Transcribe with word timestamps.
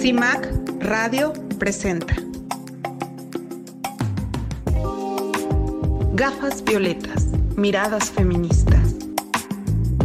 CIMAC 0.00 0.48
Radio 0.80 1.34
presenta 1.58 2.14
Gafas 6.14 6.64
violetas, 6.64 7.26
miradas 7.58 8.10
feministas. 8.10 8.94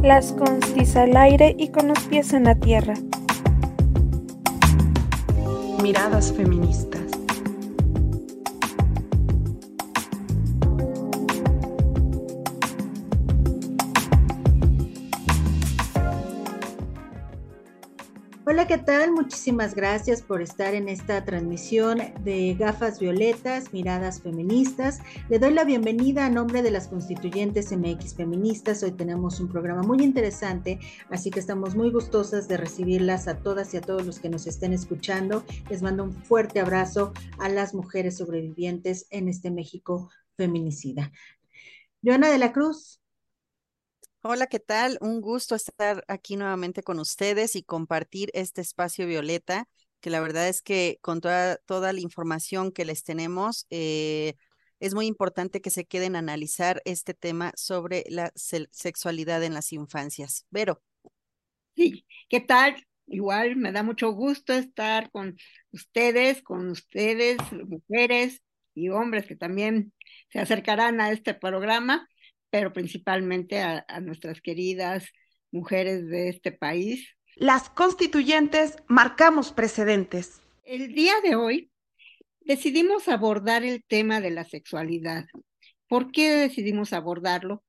Las 0.04 0.34
constis 0.34 0.98
al 0.98 1.16
aire 1.16 1.56
y 1.58 1.70
con 1.70 1.88
los 1.88 2.00
pies 2.10 2.34
en 2.34 2.44
la 2.44 2.56
tierra. 2.56 2.96
Miradas 5.82 6.34
feministas. 6.34 7.05
Hola, 18.56 18.68
¿qué 18.68 18.78
tal? 18.78 19.12
Muchísimas 19.12 19.76
gracias 19.76 20.22
por 20.22 20.42
estar 20.42 20.76
en 20.76 20.88
esta 20.88 21.26
transmisión 21.26 22.00
de 22.24 22.56
Gafas 22.58 23.02
Violetas, 23.02 23.74
Miradas 23.74 24.22
Feministas. 24.22 25.02
Le 25.28 25.40
doy 25.40 25.54
la 25.54 25.66
bienvenida 25.66 26.26
a 26.26 26.30
nombre 26.30 26.62
de 26.62 26.72
las 26.72 26.88
constituyentes 26.88 27.74
MX 27.74 28.16
Feministas. 28.16 28.82
Hoy 28.82 28.94
tenemos 28.94 29.42
un 29.42 29.50
programa 29.50 29.82
muy 29.82 30.02
interesante, 30.02 30.80
así 31.10 31.32
que 31.32 31.42
estamos 31.42 31.76
muy 31.76 31.92
gustosas 31.92 32.48
de 32.48 32.56
recibirlas 32.56 33.28
a 33.28 33.40
todas 33.40 33.74
y 33.74 33.78
a 33.78 33.82
todos 33.82 34.06
los 34.06 34.20
que 34.20 34.30
nos 34.30 34.48
estén 34.48 34.72
escuchando. 34.72 35.44
Les 35.70 35.82
mando 35.82 36.06
un 36.06 36.14
fuerte 36.14 36.62
abrazo 36.62 37.12
a 37.40 37.50
las 37.50 37.74
mujeres 37.74 38.20
sobrevivientes 38.20 39.08
en 39.10 39.28
este 39.28 39.52
México 39.52 40.10
feminicida. 40.38 41.12
Joana 42.02 42.30
de 42.30 42.38
la 42.38 42.54
Cruz, 42.54 43.02
Hola, 44.28 44.48
¿qué 44.48 44.60
tal? 44.60 44.98
Un 45.02 45.22
gusto 45.22 45.54
estar 45.54 46.04
aquí 46.08 46.36
nuevamente 46.36 46.82
con 46.82 46.98
ustedes 46.98 47.56
y 47.56 47.62
compartir 47.62 48.32
este 48.34 48.60
espacio 48.60 49.06
Violeta, 49.06 49.70
que 50.00 50.10
la 50.10 50.20
verdad 50.20 50.50
es 50.50 50.64
que 50.64 50.98
con 51.02 51.22
toda, 51.22 51.58
toda 51.58 51.94
la 51.94 52.00
información 52.00 52.72
que 52.72 52.86
les 52.86 53.04
tenemos, 53.04 53.68
eh, 53.70 54.34
es 54.80 54.96
muy 54.96 55.06
importante 55.06 55.62
que 55.62 55.70
se 55.70 55.86
queden 55.86 56.16
a 56.16 56.20
analizar 56.20 56.82
este 56.86 57.14
tema 57.14 57.52
sobre 57.56 58.04
la 58.10 58.32
sexualidad 58.34 59.44
en 59.44 59.54
las 59.54 59.72
infancias. 59.72 60.48
Vero. 60.50 60.82
Sí, 61.76 62.04
¿qué 62.28 62.40
tal? 62.40 62.84
Igual 63.06 63.58
me 63.58 63.72
da 63.72 63.84
mucho 63.84 64.10
gusto 64.10 64.54
estar 64.54 65.12
con 65.12 65.38
ustedes, 65.72 66.42
con 66.42 66.72
ustedes, 66.72 67.38
mujeres 67.52 68.42
y 68.74 68.90
hombres 68.90 69.28
que 69.28 69.36
también 69.36 69.94
se 70.30 70.40
acercarán 70.40 71.00
a 71.00 71.12
este 71.12 71.36
programa 71.36 72.10
pero 72.50 72.74
principalmente 72.74 73.62
a, 73.62 73.86
nuestras 74.02 74.42
queridas 74.42 75.06
mujeres 75.52 76.08
de 76.08 76.30
este 76.30 76.52
país. 76.52 77.16
Las 77.36 77.70
constituyentes 77.70 78.78
marcamos 78.88 79.52
precedentes. 79.52 80.42
El 80.64 80.94
día 80.94 81.14
de 81.24 81.36
hoy 81.36 81.72
decidimos 82.42 83.08
abordar 83.08 83.64
el 83.64 83.84
tema 83.84 84.22
de 84.22 84.32
la 84.32 84.46
sexualidad. 84.46 85.26
¿Por 85.88 86.12
qué 86.12 86.32
decidimos 86.32 86.94
abordarlo? 86.94 87.64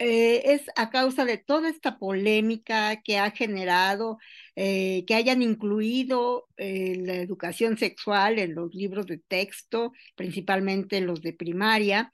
Eh, 0.00 0.52
es 0.54 0.62
a 0.76 0.90
causa 0.90 1.24
de 1.24 1.38
toda 1.38 1.68
esta 1.68 1.98
polémica 1.98 3.02
que 3.02 3.18
ha 3.18 3.32
generado, 3.32 4.18
eh, 4.54 5.04
que 5.06 5.14
hayan 5.16 5.42
incluido 5.42 6.46
eh, 6.56 6.96
la 7.04 7.14
educación 7.16 7.76
sexual 7.78 8.38
en 8.38 8.54
los 8.54 8.72
libros 8.74 9.06
de 9.06 9.18
texto, 9.18 9.92
principalmente 10.14 10.98
en 10.98 11.06
los 11.06 11.20
de 11.20 11.32
primaria, 11.32 12.12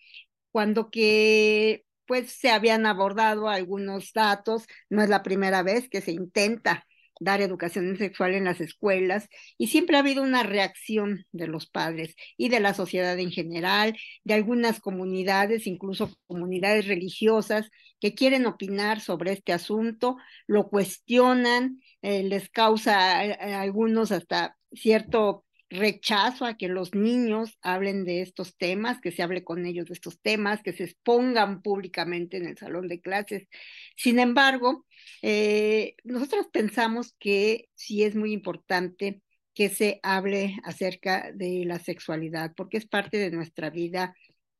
cuando 0.54 0.88
que 0.88 1.84
pues 2.06 2.30
se 2.30 2.48
habían 2.50 2.86
abordado 2.86 3.48
algunos 3.48 4.12
datos, 4.12 4.66
no 4.88 5.02
es 5.02 5.08
la 5.08 5.24
primera 5.24 5.64
vez 5.64 5.88
que 5.88 6.00
se 6.00 6.12
intenta 6.12 6.86
dar 7.18 7.40
educación 7.40 7.96
sexual 7.96 8.34
en 8.34 8.44
las 8.44 8.60
escuelas 8.60 9.28
y 9.58 9.66
siempre 9.66 9.96
ha 9.96 10.00
habido 10.00 10.22
una 10.22 10.44
reacción 10.44 11.26
de 11.32 11.48
los 11.48 11.66
padres 11.66 12.14
y 12.36 12.50
de 12.50 12.60
la 12.60 12.72
sociedad 12.72 13.18
en 13.18 13.32
general, 13.32 13.96
de 14.22 14.34
algunas 14.34 14.78
comunidades, 14.78 15.66
incluso 15.66 16.16
comunidades 16.28 16.86
religiosas 16.86 17.68
que 17.98 18.14
quieren 18.14 18.46
opinar 18.46 19.00
sobre 19.00 19.32
este 19.32 19.52
asunto, 19.52 20.18
lo 20.46 20.68
cuestionan, 20.68 21.80
eh, 22.00 22.22
les 22.22 22.48
causa 22.48 23.18
a, 23.18 23.22
a 23.22 23.60
algunos 23.60 24.12
hasta 24.12 24.56
cierto 24.72 25.44
rechazo 25.74 26.46
a 26.46 26.56
que 26.56 26.68
los 26.68 26.94
niños 26.94 27.58
hablen 27.62 28.04
de 28.04 28.22
estos 28.22 28.56
temas, 28.56 29.00
que 29.00 29.12
se 29.12 29.22
hable 29.22 29.44
con 29.44 29.66
ellos 29.66 29.86
de 29.86 29.94
estos 29.94 30.20
temas, 30.20 30.62
que 30.62 30.72
se 30.72 30.84
expongan 30.84 31.62
públicamente 31.62 32.36
en 32.36 32.46
el 32.46 32.56
salón 32.56 32.88
de 32.88 33.00
clases. 33.00 33.48
Sin 33.96 34.18
embargo, 34.18 34.86
eh, 35.22 35.96
nosotros 36.04 36.46
pensamos 36.52 37.14
que 37.18 37.68
sí 37.74 38.04
es 38.04 38.14
muy 38.14 38.32
importante 38.32 39.22
que 39.54 39.68
se 39.68 40.00
hable 40.02 40.56
acerca 40.64 41.30
de 41.32 41.64
la 41.64 41.78
sexualidad, 41.78 42.52
porque 42.56 42.76
es 42.76 42.86
parte 42.86 43.18
de 43.18 43.30
nuestra 43.30 43.70
vida 43.70 44.14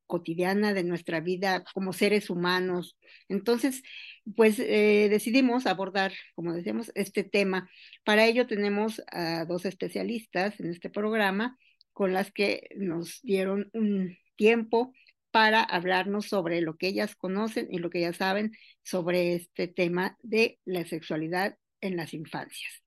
cotidiana, 0.06 0.74
de 0.74 0.84
nuestra 0.84 1.20
vida 1.20 1.64
como 1.74 1.92
seres 1.92 2.30
humanos. 2.30 2.96
Entonces, 3.28 3.82
pues 4.36 4.58
eh, 4.58 5.08
decidimos 5.10 5.66
abordar, 5.66 6.12
como 6.34 6.52
decíamos, 6.52 6.92
este 6.94 7.24
tema. 7.24 7.68
Para 8.04 8.26
ello 8.26 8.46
tenemos 8.46 9.02
a 9.10 9.44
dos 9.44 9.64
especialistas 9.64 10.58
en 10.60 10.70
este 10.70 10.90
programa 10.90 11.58
con 11.92 12.12
las 12.12 12.32
que 12.32 12.68
nos 12.76 13.20
dieron 13.22 13.70
un 13.72 14.16
tiempo 14.36 14.92
para 15.30 15.62
hablarnos 15.62 16.26
sobre 16.26 16.60
lo 16.60 16.76
que 16.76 16.88
ellas 16.88 17.16
conocen 17.16 17.68
y 17.70 17.78
lo 17.78 17.90
que 17.90 17.98
ellas 18.00 18.16
saben 18.16 18.52
sobre 18.82 19.34
este 19.34 19.68
tema 19.68 20.16
de 20.22 20.60
la 20.64 20.84
sexualidad 20.84 21.58
en 21.80 21.96
las 21.96 22.14
infancias 22.14 22.83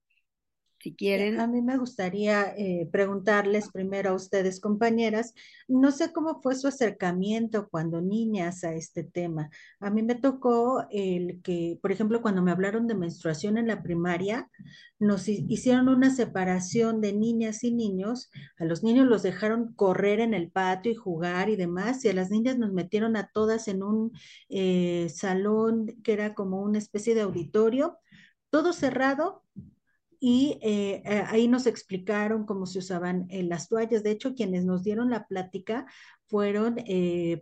si 0.88 0.94
quieren. 0.94 1.38
A 1.40 1.46
mí 1.46 1.60
me 1.60 1.76
gustaría 1.76 2.54
eh, 2.56 2.88
preguntarles 2.90 3.70
primero 3.70 4.10
a 4.10 4.14
ustedes, 4.14 4.58
compañeras, 4.58 5.34
no 5.66 5.90
sé 5.92 6.12
cómo 6.12 6.40
fue 6.40 6.54
su 6.54 6.66
acercamiento 6.66 7.68
cuando 7.68 8.00
niñas 8.00 8.64
a 8.64 8.72
este 8.72 9.04
tema. 9.04 9.50
A 9.80 9.90
mí 9.90 10.02
me 10.02 10.14
tocó 10.14 10.86
el 10.90 11.42
que, 11.42 11.78
por 11.82 11.92
ejemplo, 11.92 12.22
cuando 12.22 12.42
me 12.42 12.52
hablaron 12.52 12.86
de 12.86 12.94
menstruación 12.94 13.58
en 13.58 13.66
la 13.66 13.82
primaria, 13.82 14.48
nos 14.98 15.28
hicieron 15.28 15.88
una 15.88 16.10
separación 16.10 17.02
de 17.02 17.12
niñas 17.12 17.64
y 17.64 17.72
niños. 17.72 18.30
A 18.58 18.64
los 18.64 18.82
niños 18.82 19.06
los 19.06 19.22
dejaron 19.22 19.74
correr 19.74 20.20
en 20.20 20.32
el 20.32 20.50
patio 20.50 20.92
y 20.92 20.94
jugar 20.94 21.50
y 21.50 21.56
demás, 21.56 22.02
y 22.04 22.08
a 22.08 22.14
las 22.14 22.30
niñas 22.30 22.56
nos 22.56 22.72
metieron 22.72 23.14
a 23.16 23.28
todas 23.28 23.68
en 23.68 23.82
un 23.82 24.12
eh, 24.48 25.08
salón 25.14 25.86
que 26.02 26.14
era 26.14 26.34
como 26.34 26.62
una 26.62 26.78
especie 26.78 27.14
de 27.14 27.20
auditorio, 27.22 27.98
todo 28.50 28.72
cerrado, 28.72 29.42
y 30.20 30.58
eh, 30.62 31.02
eh, 31.04 31.24
ahí 31.28 31.46
nos 31.46 31.66
explicaron 31.66 32.44
cómo 32.44 32.66
se 32.66 32.80
usaban 32.80 33.26
eh, 33.30 33.44
las 33.44 33.68
toallas. 33.68 34.02
De 34.02 34.10
hecho, 34.10 34.34
quienes 34.34 34.64
nos 34.64 34.82
dieron 34.82 35.10
la 35.10 35.26
plática 35.26 35.86
fueron 36.26 36.76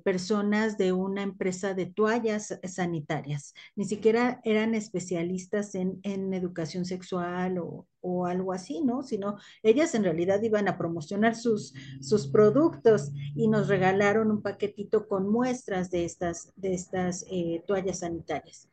personas 0.04 0.78
de 0.78 0.92
una 0.92 1.22
empresa 1.24 1.74
de 1.74 1.86
toallas 1.86 2.56
sanitarias. 2.62 3.52
Ni 3.74 3.84
siquiera 3.84 4.40
eran 4.44 4.76
especialistas 4.76 5.74
en, 5.74 5.98
educación 6.32 6.84
sexual 6.84 7.58
o, 7.58 8.26
algo 8.26 8.52
así, 8.52 8.82
¿no? 8.82 9.02
Sino 9.02 9.38
ellas 9.64 9.96
en 9.96 10.04
realidad 10.04 10.40
iban 10.40 10.68
a 10.68 10.78
promocionar 10.78 11.34
sus, 11.34 11.74
sus 12.00 12.28
productos 12.28 13.10
y 13.34 13.48
nos 13.48 13.66
regalaron 13.66 14.30
un 14.30 14.40
paquetito 14.40 15.08
con 15.08 15.28
muestras 15.28 15.90
de 15.90 16.04
estas, 16.04 16.52
de 16.54 16.74
estas 16.74 17.26
toallas 17.66 17.98
sanitarias. 17.98 18.68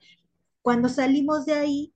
Cuando 0.62 0.90
salimos 0.90 1.48
de 1.48 1.54
ahí, 1.54 1.94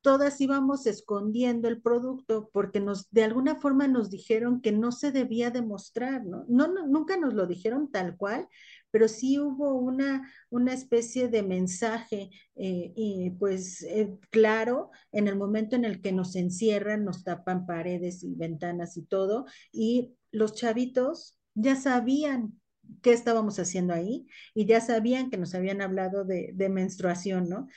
todas 0.00 0.40
íbamos 0.40 0.86
escondiendo 0.86 1.68
el 1.68 1.82
producto 1.82 2.50
porque 2.52 2.80
nos, 2.80 3.10
de 3.10 3.24
alguna 3.24 3.56
forma 3.56 3.88
nos 3.88 4.10
dijeron 4.10 4.60
que 4.60 4.72
no 4.72 4.92
se 4.92 5.12
debía 5.12 5.50
demostrar, 5.50 6.24
¿no? 6.24 6.44
no, 6.48 6.68
nunca 6.86 7.16
nos 7.16 7.34
lo 7.34 7.46
dijeron 7.46 7.90
tal 7.90 8.16
cual, 8.16 8.48
pero 8.90 9.08
sí 9.08 9.38
hubo 9.38 9.74
una, 9.74 10.30
una 10.50 10.72
especie 10.72 11.28
de 11.28 11.42
mensaje, 11.42 12.30
eh, 12.56 13.34
pues 13.38 13.82
eh, 13.82 14.16
claro, 14.30 14.90
en 15.12 15.28
el 15.28 15.36
momento 15.36 15.76
en 15.76 15.84
el 15.84 16.00
que 16.00 16.12
nos 16.12 16.36
encierran, 16.36 17.04
nos 17.04 17.24
tapan 17.24 17.66
paredes 17.66 18.22
y 18.22 18.34
ventanas 18.34 18.96
y 18.96 19.02
todo, 19.02 19.46
y 19.72 20.14
los 20.30 20.54
chavitos 20.54 21.36
ya 21.54 21.76
sabían 21.76 22.60
qué 23.02 23.12
estábamos 23.12 23.58
haciendo 23.58 23.92
ahí 23.92 24.26
y 24.54 24.64
ya 24.64 24.80
sabían 24.80 25.28
que 25.28 25.36
nos 25.36 25.54
habían 25.54 25.82
hablado 25.82 26.24
de 26.24 26.68
menstruación, 26.70 27.48
¿no? 27.48 27.68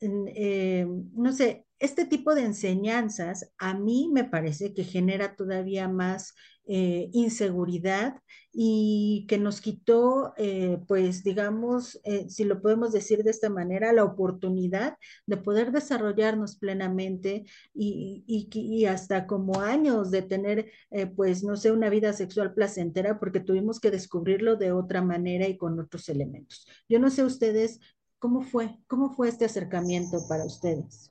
Eh, 0.00 0.86
no 1.12 1.32
sé, 1.32 1.66
este 1.80 2.04
tipo 2.04 2.34
de 2.34 2.42
enseñanzas 2.42 3.52
a 3.58 3.74
mí 3.74 4.08
me 4.12 4.24
parece 4.24 4.74
que 4.74 4.84
genera 4.84 5.34
todavía 5.34 5.88
más 5.88 6.34
eh, 6.66 7.08
inseguridad 7.12 8.20
y 8.52 9.26
que 9.28 9.38
nos 9.38 9.60
quitó, 9.60 10.34
eh, 10.36 10.78
pues 10.86 11.24
digamos, 11.24 12.00
si 12.28 12.44
lo 12.44 12.62
podemos 12.62 12.92
decir 12.92 13.24
de 13.24 13.30
esta 13.30 13.48
manera, 13.50 13.92
la 13.92 14.04
oportunidad 14.04 14.96
de 15.26 15.36
poder 15.36 15.72
desarrollarnos 15.72 16.56
plenamente 16.56 17.44
y, 17.74 18.24
y 18.26 18.84
hasta 18.84 19.26
como 19.26 19.60
años 19.60 20.10
de 20.10 20.22
tener, 20.22 20.70
pues, 21.16 21.42
no 21.42 21.56
sé, 21.56 21.72
una 21.72 21.90
vida 21.90 22.12
sexual 22.12 22.54
placentera 22.54 23.18
porque 23.18 23.40
tuvimos 23.40 23.80
que 23.80 23.90
descubrirlo 23.90 24.56
de 24.56 24.72
otra 24.72 25.02
manera 25.02 25.48
y 25.48 25.56
con 25.56 25.78
otros 25.80 26.08
elementos. 26.08 26.66
Yo 26.88 26.98
no 27.00 27.10
sé 27.10 27.24
ustedes 27.24 27.80
¿Cómo 28.20 28.42
fue? 28.42 28.78
¿Cómo 28.86 29.12
fue 29.14 29.30
este 29.30 29.46
acercamiento 29.46 30.18
para 30.28 30.44
ustedes? 30.44 31.10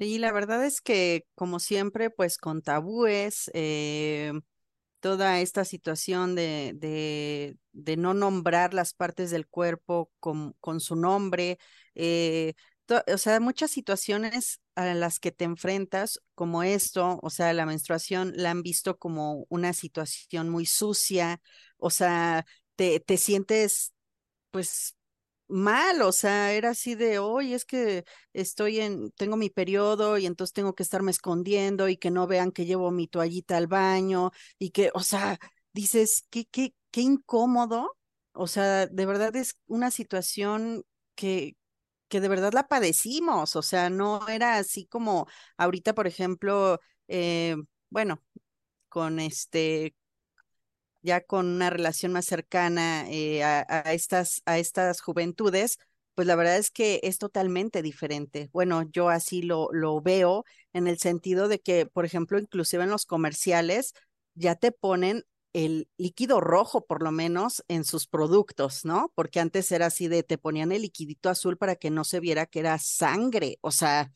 Sí, 0.00 0.18
la 0.18 0.30
verdad 0.30 0.64
es 0.64 0.80
que, 0.80 1.26
como 1.34 1.58
siempre, 1.58 2.08
pues 2.10 2.38
con 2.38 2.62
tabúes, 2.62 3.50
eh, 3.52 4.32
toda 5.00 5.40
esta 5.40 5.64
situación 5.64 6.36
de, 6.36 6.72
de, 6.76 7.56
de, 7.72 7.96
no 7.96 8.14
nombrar 8.14 8.74
las 8.74 8.94
partes 8.94 9.30
del 9.32 9.48
cuerpo 9.48 10.12
con, 10.20 10.54
con 10.60 10.80
su 10.80 10.96
nombre, 10.96 11.58
eh, 11.96 12.54
o 13.12 13.18
sea, 13.18 13.40
muchas 13.40 13.70
situaciones 13.72 14.60
a 14.76 14.94
las 14.94 15.20
que 15.20 15.32
te 15.32 15.44
enfrentas, 15.44 16.20
como 16.34 16.62
esto, 16.62 17.18
o 17.22 17.30
sea, 17.30 17.52
la 17.52 17.66
menstruación 17.66 18.32
la 18.36 18.52
han 18.52 18.62
visto 18.62 18.98
como 18.98 19.46
una 19.50 19.72
situación 19.72 20.48
muy 20.48 20.66
sucia, 20.66 21.40
o 21.78 21.90
sea, 21.90 22.46
te, 22.76 23.00
te 23.00 23.16
sientes, 23.18 23.94
pues, 24.52 24.97
mal, 25.48 26.02
o 26.02 26.12
sea, 26.12 26.52
era 26.52 26.70
así 26.70 26.94
de, 26.94 27.18
hoy 27.18 27.54
es 27.54 27.64
que 27.64 28.04
estoy 28.32 28.80
en, 28.80 29.10
tengo 29.12 29.36
mi 29.36 29.50
periodo 29.50 30.18
y 30.18 30.26
entonces 30.26 30.52
tengo 30.54 30.74
que 30.74 30.82
estarme 30.82 31.10
escondiendo 31.10 31.88
y 31.88 31.96
que 31.96 32.10
no 32.10 32.26
vean 32.26 32.52
que 32.52 32.66
llevo 32.66 32.90
mi 32.90 33.08
toallita 33.08 33.56
al 33.56 33.66
baño 33.66 34.30
y 34.58 34.70
que, 34.70 34.90
o 34.94 35.00
sea, 35.00 35.38
dices, 35.72 36.24
qué, 36.30 36.44
qué, 36.46 36.74
qué 36.90 37.00
incómodo, 37.02 37.96
o 38.32 38.46
sea, 38.46 38.86
de 38.86 39.06
verdad 39.06 39.34
es 39.36 39.56
una 39.66 39.90
situación 39.90 40.84
que, 41.14 41.56
que 42.08 42.20
de 42.20 42.28
verdad 42.28 42.52
la 42.54 42.68
padecimos, 42.68 43.56
o 43.56 43.62
sea, 43.62 43.90
no 43.90 44.26
era 44.28 44.58
así 44.58 44.86
como 44.86 45.26
ahorita, 45.58 45.94
por 45.94 46.06
ejemplo, 46.06 46.80
eh, 47.08 47.56
bueno, 47.90 48.22
con 48.88 49.20
este, 49.20 49.94
ya 51.02 51.20
con 51.20 51.46
una 51.46 51.70
relación 51.70 52.12
más 52.12 52.26
cercana 52.26 53.04
eh, 53.10 53.42
a, 53.44 53.62
estas, 53.92 54.42
a 54.46 54.58
estas 54.58 55.00
juventudes, 55.00 55.78
pues 56.14 56.26
la 56.26 56.34
verdad 56.36 56.56
es 56.56 56.70
que 56.70 57.00
es 57.04 57.18
totalmente 57.18 57.82
diferente. 57.82 58.50
Bueno, 58.52 58.82
yo 58.90 59.08
así 59.08 59.42
lo, 59.42 59.68
lo 59.72 60.00
veo 60.00 60.44
en 60.72 60.88
el 60.88 60.98
sentido 60.98 61.48
de 61.48 61.60
que, 61.60 61.86
por 61.86 62.04
ejemplo, 62.04 62.38
inclusive 62.38 62.82
en 62.84 62.90
los 62.90 63.06
comerciales 63.06 63.94
ya 64.34 64.54
te 64.56 64.72
ponen 64.72 65.24
el 65.52 65.88
líquido 65.96 66.40
rojo, 66.40 66.84
por 66.86 67.02
lo 67.02 67.10
menos, 67.12 67.64
en 67.68 67.84
sus 67.84 68.06
productos, 68.06 68.84
¿no? 68.84 69.12
Porque 69.14 69.40
antes 69.40 69.70
era 69.72 69.86
así 69.86 70.08
de, 70.08 70.22
te 70.22 70.38
ponían 70.38 70.72
el 70.72 70.82
liquidito 70.82 71.30
azul 71.30 71.56
para 71.56 71.76
que 71.76 71.90
no 71.90 72.04
se 72.04 72.20
viera 72.20 72.46
que 72.46 72.60
era 72.60 72.78
sangre, 72.78 73.58
o 73.62 73.70
sea, 73.70 74.10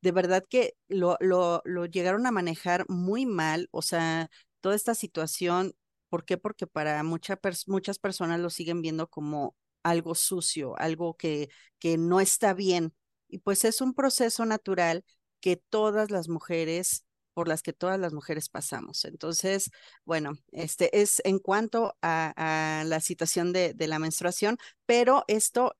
de 0.00 0.12
verdad 0.12 0.44
que 0.48 0.74
lo, 0.88 1.16
lo, 1.20 1.60
lo 1.64 1.86
llegaron 1.86 2.26
a 2.26 2.30
manejar 2.30 2.84
muy 2.88 3.26
mal, 3.26 3.68
o 3.72 3.82
sea, 3.82 4.30
toda 4.60 4.74
esta 4.76 4.94
situación 4.94 5.74
¿Por 6.08 6.24
qué? 6.24 6.38
Porque 6.38 6.66
para 6.66 7.02
mucha 7.02 7.38
muchas 7.66 7.98
personas 7.98 8.40
lo 8.40 8.50
siguen 8.50 8.82
viendo 8.82 9.08
como 9.08 9.56
algo 9.82 10.14
sucio, 10.14 10.78
algo 10.78 11.16
que, 11.16 11.48
que 11.78 11.98
no 11.98 12.20
está 12.20 12.54
bien. 12.54 12.94
Y 13.28 13.38
pues 13.38 13.64
es 13.64 13.80
un 13.80 13.94
proceso 13.94 14.46
natural 14.46 15.04
que 15.40 15.56
todas 15.56 16.10
las 16.10 16.28
mujeres, 16.28 17.04
por 17.34 17.48
las 17.48 17.62
que 17.62 17.72
todas 17.72 18.00
las 18.00 18.12
mujeres 18.12 18.48
pasamos. 18.48 19.04
Entonces, 19.04 19.70
bueno, 20.04 20.32
este 20.52 21.00
es 21.00 21.20
en 21.24 21.38
cuanto 21.38 21.96
a, 22.02 22.80
a 22.80 22.84
la 22.84 23.00
situación 23.00 23.52
de, 23.52 23.74
de, 23.74 23.86
la 23.86 23.98
menstruación, 23.98 24.58
pero 24.86 25.24
esto 25.28 25.76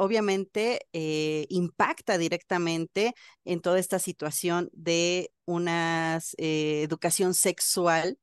obviamente 0.00 0.88
eh, 0.94 1.46
impacta 1.50 2.16
directamente 2.16 3.14
en 3.44 3.60
toda 3.60 3.78
esta 3.78 3.98
situación 3.98 4.70
de 4.72 5.30
una 5.44 6.18
eh, 6.38 6.82
educación 6.82 7.34
sexual 7.34 8.18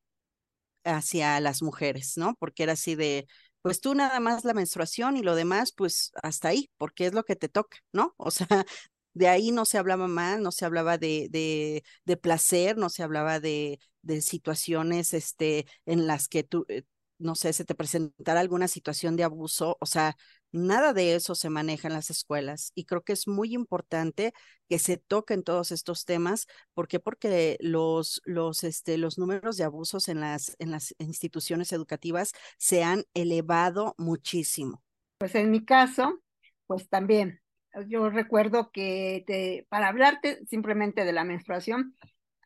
hacia 0.87 1.39
las 1.39 1.61
mujeres, 1.61 2.13
¿no? 2.17 2.35
Porque 2.39 2.63
era 2.63 2.73
así 2.73 2.95
de, 2.95 3.27
pues 3.61 3.81
tú 3.81 3.95
nada 3.95 4.19
más 4.19 4.45
la 4.45 4.53
menstruación 4.53 5.17
y 5.17 5.23
lo 5.23 5.35
demás, 5.35 5.71
pues 5.73 6.11
hasta 6.23 6.49
ahí, 6.49 6.69
porque 6.77 7.07
es 7.07 7.13
lo 7.13 7.23
que 7.23 7.35
te 7.35 7.49
toca, 7.49 7.77
¿no? 7.93 8.13
O 8.17 8.31
sea, 8.31 8.47
de 9.13 9.27
ahí 9.27 9.51
no 9.51 9.65
se 9.65 9.77
hablaba 9.77 10.07
más, 10.07 10.39
no 10.39 10.51
se 10.51 10.65
hablaba 10.65 10.97
de, 10.97 11.27
de, 11.31 11.83
de 12.05 12.17
placer, 12.17 12.77
no 12.77 12.89
se 12.89 13.03
hablaba 13.03 13.39
de, 13.39 13.79
de 14.01 14.21
situaciones 14.21 15.13
este, 15.13 15.65
en 15.85 16.07
las 16.07 16.27
que 16.27 16.43
tú, 16.43 16.65
eh, 16.69 16.83
no 17.19 17.35
sé, 17.35 17.51
se 17.53 17.65
te 17.65 17.75
presentara 17.75 18.39
alguna 18.39 18.67
situación 18.67 19.15
de 19.15 19.23
abuso, 19.23 19.77
o 19.79 19.85
sea, 19.85 20.15
Nada 20.51 20.93
de 20.93 21.15
eso 21.15 21.35
se 21.35 21.49
maneja 21.49 21.87
en 21.87 21.93
las 21.93 22.09
escuelas 22.09 22.71
y 22.73 22.85
creo 22.85 23.03
que 23.03 23.13
es 23.13 23.27
muy 23.27 23.53
importante 23.53 24.33
que 24.69 24.79
se 24.79 24.97
toquen 24.97 25.43
todos 25.43 25.71
estos 25.71 26.05
temas. 26.05 26.47
¿Por 26.73 26.87
qué? 26.87 26.99
Porque 26.99 27.57
los, 27.59 28.21
los, 28.25 28.63
este, 28.63 28.97
los 28.97 29.17
números 29.17 29.57
de 29.57 29.65
abusos 29.65 30.07
en 30.07 30.21
las, 30.21 30.55
en 30.59 30.71
las 30.71 30.95
instituciones 30.99 31.71
educativas 31.73 32.31
se 32.57 32.83
han 32.83 33.03
elevado 33.13 33.93
muchísimo. 33.97 34.81
Pues 35.17 35.35
en 35.35 35.51
mi 35.51 35.65
caso, 35.65 36.21
pues 36.65 36.87
también, 36.89 37.41
yo 37.87 38.09
recuerdo 38.09 38.71
que 38.71 39.65
para 39.69 39.89
hablarte 39.89 40.45
simplemente 40.47 41.03
de 41.05 41.13
la 41.13 41.23
menstruación, 41.23 41.95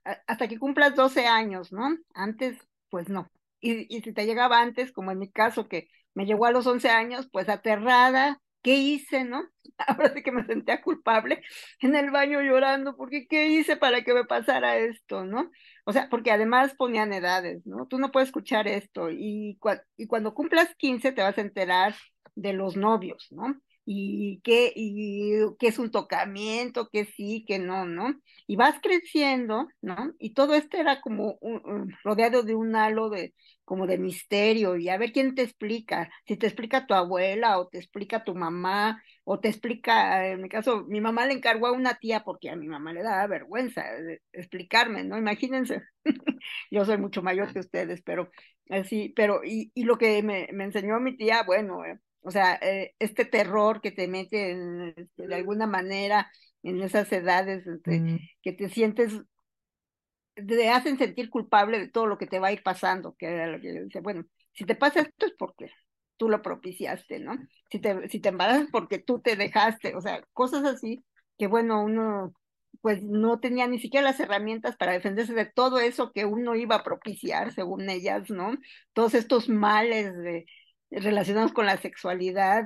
hasta 0.04 0.48
que 0.48 0.58
cumplas 0.58 0.96
12 0.96 1.28
años, 1.28 1.72
¿no? 1.72 1.96
Antes, 2.14 2.58
pues 2.90 3.10
no. 3.10 3.32
Y, 3.60 3.96
y 3.96 4.02
si 4.02 4.14
te 4.14 4.26
llegaba 4.26 4.60
antes, 4.60 4.92
como 4.92 5.12
en 5.12 5.20
mi 5.20 5.30
caso, 5.30 5.68
que 5.68 5.88
me 6.14 6.26
llegó 6.26 6.46
a 6.46 6.52
los 6.52 6.68
11 6.68 6.90
años, 6.90 7.28
pues 7.32 7.50
aterrada, 7.50 8.40
¿qué 8.62 8.76
hice, 8.76 9.24
no? 9.24 9.44
Ahora 9.88 10.14
sí 10.14 10.24
que 10.24 10.32
me 10.32 10.46
sentía 10.46 10.82
culpable 10.82 11.42
en 11.82 11.96
el 11.96 12.12
baño 12.12 12.42
llorando, 12.42 12.96
porque 12.96 13.28
¿qué 13.28 13.48
hice 13.48 13.78
para 13.78 14.04
que 14.04 14.14
me 14.14 14.26
pasara 14.26 14.78
esto, 14.78 15.26
no? 15.26 15.52
O 15.86 15.94
sea, 15.94 16.10
porque 16.10 16.32
además 16.32 16.76
ponían 16.76 17.14
edades, 17.14 17.66
¿no? 17.66 17.88
Tú 17.88 17.98
no 18.00 18.12
puedes 18.12 18.30
escuchar 18.30 18.68
esto 18.68 19.10
y, 19.12 19.60
y 19.98 20.08
cuando 20.08 20.34
cumplas 20.34 20.74
15 20.76 21.12
te 21.12 21.22
vas 21.22 21.38
a 21.38 21.42
enterar 21.42 21.96
de 22.36 22.54
los 22.54 22.78
novios, 22.78 23.28
¿no? 23.32 23.60
Y 23.94 24.42
qué, 24.44 24.72
y 24.76 25.34
qué 25.60 25.68
es 25.68 25.78
un 25.80 25.92
tocamiento, 25.92 26.90
que 26.90 27.06
sí, 27.06 27.44
que 27.46 27.60
no, 27.60 27.86
¿no? 27.86 28.16
Y 28.48 28.56
vas 28.56 28.80
creciendo, 28.82 29.68
¿no? 29.82 30.14
Y 30.18 30.34
todo 30.34 30.54
esto 30.56 30.78
era 30.78 31.02
como 31.02 31.38
un, 31.42 31.94
rodeado 32.04 32.44
de 32.44 32.56
un 32.56 32.76
halo 32.76 33.10
de, 33.10 33.34
como 33.66 33.88
de 33.88 33.98
misterio, 33.98 34.78
y 34.78 34.88
a 34.90 34.98
ver 34.98 35.12
quién 35.12 35.36
te 35.36 35.42
explica, 35.42 36.10
si 36.26 36.38
te 36.38 36.48
explica 36.48 36.88
tu 36.88 36.94
abuela, 36.94 37.60
o 37.60 37.68
te 37.68 37.80
explica 37.80 38.24
tu 38.24 38.34
mamá, 38.34 39.04
o 39.26 39.40
te 39.42 39.50
explica, 39.50 40.28
en 40.30 40.42
mi 40.42 40.50
caso, 40.50 40.86
mi 40.88 41.02
mamá 41.02 41.26
le 41.26 41.34
encargó 41.34 41.68
a 41.68 41.74
una 41.74 41.96
tía, 41.96 42.24
porque 42.24 42.50
a 42.50 42.56
mi 42.56 42.68
mamá 42.68 42.94
le 42.94 43.04
daba 43.04 43.28
vergüenza 43.28 43.84
explicarme, 44.32 45.04
¿no? 45.04 45.18
Imagínense, 45.18 45.84
yo 46.72 46.86
soy 46.86 46.98
mucho 46.98 47.22
mayor 47.22 47.52
que 47.54 47.60
ustedes, 47.60 48.02
pero 48.04 48.32
así, 48.70 49.10
pero, 49.16 49.44
y, 49.44 49.72
y 49.74 49.84
lo 49.84 49.98
que 49.98 50.24
me, 50.24 50.48
me 50.54 50.64
enseñó 50.66 51.00
mi 51.02 51.18
tía, 51.18 51.44
bueno, 51.44 51.84
eh, 51.86 52.00
o 52.22 52.32
sea, 52.32 52.56
eh, 52.62 52.94
este 53.00 53.26
terror 53.26 53.82
que 53.82 53.92
te 53.92 54.08
mete 54.08 54.52
en, 54.52 54.94
este, 54.96 55.28
de 55.28 55.36
alguna 55.36 55.68
manera 55.68 56.32
en 56.64 56.82
esas 56.82 57.12
edades 57.12 57.66
este, 57.66 58.00
mm. 58.00 58.20
que 58.42 58.54
te 58.54 58.70
sientes, 58.70 59.22
te 60.36 60.70
hacen 60.70 60.98
sentir 60.98 61.30
culpable 61.30 61.80
de 61.80 61.90
todo 61.90 62.08
lo 62.08 62.18
que 62.18 62.28
te 62.28 62.40
va 62.40 62.48
a 62.48 62.54
ir 62.54 62.64
pasando, 62.64 63.16
que 63.18 63.28
era 63.28 63.48
lo 63.48 63.60
que 63.60 63.74
yo 63.74 63.82
decía, 63.82 64.02
bueno, 64.02 64.26
si 64.54 64.66
te 64.66 64.76
pasa 64.76 65.02
esto 65.02 65.26
es 65.26 65.34
porque 65.38 65.72
tú 66.18 66.30
lo 66.30 66.42
propiciaste, 66.42 67.20
¿no? 67.20 67.36
Si 67.72 67.80
te, 67.80 68.08
si 68.10 68.20
te 68.20 68.30
embarazas 68.30 68.68
porque 68.72 69.00
tú 69.00 69.20
te 69.22 69.36
dejaste, 69.36 69.96
o 69.96 70.02
sea, 70.02 70.24
cosas 70.34 70.64
así 70.66 71.04
que 71.38 71.48
bueno, 71.48 71.84
uno 71.84 72.34
pues 72.82 73.04
no 73.04 73.40
tenía 73.40 73.68
ni 73.68 73.80
siquiera 73.80 74.06
las 74.06 74.20
herramientas 74.20 74.78
para 74.78 74.94
defenderse 74.94 75.34
de 75.34 75.46
todo 75.46 75.80
eso 75.80 76.12
que 76.14 76.26
uno 76.26 76.56
iba 76.56 76.76
a 76.76 76.84
propiciar, 76.84 77.52
según 77.54 77.90
ellas, 77.90 78.30
¿no? 78.30 78.56
Todos 78.94 79.14
estos 79.14 79.50
males 79.50 80.16
de, 80.18 80.46
relacionados 80.92 81.54
con 81.54 81.66
la 81.66 81.78
sexualidad, 81.78 82.66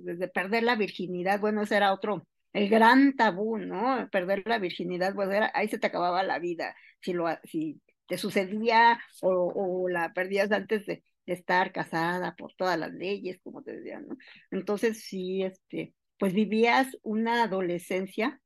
desde 0.00 0.28
perder 0.28 0.62
la 0.62 0.76
virginidad, 0.76 1.40
bueno, 1.40 1.62
ese 1.62 1.76
era 1.76 1.92
otro, 1.92 2.26
el 2.52 2.68
gran 2.68 3.16
tabú, 3.16 3.58
¿no? 3.58 4.08
Perder 4.10 4.44
la 4.46 4.58
virginidad, 4.58 5.14
pues 5.14 5.28
era, 5.30 5.50
ahí 5.54 5.68
se 5.68 5.78
te 5.78 5.88
acababa 5.88 6.22
la 6.22 6.38
vida, 6.38 6.74
si, 7.00 7.12
lo, 7.12 7.26
si 7.44 7.80
te 8.06 8.16
sucedía 8.16 9.00
o, 9.22 9.52
o 9.54 9.88
la 9.88 10.12
perdías 10.12 10.52
antes 10.52 10.86
de, 10.86 11.02
estar 11.26 11.72
casada 11.72 12.34
por 12.36 12.52
todas 12.54 12.78
las 12.78 12.92
leyes, 12.92 13.40
como 13.42 13.62
te 13.62 13.76
decía, 13.76 14.00
¿no? 14.00 14.16
Entonces 14.50 15.04
sí, 15.04 15.42
este, 15.42 15.94
pues 16.18 16.34
vivías 16.34 16.96
una 17.02 17.44
adolescencia 17.44 18.40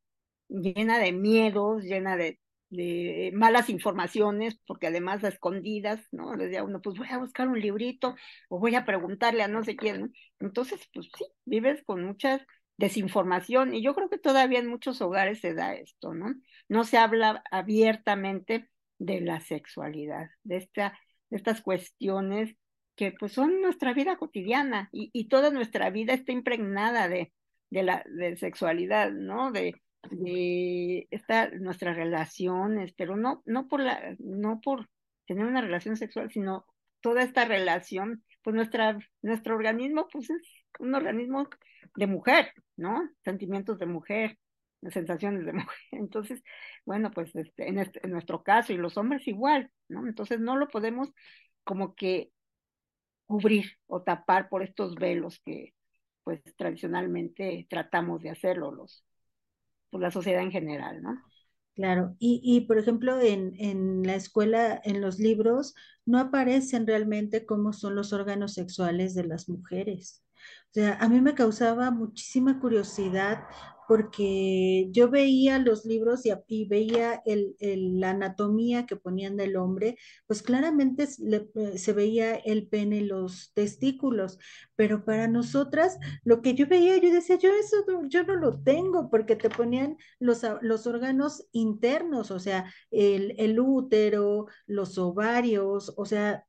llena 0.47 0.99
de 0.99 1.11
miedos, 1.11 1.83
llena 1.83 2.15
de 2.17 2.39
de 2.69 3.31
malas 3.33 3.69
informaciones, 3.69 4.59
porque 4.67 4.87
además 4.87 5.23
a 5.23 5.29
escondidas, 5.29 6.01
¿no? 6.11 6.35
Le 6.35 6.45
decía 6.45 6.63
uno, 6.63 6.81
pues 6.81 6.97
voy 6.97 7.07
a 7.09 7.17
buscar 7.17 7.47
un 7.47 7.59
librito 7.59 8.15
o 8.49 8.59
voy 8.59 8.75
a 8.75 8.85
preguntarle 8.85 9.43
a 9.43 9.47
no 9.47 9.63
sé 9.63 9.75
quién. 9.75 10.13
Entonces, 10.39 10.79
pues 10.93 11.09
sí, 11.17 11.25
vives 11.45 11.83
con 11.83 12.03
mucha 12.03 12.45
desinformación 12.77 13.73
y 13.73 13.81
yo 13.81 13.93
creo 13.93 14.09
que 14.09 14.17
todavía 14.17 14.59
en 14.59 14.67
muchos 14.67 15.01
hogares 15.01 15.39
se 15.41 15.53
da 15.53 15.73
esto, 15.75 16.13
¿no? 16.13 16.33
No 16.69 16.83
se 16.85 16.97
habla 16.97 17.43
abiertamente 17.51 18.69
de 18.99 19.21
la 19.21 19.41
sexualidad, 19.41 20.29
de, 20.43 20.57
esta, 20.57 20.97
de 21.29 21.37
estas 21.37 21.61
cuestiones 21.61 22.55
que 22.95 23.11
pues 23.11 23.33
son 23.33 23.61
nuestra 23.61 23.93
vida 23.93 24.17
cotidiana 24.17 24.89
y, 24.91 25.09
y 25.13 25.27
toda 25.27 25.51
nuestra 25.51 25.89
vida 25.89 26.13
está 26.13 26.31
impregnada 26.31 27.07
de, 27.07 27.33
de 27.69 27.83
la 27.83 28.03
de 28.05 28.37
sexualidad, 28.37 29.11
¿no? 29.11 29.51
De, 29.51 29.73
de 30.09 31.07
esta, 31.11 31.49
nuestras 31.51 31.95
relaciones, 31.95 32.93
pero 32.93 33.17
no, 33.17 33.43
no 33.45 33.67
por 33.67 33.81
la, 33.81 34.15
no 34.19 34.61
por 34.61 34.89
tener 35.25 35.45
una 35.45 35.61
relación 35.61 35.97
sexual, 35.97 36.31
sino 36.31 36.65
toda 37.01 37.23
esta 37.23 37.45
relación, 37.45 38.23
pues 38.43 38.55
nuestra, 38.55 38.97
nuestro 39.21 39.55
organismo, 39.55 40.07
pues 40.11 40.29
es 40.29 40.41
un 40.79 40.95
organismo 40.95 41.49
de 41.95 42.07
mujer, 42.07 42.53
¿no? 42.75 43.09
Sentimientos 43.23 43.79
de 43.79 43.85
mujer. 43.85 44.37
sensaciones 44.89 45.45
de 45.45 45.53
mujer. 45.53 45.77
Entonces, 45.91 46.43
bueno, 46.85 47.11
pues 47.11 47.35
este, 47.35 47.67
en, 47.67 47.79
este, 47.79 47.99
en 48.03 48.11
nuestro 48.11 48.43
caso 48.43 48.73
y 48.73 48.77
los 48.77 48.97
hombres 48.97 49.27
igual, 49.27 49.71
¿no? 49.87 50.07
Entonces 50.07 50.39
no 50.39 50.57
lo 50.57 50.67
podemos 50.67 51.11
como 51.63 51.95
que 51.95 52.31
cubrir 53.25 53.77
o 53.87 54.01
tapar 54.01 54.49
por 54.49 54.63
estos 54.63 54.95
velos 54.95 55.39
que 55.45 55.73
pues 56.23 56.41
tradicionalmente 56.57 57.67
tratamos 57.69 58.21
de 58.21 58.31
hacerlo 58.31 58.71
los, 58.71 59.03
pues, 59.89 60.01
la 60.01 60.11
sociedad 60.11 60.41
en 60.43 60.51
general, 60.51 61.01
¿no? 61.01 61.21
Claro, 61.75 62.15
y, 62.19 62.41
y 62.43 62.61
por 62.67 62.77
ejemplo 62.77 63.19
en, 63.21 63.53
en 63.57 64.03
la 64.03 64.15
escuela, 64.15 64.81
en 64.83 64.99
los 64.99 65.17
libros, 65.17 65.75
no 66.05 66.19
aparecen 66.19 66.85
realmente 66.85 67.45
cómo 67.45 67.71
son 67.71 67.95
los 67.95 68.11
órganos 68.11 68.53
sexuales 68.53 69.15
de 69.15 69.23
las 69.23 69.47
mujeres. 69.47 70.21
O 70.71 70.73
sea, 70.73 70.95
a 70.99 71.07
mí 71.07 71.21
me 71.21 71.35
causaba 71.35 71.89
muchísima 71.91 72.59
curiosidad 72.59 73.43
porque 73.89 74.87
yo 74.91 75.09
veía 75.09 75.57
los 75.57 75.83
libros 75.83 76.21
y, 76.23 76.67
veía 76.67 77.23
el, 77.25 77.55
la 77.99 78.11
anatomía 78.11 78.85
que 78.85 78.95
ponían 78.95 79.35
del 79.35 79.55
hombre, 79.57 79.97
pues 80.27 80.43
claramente 80.43 81.05
eh, 81.05 81.77
se 81.79 81.93
veía 81.93 82.35
el 82.35 82.67
pene, 82.67 83.01
los 83.01 83.51
testículos, 83.55 84.37
pero 84.75 85.05
para 85.05 85.27
nosotras 85.27 85.97
lo 86.23 86.43
que 86.43 86.53
yo 86.53 86.67
veía, 86.67 86.97
yo 86.97 87.11
decía, 87.11 87.39
yo 87.39 87.49
eso 87.49 87.77
yo 88.09 88.23
no 88.25 88.35
lo 88.35 88.61
tengo, 88.61 89.09
porque 89.09 89.35
te 89.35 89.49
ponían 89.49 89.97
los, 90.19 90.43
órganos 90.85 91.47
internos, 91.51 92.29
o 92.29 92.37
sea, 92.37 92.71
el, 92.91 93.33
el 93.39 93.59
útero, 93.59 94.45
los 94.67 94.99
ovarios, 94.99 95.95
o 95.97 96.05
sea, 96.05 96.45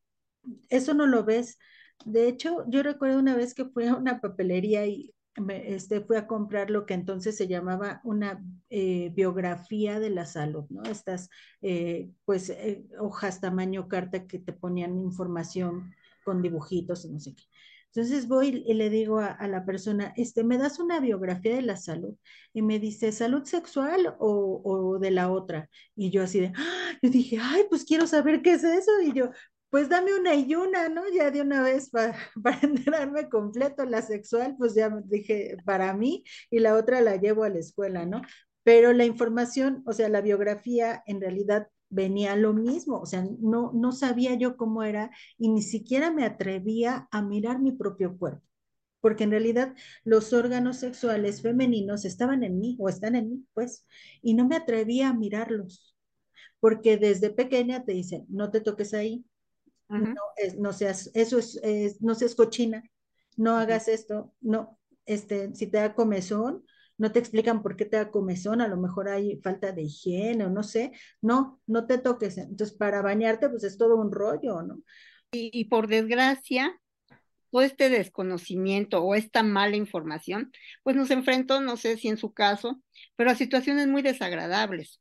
eso 0.68 0.92
no 0.92 1.06
lo 1.06 1.24
ves. 1.24 1.58
De 2.04 2.28
hecho, 2.28 2.64
yo 2.68 2.82
recuerdo 2.82 3.18
una 3.18 3.34
vez 3.34 3.54
que 3.54 3.64
fui 3.64 3.86
a 3.86 3.94
una 3.96 4.20
papelería 4.20 4.86
y 4.86 5.14
este, 5.36 6.00
fui 6.00 6.16
a 6.16 6.26
comprar 6.26 6.70
lo 6.70 6.86
que 6.86 6.94
entonces 6.94 7.36
se 7.36 7.46
llamaba 7.46 8.00
una 8.04 8.42
eh, 8.68 9.10
biografía 9.14 10.00
de 10.00 10.10
la 10.10 10.26
salud, 10.26 10.64
¿no? 10.70 10.82
Estas, 10.84 11.28
eh, 11.62 12.10
pues, 12.24 12.50
eh, 12.50 12.86
hojas 12.98 13.40
tamaño 13.40 13.88
carta 13.88 14.26
que 14.26 14.38
te 14.38 14.52
ponían 14.52 14.98
información 14.98 15.94
con 16.24 16.42
dibujitos 16.42 17.04
y 17.04 17.10
no 17.10 17.20
sé 17.20 17.34
qué. 17.34 17.44
Entonces 17.92 18.28
voy 18.28 18.64
y 18.66 18.74
le 18.74 18.88
digo 18.88 19.18
a, 19.18 19.48
la 19.48 19.64
persona, 19.64 20.12
este, 20.16 20.44
¿me 20.44 20.58
das 20.58 20.78
una 20.78 21.00
biografía 21.00 21.56
de 21.56 21.62
la 21.62 21.76
salud? 21.76 22.14
Y 22.52 22.62
me 22.62 22.78
dice, 22.78 23.10
¿salud 23.10 23.44
sexual 23.44 24.14
o, 24.20 24.62
o 24.64 24.98
de 25.00 25.10
la 25.10 25.30
otra? 25.30 25.68
Y 25.96 26.10
yo 26.10 26.22
así 26.22 26.38
de, 26.40 26.52
¡ah! 26.54 26.92
yo 27.02 27.10
dije, 27.10 27.38
ay, 27.42 27.64
pues 27.68 27.84
quiero 27.84 28.06
saber 28.06 28.42
qué 28.42 28.52
es 28.52 28.64
eso. 28.64 28.92
Y 29.02 29.12
yo, 29.12 29.30
pues 29.70 29.88
dame 29.88 30.14
una 30.18 30.34
y 30.34 30.54
una, 30.54 30.88
¿no? 30.88 31.02
Ya 31.14 31.30
de 31.30 31.40
una 31.42 31.62
vez 31.62 31.90
para, 31.90 32.14
para 32.42 32.60
enterarme 32.62 33.28
completo, 33.28 33.84
la 33.84 34.02
sexual, 34.02 34.56
pues 34.58 34.74
ya 34.74 34.90
dije 35.04 35.56
para 35.64 35.94
mí 35.94 36.24
y 36.50 36.58
la 36.60 36.74
otra 36.76 37.00
la 37.00 37.16
llevo 37.16 37.44
a 37.44 37.48
la 37.50 37.58
escuela, 37.60 38.04
¿no? 38.06 38.22
Pero 38.64 38.92
la 38.92 39.04
información, 39.04 39.82
o 39.86 39.92
sea, 39.92 40.08
la 40.08 40.20
biografía 40.20 41.02
en 41.06 41.20
realidad 41.20 41.68
venía 41.88 42.36
lo 42.36 42.52
mismo, 42.52 43.00
o 43.00 43.06
sea, 43.06 43.24
no, 43.40 43.72
no 43.74 43.92
sabía 43.92 44.34
yo 44.34 44.56
cómo 44.56 44.82
era 44.84 45.10
y 45.38 45.48
ni 45.48 45.62
siquiera 45.62 46.10
me 46.12 46.24
atrevía 46.24 47.08
a 47.10 47.22
mirar 47.22 47.60
mi 47.60 47.72
propio 47.72 48.16
cuerpo, 48.16 48.42
porque 49.00 49.24
en 49.24 49.30
realidad 49.32 49.74
los 50.04 50.32
órganos 50.32 50.78
sexuales 50.78 51.42
femeninos 51.42 52.04
estaban 52.04 52.44
en 52.44 52.60
mí 52.60 52.76
o 52.80 52.88
están 52.88 53.16
en 53.16 53.30
mí, 53.30 53.46
pues, 53.54 53.86
y 54.22 54.34
no 54.34 54.46
me 54.46 54.56
atrevía 54.56 55.08
a 55.10 55.14
mirarlos, 55.14 55.96
porque 56.60 56.96
desde 56.98 57.30
pequeña 57.30 57.84
te 57.84 57.92
dicen, 57.92 58.26
no 58.28 58.50
te 58.50 58.60
toques 58.60 58.94
ahí, 58.94 59.24
no, 59.98 60.22
es, 60.36 60.56
no 60.56 60.72
seas, 60.72 61.10
eso 61.14 61.38
es, 61.38 62.00
no 62.00 62.14
seas 62.14 62.34
cochina, 62.34 62.82
no 63.36 63.56
hagas 63.56 63.88
esto, 63.88 64.34
no, 64.40 64.78
este, 65.06 65.54
si 65.54 65.66
te 65.66 65.78
da 65.78 65.94
comezón, 65.94 66.64
no 66.98 67.12
te 67.12 67.18
explican 67.18 67.62
por 67.62 67.76
qué 67.76 67.86
te 67.86 67.96
da 67.96 68.10
comezón, 68.10 68.60
a 68.60 68.68
lo 68.68 68.76
mejor 68.76 69.08
hay 69.08 69.40
falta 69.42 69.72
de 69.72 69.82
higiene 69.82 70.44
o 70.44 70.50
no 70.50 70.62
sé, 70.62 70.92
no, 71.20 71.60
no 71.66 71.86
te 71.86 71.98
toques, 71.98 72.38
entonces 72.38 72.76
para 72.76 73.02
bañarte 73.02 73.48
pues 73.48 73.64
es 73.64 73.78
todo 73.78 73.96
un 73.96 74.12
rollo, 74.12 74.62
¿no? 74.62 74.82
Y, 75.32 75.50
y 75.52 75.64
por 75.64 75.88
desgracia, 75.88 76.78
todo 77.50 77.62
este 77.62 77.88
desconocimiento 77.88 79.02
o 79.02 79.14
esta 79.14 79.42
mala 79.42 79.76
información, 79.76 80.52
pues 80.82 80.96
nos 80.96 81.10
enfrentó, 81.10 81.60
no 81.60 81.76
sé 81.76 81.96
si 81.96 82.08
en 82.08 82.16
su 82.16 82.32
caso, 82.32 82.80
pero 83.16 83.30
a 83.30 83.34
situaciones 83.34 83.88
muy 83.88 84.02
desagradables, 84.02 85.00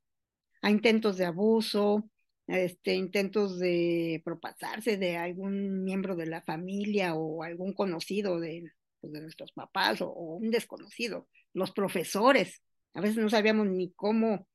a 0.62 0.72
intentos 0.72 1.18
de 1.18 1.26
abuso, 1.26 2.10
este, 2.50 2.96
intentos 2.96 3.60
de 3.60 4.22
propasarse 4.26 4.98
de 4.98 5.18
algún 5.18 5.84
miembro 5.84 6.16
de 6.16 6.26
la 6.26 6.42
familia 6.42 7.14
o 7.14 7.44
algún 7.44 7.74
conocido 7.74 8.40
de, 8.40 8.72
pues, 9.02 9.14
de 9.14 9.22
nuestros 9.22 9.52
papás 9.52 10.02
o, 10.02 10.10
un 10.12 10.50
desconocido, 10.50 11.28
los 11.54 11.72
profesores. 11.72 12.64
A 12.94 13.02
veces 13.02 13.18
no 13.18 13.30
sabíamos 13.30 13.68
ni 13.68 13.92
cómo, 13.94 14.48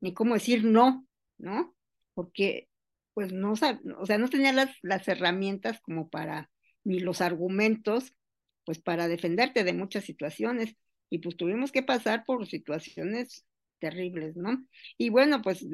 ni 0.00 0.12
cómo 0.12 0.34
decir 0.34 0.64
no, 0.64 1.06
¿no? 1.38 1.74
Porque 2.14 2.68
pues 3.14 3.32
no, 3.32 3.52
o 3.52 3.56
sea, 3.56 3.80
no 4.18 4.28
tenía 4.28 4.52
las, 4.52 4.76
las 4.82 5.08
herramientas 5.08 5.80
como 5.80 6.10
para, 6.10 6.50
ni 6.84 7.00
los 7.00 7.22
argumentos, 7.22 8.12
pues 8.64 8.78
para 8.78 9.08
defenderte 9.08 9.64
de 9.64 9.72
muchas 9.72 10.04
situaciones. 10.04 10.76
Y 11.08 11.20
pues 11.20 11.36
tuvimos 11.36 11.72
que 11.72 11.82
pasar 11.82 12.24
por 12.26 12.46
situaciones 12.46 13.46
terribles, 13.86 14.36
¿no? 14.36 14.66
Y 14.98 15.10
bueno, 15.10 15.42
pues 15.42 15.64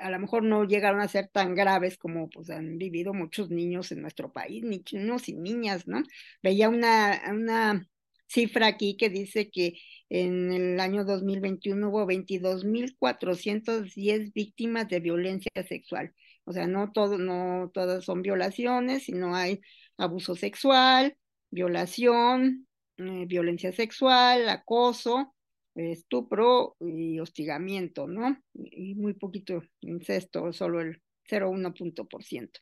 a 0.00 0.10
lo 0.10 0.18
mejor 0.18 0.42
no 0.44 0.64
llegaron 0.64 1.00
a 1.00 1.08
ser 1.08 1.28
tan 1.28 1.54
graves 1.54 1.96
como 1.96 2.28
pues 2.28 2.50
han 2.50 2.76
vivido 2.78 3.14
muchos 3.14 3.50
niños 3.50 3.92
en 3.92 4.02
nuestro 4.02 4.32
país, 4.32 4.64
niños 4.64 5.28
y 5.28 5.34
niñas, 5.34 5.86
¿no? 5.88 6.02
Veía 6.42 6.68
una, 6.68 7.22
una 7.30 7.88
cifra 8.28 8.66
aquí 8.66 8.96
que 8.96 9.08
dice 9.08 9.50
que 9.50 9.74
en 10.10 10.52
el 10.52 10.80
año 10.80 11.04
2021 11.04 11.88
hubo 11.88 12.06
22.410 12.06 14.32
víctimas 14.34 14.88
de 14.88 15.00
violencia 15.00 15.50
sexual. 15.66 16.12
O 16.44 16.52
sea, 16.52 16.66
no 16.66 16.92
todo, 16.92 17.18
no 17.18 17.70
todas 17.72 18.04
son 18.04 18.22
violaciones, 18.22 19.04
sino 19.04 19.34
hay 19.34 19.60
abuso 19.96 20.34
sexual, 20.36 21.16
violación, 21.50 22.66
eh, 22.98 23.24
violencia 23.26 23.72
sexual, 23.72 24.48
acoso, 24.48 25.34
estupro 25.74 26.76
y 26.80 27.18
hostigamiento, 27.18 28.06
¿no? 28.06 28.36
Y 28.54 28.94
muy 28.94 29.14
poquito 29.14 29.62
incesto, 29.80 30.52
solo 30.52 30.80
el 30.80 31.02
0,1 31.28 31.74
punto 31.74 32.06
por 32.06 32.24
ciento. 32.24 32.60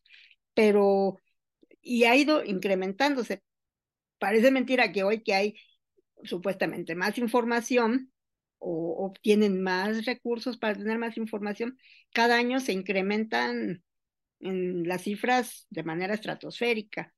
Pero, 0.54 1.16
y 1.80 2.04
ha 2.04 2.16
ido 2.16 2.44
incrementándose. 2.44 3.42
Parece 4.18 4.50
mentira 4.50 4.92
que 4.92 5.02
hoy 5.02 5.22
que 5.22 5.34
hay 5.34 5.56
supuestamente 6.24 6.94
más 6.94 7.18
información 7.18 8.12
o 8.58 9.06
obtienen 9.06 9.62
más 9.62 10.04
recursos 10.04 10.58
para 10.58 10.74
tener 10.74 10.98
más 10.98 11.16
información, 11.16 11.78
cada 12.12 12.36
año 12.36 12.60
se 12.60 12.72
incrementan 12.72 13.82
en 14.40 14.86
las 14.86 15.02
cifras 15.02 15.66
de 15.70 15.82
manera 15.82 16.14
estratosférica. 16.14 17.14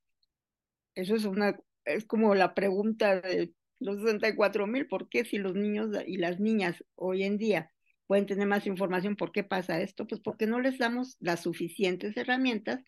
Eso 0.94 1.16
es 1.16 1.24
una, 1.24 1.58
es 1.84 2.04
como 2.04 2.34
la 2.34 2.54
pregunta 2.54 3.20
de 3.20 3.52
los 3.82 3.96
64 3.98 4.66
mil, 4.66 4.86
¿por 4.86 5.08
qué 5.08 5.24
si 5.24 5.38
los 5.38 5.54
niños 5.54 5.90
y 6.06 6.16
las 6.16 6.40
niñas 6.40 6.82
hoy 6.94 7.24
en 7.24 7.38
día 7.38 7.70
pueden 8.06 8.26
tener 8.26 8.46
más 8.46 8.66
información, 8.66 9.16
¿por 9.16 9.32
qué 9.32 9.44
pasa 9.44 9.80
esto? 9.80 10.06
Pues 10.06 10.20
porque 10.20 10.46
no 10.46 10.60
les 10.60 10.78
damos 10.78 11.16
las 11.20 11.42
suficientes 11.42 12.16
herramientas 12.16 12.80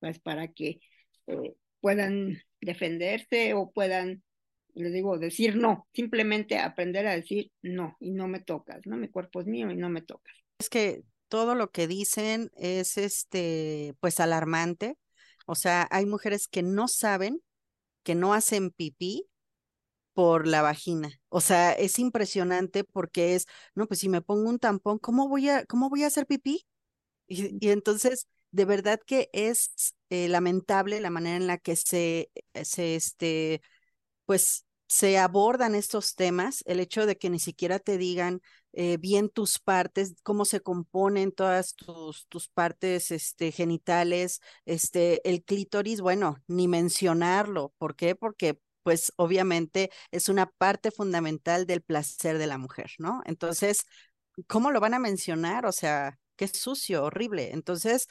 pues 0.00 0.18
para 0.18 0.48
que 0.48 0.80
eh, 1.26 1.54
puedan 1.80 2.42
defenderse 2.60 3.54
o 3.54 3.70
puedan, 3.72 4.22
les 4.74 4.92
digo, 4.92 5.18
decir 5.18 5.56
no, 5.56 5.88
simplemente 5.92 6.58
aprender 6.58 7.06
a 7.06 7.16
decir 7.16 7.50
no 7.62 7.96
y 8.00 8.10
no 8.10 8.28
me 8.28 8.40
tocas, 8.40 8.80
¿no? 8.84 8.96
Mi 8.96 9.08
cuerpo 9.08 9.40
es 9.40 9.46
mío 9.46 9.70
y 9.70 9.76
no 9.76 9.88
me 9.88 10.02
tocas. 10.02 10.36
Es 10.58 10.68
que 10.68 11.02
todo 11.28 11.54
lo 11.54 11.70
que 11.70 11.86
dicen 11.86 12.50
es 12.56 12.98
este, 12.98 13.94
pues 14.00 14.20
alarmante. 14.20 14.96
O 15.46 15.54
sea, 15.54 15.88
hay 15.90 16.06
mujeres 16.06 16.48
que 16.48 16.62
no 16.62 16.88
saben, 16.88 17.40
que 18.02 18.14
no 18.14 18.34
hacen 18.34 18.70
pipí 18.70 19.26
por 20.16 20.46
la 20.46 20.62
vagina. 20.62 21.10
O 21.28 21.42
sea, 21.42 21.72
es 21.72 21.98
impresionante 21.98 22.84
porque 22.84 23.34
es, 23.34 23.46
no, 23.74 23.86
pues 23.86 24.00
si 24.00 24.08
me 24.08 24.22
pongo 24.22 24.48
un 24.48 24.58
tampón, 24.58 24.98
¿cómo 24.98 25.28
voy 25.28 25.50
a, 25.50 25.66
cómo 25.66 25.90
voy 25.90 26.04
a 26.04 26.06
hacer 26.06 26.26
pipí? 26.26 26.66
Y, 27.28 27.68
entonces, 27.70 28.28
de 28.50 28.64
verdad 28.64 29.00
que 29.06 29.28
es 29.34 29.72
eh, 30.10 30.28
lamentable 30.28 31.00
la 31.00 31.10
manera 31.10 31.36
en 31.36 31.46
la 31.46 31.58
que 31.58 31.76
se, 31.76 32.30
eh, 32.54 32.64
se, 32.64 32.96
este, 32.96 33.60
pues, 34.26 34.64
se 34.88 35.18
abordan 35.18 35.74
estos 35.74 36.14
temas, 36.14 36.62
el 36.66 36.80
hecho 36.80 37.06
de 37.06 37.18
que 37.18 37.30
ni 37.30 37.38
siquiera 37.40 37.78
te 37.78 37.98
digan 37.98 38.40
eh, 38.72 38.96
bien 38.98 39.28
tus 39.30 39.58
partes, 39.58 40.14
cómo 40.22 40.46
se 40.46 40.60
componen 40.60 41.32
todas 41.32 41.74
tus, 41.74 42.26
tus 42.28 42.48
partes 42.48 43.10
este, 43.10 43.52
genitales, 43.52 44.40
este, 44.64 45.28
el 45.28 45.44
clítoris, 45.44 46.00
bueno, 46.00 46.38
ni 46.46 46.68
mencionarlo. 46.68 47.74
¿Por 47.78 47.96
qué? 47.96 48.14
Porque 48.14 48.58
pues 48.86 49.12
obviamente 49.16 49.90
es 50.12 50.28
una 50.28 50.46
parte 50.46 50.92
fundamental 50.92 51.66
del 51.66 51.82
placer 51.82 52.38
de 52.38 52.46
la 52.46 52.56
mujer, 52.56 52.92
¿no? 52.98 53.20
Entonces, 53.24 53.84
¿cómo 54.46 54.70
lo 54.70 54.78
van 54.78 54.94
a 54.94 55.00
mencionar? 55.00 55.66
O 55.66 55.72
sea, 55.72 56.20
qué 56.36 56.46
sucio, 56.46 57.02
horrible. 57.02 57.50
Entonces, 57.52 58.06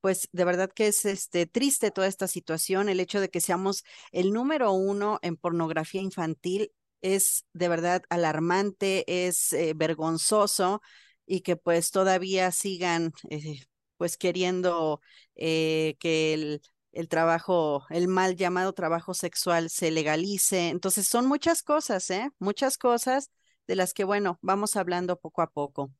pues 0.00 0.28
de 0.30 0.44
verdad 0.44 0.70
que 0.72 0.86
es 0.86 1.04
este 1.04 1.46
triste 1.46 1.90
toda 1.90 2.06
esta 2.06 2.28
situación, 2.28 2.88
el 2.88 3.00
hecho 3.00 3.20
de 3.20 3.28
que 3.28 3.40
seamos 3.40 3.82
el 4.12 4.32
número 4.32 4.70
uno 4.70 5.18
en 5.22 5.36
pornografía 5.36 6.00
infantil 6.00 6.70
es 7.00 7.44
de 7.52 7.68
verdad 7.68 8.04
alarmante, 8.08 9.26
es 9.26 9.52
eh, 9.52 9.72
vergonzoso 9.74 10.80
y 11.26 11.40
que 11.40 11.56
pues 11.56 11.90
todavía 11.90 12.52
sigan 12.52 13.12
eh, 13.30 13.64
pues 13.96 14.16
queriendo 14.16 15.00
eh, 15.34 15.96
que 15.98 16.34
el, 16.34 16.62
el 16.92 17.08
trabajo, 17.08 17.86
el 17.90 18.08
mal 18.08 18.36
llamado 18.36 18.72
trabajo 18.72 19.14
sexual 19.14 19.70
se 19.70 19.90
legalice. 19.90 20.68
Entonces 20.68 21.06
son 21.06 21.26
muchas 21.26 21.62
cosas, 21.62 22.10
¿eh? 22.10 22.30
Muchas 22.38 22.78
cosas 22.78 23.30
de 23.66 23.76
las 23.76 23.94
que, 23.94 24.04
bueno, 24.04 24.38
vamos 24.42 24.76
hablando 24.76 25.18
poco 25.18 25.42
a 25.42 25.50
poco. 25.50 25.92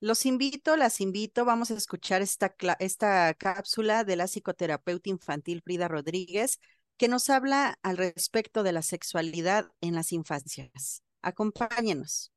Los 0.00 0.26
invito, 0.26 0.76
las 0.76 1.00
invito, 1.00 1.44
vamos 1.44 1.70
a 1.70 1.74
escuchar 1.74 2.22
esta, 2.22 2.54
esta 2.80 3.32
cápsula 3.34 4.04
de 4.04 4.16
la 4.16 4.26
psicoterapeuta 4.26 5.08
infantil 5.08 5.62
Frida 5.62 5.86
Rodríguez, 5.88 6.58
que 6.96 7.08
nos 7.08 7.30
habla 7.30 7.78
al 7.82 7.96
respecto 7.96 8.62
de 8.62 8.72
la 8.72 8.82
sexualidad 8.82 9.70
en 9.80 9.94
las 9.94 10.12
infancias. 10.12 11.02
Acompáñenos. 11.22 12.32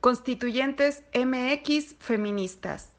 Constituyentes 0.00 1.02
MX 1.14 1.96
feministas. 1.98 2.92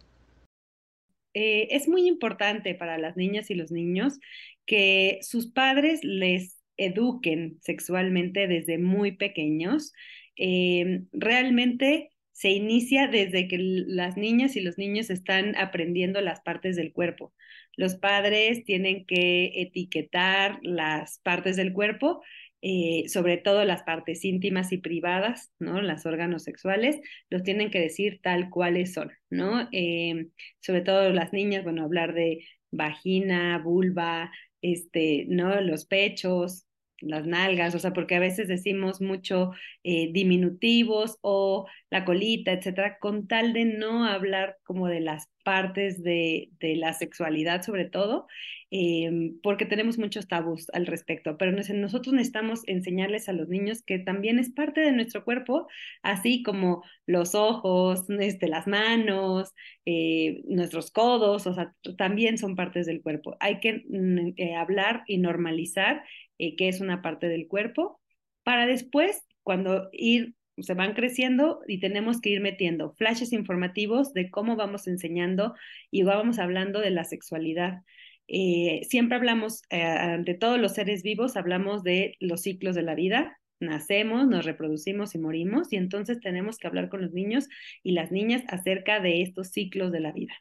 Eh, 1.39 1.75
es 1.75 1.87
muy 1.87 2.07
importante 2.07 2.73
para 2.73 2.97
las 2.97 3.15
niñas 3.15 3.51
y 3.51 3.53
los 3.53 3.71
niños 3.71 4.19
que 4.65 5.19
sus 5.21 5.51
padres 5.51 6.03
les 6.03 6.57
eduquen 6.77 7.59
sexualmente 7.61 8.47
desde 8.47 8.79
muy 8.79 9.11
pequeños. 9.11 9.93
Eh, 10.35 11.03
realmente 11.11 12.09
se 12.31 12.49
inicia 12.49 13.07
desde 13.07 13.47
que 13.47 13.59
las 13.59 14.17
niñas 14.17 14.55
y 14.55 14.61
los 14.61 14.79
niños 14.79 15.11
están 15.11 15.55
aprendiendo 15.57 16.21
las 16.21 16.41
partes 16.41 16.75
del 16.75 16.91
cuerpo. 16.91 17.35
Los 17.75 17.97
padres 17.97 18.63
tienen 18.63 19.05
que 19.05 19.61
etiquetar 19.61 20.57
las 20.63 21.19
partes 21.19 21.55
del 21.55 21.71
cuerpo, 21.71 22.23
eh, 22.61 23.05
sobre 23.09 23.37
todo 23.37 23.63
las 23.65 23.83
partes 23.83 24.25
íntimas 24.25 24.71
y 24.71 24.77
privadas, 24.79 25.51
¿no? 25.59 25.81
Los 25.81 26.05
órganos 26.05 26.43
sexuales, 26.43 26.99
los 27.29 27.43
tienen 27.43 27.71
que 27.71 27.79
decir 27.79 28.19
tal 28.21 28.49
cuales 28.49 28.93
son, 28.93 29.11
¿no? 29.29 29.67
Eh, 29.71 30.27
sobre 30.59 30.81
todo 30.81 31.09
las 31.11 31.33
niñas, 31.33 31.63
bueno, 31.63 31.83
hablar 31.83 32.13
de 32.13 32.45
vagina, 32.71 33.59
vulva, 33.59 34.31
este, 34.61 35.25
¿no? 35.29 35.61
Los 35.61 35.85
pechos, 35.85 36.66
las 37.01 37.25
nalgas, 37.25 37.75
o 37.75 37.79
sea, 37.79 37.93
porque 37.93 38.15
a 38.15 38.19
veces 38.19 38.47
decimos 38.47 39.01
mucho 39.01 39.51
eh, 39.83 40.09
diminutivos 40.11 41.17
o 41.21 41.67
la 41.89 42.05
colita, 42.05 42.51
etcétera, 42.51 42.97
con 42.99 43.27
tal 43.27 43.53
de 43.53 43.65
no 43.65 44.05
hablar 44.05 44.57
como 44.63 44.87
de 44.87 44.99
las 45.01 45.29
partes 45.43 46.03
de, 46.03 46.49
de 46.59 46.75
la 46.75 46.91
sexualidad 46.91 47.61
sobre 47.63 47.85
todo, 47.85 48.27
em, 48.69 49.39
porque 49.41 49.65
tenemos 49.65 49.97
muchos 49.97 50.27
tabús 50.27 50.67
al 50.73 50.85
respecto, 50.85 51.37
pero 51.37 51.53
nosotros 51.53 52.13
necesitamos 52.13 52.63
enseñarles 52.67 53.29
a 53.29 53.33
los 53.33 53.47
niños 53.47 53.81
que 53.81 53.97
también 53.99 54.39
es 54.39 54.51
parte 54.51 54.81
de 54.81 54.91
nuestro 54.91 55.23
cuerpo, 55.23 55.67
así 56.01 56.43
como 56.43 56.83
los 57.05 57.33
ojos, 57.33 58.03
este, 58.09 58.49
las 58.49 58.67
manos, 58.67 59.53
eh, 59.85 60.41
nuestros 60.49 60.91
codos, 60.91 61.47
o 61.47 61.53
sea, 61.53 61.73
también 61.97 62.37
son 62.37 62.57
partes 62.57 62.85
del 62.85 63.01
cuerpo. 63.01 63.37
Hay 63.39 63.61
que 63.61 63.85
mm, 63.87 64.33
eh, 64.35 64.55
hablar 64.55 65.03
y 65.07 65.17
normalizar 65.17 66.03
eh, 66.37 66.55
que 66.55 66.69
es 66.69 66.81
una 66.81 67.01
parte 67.01 67.27
del 67.27 67.47
cuerpo, 67.47 67.99
para 68.43 68.65
después, 68.65 69.21
cuando 69.43 69.89
ir, 69.91 70.35
se 70.57 70.73
van 70.73 70.93
creciendo 70.93 71.61
y 71.67 71.79
tenemos 71.79 72.21
que 72.21 72.29
ir 72.29 72.41
metiendo 72.41 72.93
flashes 72.93 73.33
informativos 73.33 74.13
de 74.13 74.31
cómo 74.31 74.55
vamos 74.55 74.87
enseñando 74.87 75.53
y 75.91 76.03
vamos 76.03 76.39
hablando 76.39 76.79
de 76.79 76.91
la 76.91 77.03
sexualidad. 77.03 77.81
Eh, 78.27 78.81
siempre 78.89 79.17
hablamos, 79.17 79.61
eh, 79.69 79.81
ante 79.83 80.33
todos 80.33 80.59
los 80.59 80.73
seres 80.73 81.03
vivos, 81.03 81.37
hablamos 81.37 81.83
de 81.83 82.15
los 82.19 82.41
ciclos 82.41 82.75
de 82.75 82.81
la 82.81 82.95
vida, 82.95 83.37
nacemos, 83.59 84.27
nos 84.27 84.45
reproducimos 84.45 85.15
y 85.15 85.19
morimos, 85.19 85.71
y 85.71 85.77
entonces 85.77 86.19
tenemos 86.19 86.57
que 86.57 86.67
hablar 86.67 86.89
con 86.89 87.01
los 87.01 87.13
niños 87.13 87.47
y 87.83 87.91
las 87.91 88.11
niñas 88.11 88.43
acerca 88.47 88.99
de 88.99 89.21
estos 89.21 89.49
ciclos 89.49 89.91
de 89.91 89.99
la 89.99 90.11
vida. 90.11 90.33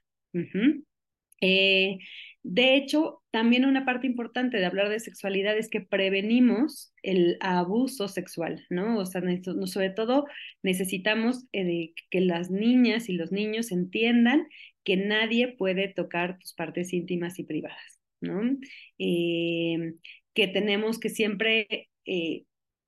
De 2.49 2.77
hecho, 2.77 3.25
también 3.33 3.64
una 3.64 3.85
parte 3.85 4.07
importante 4.07 4.59
de 4.59 4.66
hablar 4.66 4.88
de 4.88 5.01
sexualidad 5.01 5.59
es 5.59 5.68
que 5.68 5.81
prevenimos 5.81 6.94
el 7.03 7.38
abuso 7.40 8.07
sexual, 8.07 8.64
¿no? 8.70 8.99
O 8.99 9.05
sea, 9.05 9.20
sobre 9.64 9.90
todo 9.90 10.27
necesitamos 10.62 11.44
eh, 11.53 11.92
que 12.09 12.20
las 12.20 12.53
niñas 12.53 13.09
y 13.09 13.14
los 13.14 13.33
niños 13.33 13.72
entiendan 13.72 14.46
que 14.85 14.96
nadie 14.96 15.49
puede 15.49 15.88
tocar 15.88 16.38
tus 16.38 16.55
partes 16.55 16.92
íntimas 16.92 17.40
y 17.40 17.42
privadas, 17.42 17.99
¿no? 18.20 18.40
Eh, 19.01 19.94
que 20.33 20.46
tenemos 20.46 21.01
que 21.01 21.09
siempre 21.09 21.90
eh, 22.05 22.44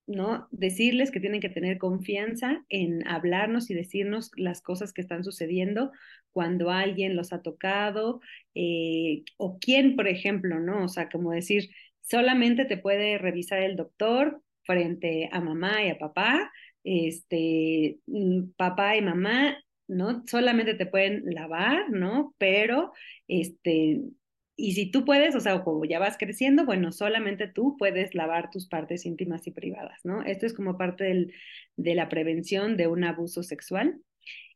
¿no? 0.09 0.49
Decirles 0.51 1.11
que 1.11 1.21
tienen 1.21 1.41
que 1.41 1.51
tener 1.51 1.79
confianza 1.79 2.65
en 2.71 3.07
hablarnos 3.07 3.71
y 3.71 3.75
decirnos 3.75 4.31
las 4.37 4.63
cosas 4.63 4.93
que 4.93 5.03
están 5.03 5.23
sucediendo 5.23 5.93
cuando 6.33 6.71
alguien 6.71 7.15
los 7.15 7.33
ha 7.33 7.43
tocado, 7.43 8.21
eh, 8.55 9.23
o 9.37 9.59
quién, 9.61 9.97
por 9.97 10.09
ejemplo, 10.09 10.61
¿no? 10.61 10.85
O 10.85 10.89
sea, 10.89 11.09
como 11.11 11.33
decir, 11.33 11.69
solamente 12.01 12.65
te 12.65 12.79
puede 12.79 13.19
revisar 13.19 13.63
el 13.63 13.77
doctor 13.77 14.43
frente 14.65 15.29
a 15.31 15.41
mamá 15.41 15.85
y 15.85 15.91
a 15.91 15.99
papá, 15.99 16.51
este, 16.85 17.99
mm, 18.07 18.53
papá 18.57 18.97
y 18.97 19.03
mamá, 19.03 19.59
¿no? 19.89 20.25
Solamente 20.27 20.75
te 20.75 20.87
pueden 20.87 21.23
lavar, 21.27 21.91
¿no? 21.91 22.35
Pero, 22.39 22.93
este, 23.29 24.01
y 24.61 24.73
si 24.73 24.91
tú 24.91 25.05
puedes, 25.05 25.37
o 25.37 25.41
sea, 25.41 25.63
como 25.63 25.85
ya 25.85 26.01
vas 26.01 26.19
creciendo, 26.19 26.67
bueno, 26.67 26.91
solamente 26.91 27.47
tú 27.47 27.77
puedes 27.79 28.17
lavar 28.17 28.51
tus 28.51 28.67
partes 28.67 29.07
íntimas 29.07 29.47
y 29.47 29.53
privadas, 29.53 30.01
¿no? 30.03 30.23
Esto 30.25 30.47
es 30.47 30.53
como 30.53 30.77
parte 30.77 31.05
del, 31.05 31.33
de 31.77 31.95
la 31.95 32.09
prevención 32.09 32.77
de 32.77 32.89
un 32.89 33.05
abuso 33.05 33.45
sexual. 33.45 34.03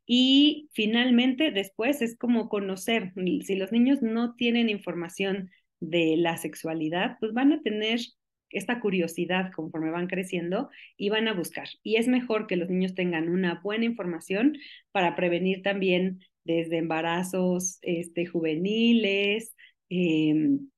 Y 0.05 0.69
finalmente, 0.73 1.51
después 1.51 2.01
es 2.01 2.17
como 2.17 2.49
conocer, 2.49 3.13
si 3.15 3.55
los 3.55 3.71
niños 3.71 4.01
no 4.01 4.35
tienen 4.35 4.69
información 4.69 5.51
de 5.79 6.17
la 6.17 6.35
sexualidad, 6.35 7.15
pues 7.21 7.31
van 7.31 7.53
a 7.53 7.61
tener 7.61 8.01
esta 8.49 8.81
curiosidad 8.81 9.53
conforme 9.53 9.89
van 9.89 10.07
creciendo 10.07 10.69
y 10.97 11.07
van 11.07 11.29
a 11.29 11.33
buscar. 11.33 11.69
Y 11.81 11.95
es 11.95 12.09
mejor 12.09 12.47
que 12.47 12.57
los 12.57 12.69
niños 12.69 12.93
tengan 12.93 13.29
una 13.29 13.61
buena 13.63 13.85
información 13.85 14.57
para 14.91 15.15
prevenir 15.15 15.61
también 15.61 16.19
desde 16.43 16.77
embarazos 16.77 17.79
este, 17.81 18.25
juveniles, 18.25 19.55
Em, 19.95 20.69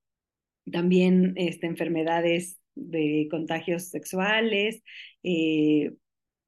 también 0.70 1.32
este, 1.36 1.66
enfermedades 1.66 2.60
de 2.74 3.28
contagios 3.30 3.84
sexuales, 3.84 4.82
eh, 5.22 5.92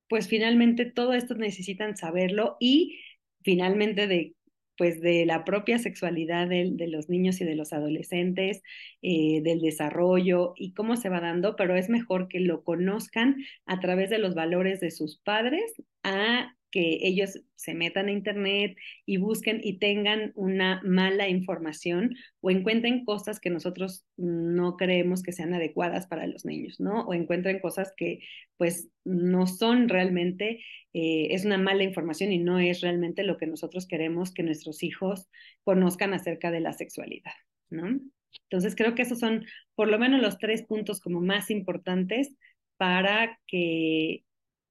pues 0.09 0.29
finalmente 0.29 0.85
todo 0.85 1.15
esto 1.15 1.35
necesitan 1.35 1.97
saberlo 1.97 2.59
y 2.61 3.01
finalmente 3.43 4.07
de 4.07 4.35
pues 4.77 5.01
de 5.01 5.27
la 5.27 5.45
propia 5.45 5.79
sexualidad 5.79 6.47
de, 6.49 6.73
los 6.89 7.09
niños 7.09 7.41
y 7.41 7.45
de 7.45 7.57
los 7.57 7.73
adolescentes, 7.73 8.63
eh, 9.03 9.41
del 9.43 9.61
desarrollo 9.61 10.53
y 10.57 10.73
cómo 10.73 10.97
se 10.97 11.09
va 11.09 11.21
dando, 11.21 11.57
pero 11.57 11.75
es 11.75 11.89
mejor 11.89 12.29
que 12.29 12.39
lo 12.39 12.63
conozcan 12.63 13.37
a 13.67 13.81
través 13.81 14.09
de 14.09 14.19
los 14.19 14.37
valores 14.37 14.79
de 14.79 14.93
sus 14.93 15.19
padres 15.19 15.65
a 16.05 16.55
que 16.71 16.99
ellos 17.03 17.41
se 17.57 17.75
metan 17.75 18.09
a 18.09 18.13
internet 18.13 18.77
y 19.07 19.17
busquen 19.17 19.61
y 19.63 19.79
tengan 19.79 20.33
una 20.35 20.81
mala 20.85 21.29
información 21.29 22.15
o 22.41 22.51
encuentren 22.51 23.05
cosas 23.05 23.41
que 23.41 23.51
nosotros 23.51 24.05
no 24.17 24.77
creemos 24.77 25.23
que 25.23 25.33
sean 25.33 25.55
adecuadas 25.55 26.07
para 26.07 26.27
los 26.27 26.45
niños, 26.45 26.81
¿no? 26.81 27.03
O 27.07 27.15
encuentren 27.15 27.61
cosas 27.61 27.93
que 27.97 28.21
pues 28.57 28.89
no 29.05 29.47
son 29.47 29.89
realmente, 29.89 30.61
eh, 30.93 31.29
es 31.31 31.45
una 31.45 31.59
mala 31.59 31.85
información 31.85 32.33
y 32.33 32.39
no 32.39 32.59
es 32.59 32.81
realmente 32.81 33.23
lo 33.23 33.39
que 33.39 33.47
nosotros 33.47 33.87
queremos 33.87 34.33
que 34.33 34.43
nuestros 34.43 34.83
hijos 34.83 35.29
conozcan 35.65 36.13
acerca 36.15 36.51
de 36.51 36.61
la 36.61 36.73
sexualidad, 36.73 37.33
¿no? 37.71 38.01
Entonces 38.45 38.75
creo 38.77 38.95
que 38.95 39.03
esos 39.03 39.21
son 39.21 39.45
por 39.75 39.89
lo 39.89 39.99
menos 39.99 40.21
los 40.21 40.39
tres 40.39 40.63
puntos 40.63 41.01
como 41.01 41.21
más 41.21 41.51
importantes 41.51 42.35
para 42.77 43.39
que 43.47 44.25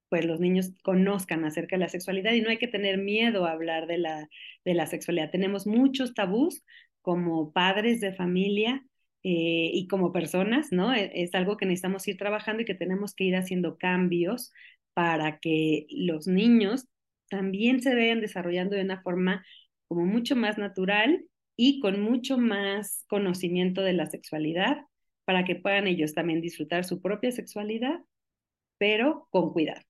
pues 0.10 0.26
los 0.26 0.40
niños 0.40 0.74
conozcan 0.84 1.46
acerca 1.46 1.76
de 1.76 1.82
la 1.82 1.90
sexualidad 1.90 2.34
y 2.34 2.42
no 2.42 2.50
hay 2.50 2.58
que 2.58 2.68
tener 2.68 2.98
miedo 2.98 3.46
a 3.46 3.52
hablar 3.52 3.88
de 3.88 3.98
la, 3.98 4.30
de 4.66 4.74
la 4.74 4.88
sexualidad. 4.88 5.32
Tenemos 5.32 5.68
muchos 5.68 6.14
tabús 6.14 6.64
como 7.02 7.52
padres 7.54 8.02
de 8.02 8.14
familia 8.14 8.86
eh, 9.24 9.72
y 9.74 9.88
como 9.88 10.14
personas, 10.14 10.72
¿no? 10.72 10.94
E, 10.94 11.12
es, 11.24 11.34
algo 11.36 11.58
que 11.58 11.66
necesitamos 11.66 12.08
ir 12.08 12.18
trabajando 12.18 12.62
y 12.62 12.66
que 12.66 12.76
tenemos 12.76 13.14
que 13.14 13.26
ir 13.26 13.36
haciendo 13.36 13.78
cambios 13.78 14.54
para 14.94 15.40
que 15.40 15.88
los 15.90 16.28
niños 16.28 16.88
también 17.30 17.82
se 17.82 17.94
vayan 17.96 18.22
desarrollando 18.22 18.76
de 18.76 18.84
una 18.84 19.02
forma 19.02 19.46
como 19.88 20.06
mucho 20.06 20.36
más 20.36 20.58
natural 20.58 21.26
y 21.56 21.80
con 21.82 22.02
mucho 22.02 22.38
más 22.38 23.06
conocimiento 23.08 23.82
de 23.82 23.94
la 23.94 24.06
sexualidad 24.08 24.78
para 25.26 25.44
que 25.46 25.56
puedan 25.56 25.88
ellos 25.88 26.14
también 26.14 26.42
disfrutar 26.42 26.86
su 26.86 27.02
propia 27.02 27.32
sexualidad, 27.32 28.00
pero 28.78 29.28
con 29.32 29.52
cuidado. 29.52 29.87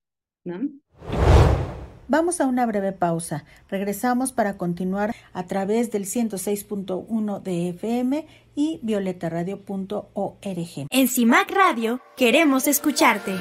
Vamos 2.10 2.40
a 2.40 2.46
una 2.46 2.64
breve 2.64 2.92
pausa. 2.92 3.44
Regresamos 3.68 4.32
para 4.32 4.56
continuar 4.56 5.14
a 5.34 5.46
través 5.46 5.90
del 5.90 6.06
106.1 6.06 7.42
de 7.42 7.68
FM 7.68 8.26
y 8.54 8.80
violetaradio.org. 8.82 10.86
En 10.90 11.08
CIMAC 11.08 11.50
Radio 11.50 12.00
queremos 12.16 12.66
escucharte. 12.66 13.34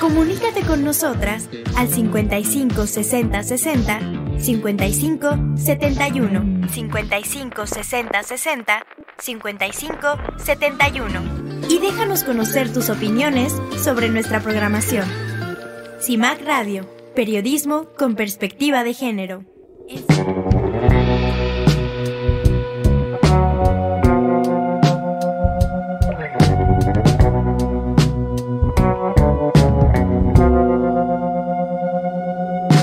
Comunícate 0.00 0.62
con 0.62 0.84
nosotras 0.84 1.50
al 1.76 1.88
55 1.88 2.86
60 2.86 3.42
60 3.42 4.00
55 4.38 5.28
71 5.56 6.68
55 6.68 7.66
60 7.66 8.22
60 8.22 8.86
55 9.18 10.08
71 10.38 11.20
y 11.68 11.78
déjanos 11.78 12.24
conocer 12.24 12.72
tus 12.72 12.88
opiniones 12.88 13.52
sobre 13.82 14.08
nuestra 14.08 14.40
programación. 14.40 15.33
CIMAC 16.04 16.42
Radio, 16.44 16.86
periodismo 17.14 17.86
con 17.96 18.14
perspectiva 18.14 18.84
de 18.84 18.92
género. 18.92 19.42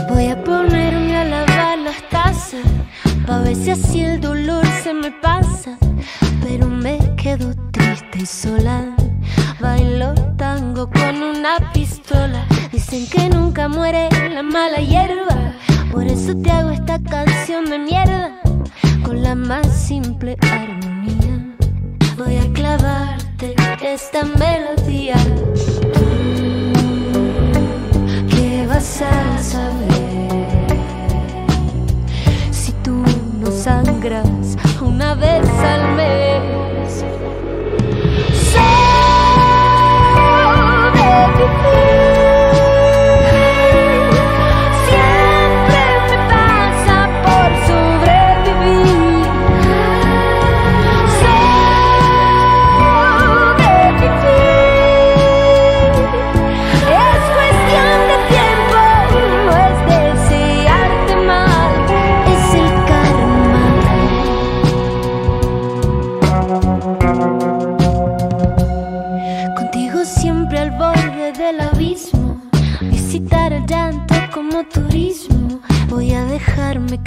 Voy 0.10 0.26
a 0.26 0.44
ponerme 0.44 1.16
a 1.16 1.26
lavar 1.26 1.78
las 1.78 2.10
tazas, 2.10 2.66
pa' 3.28 3.42
ver 3.42 3.56
si 3.56 3.70
así 3.70 4.02
el 4.02 4.20
dolor 4.20 4.66
se 4.82 4.96
me 4.96 5.12
pasa. 5.12 5.78
Pero 6.42 6.68
me 6.68 6.98
quedo 7.18 7.54
triste 7.72 8.18
y 8.18 8.26
sola. 8.26 8.96
Bailo 9.60 10.16
tango 10.38 10.90
con 10.90 11.22
una 11.22 11.72
pistola. 11.72 12.48
Dicen 12.72 13.06
que 13.08 13.30
nunca 13.30 13.68
muere 13.68 14.08
la 14.34 14.42
mala 14.44 14.78
hierba. 14.78 15.54
Por 15.92 16.08
eso 16.08 16.34
te 16.42 16.50
hago 16.50 16.70
esta 16.70 17.00
canción 17.00 17.66
de 17.66 17.78
mierda. 17.78 18.40
Con 19.04 19.22
la 19.22 19.36
más 19.36 19.68
simple 19.68 20.38
armonía. 20.42 21.56
Voy 22.18 22.38
a 22.38 22.54
clavarte 22.54 23.56
esta 23.82 24.24
melodía. 24.24 25.16
¿Qué 28.30 28.66
vas 28.68 29.02
a 29.02 29.38
saber? 29.44 30.78
Si 32.52 32.72
tú 32.84 33.04
no 33.42 33.52
sangras 33.52 34.56
una 34.82 35.16
vez 35.16 35.46
al 35.50 35.96
mes. 35.96 37.04
Sobrevivir. 41.04 42.11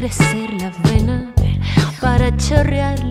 Crecer 0.04 0.52
las 0.60 0.82
venas 0.82 1.32
para 1.98 2.36
chorrearle 2.36 3.03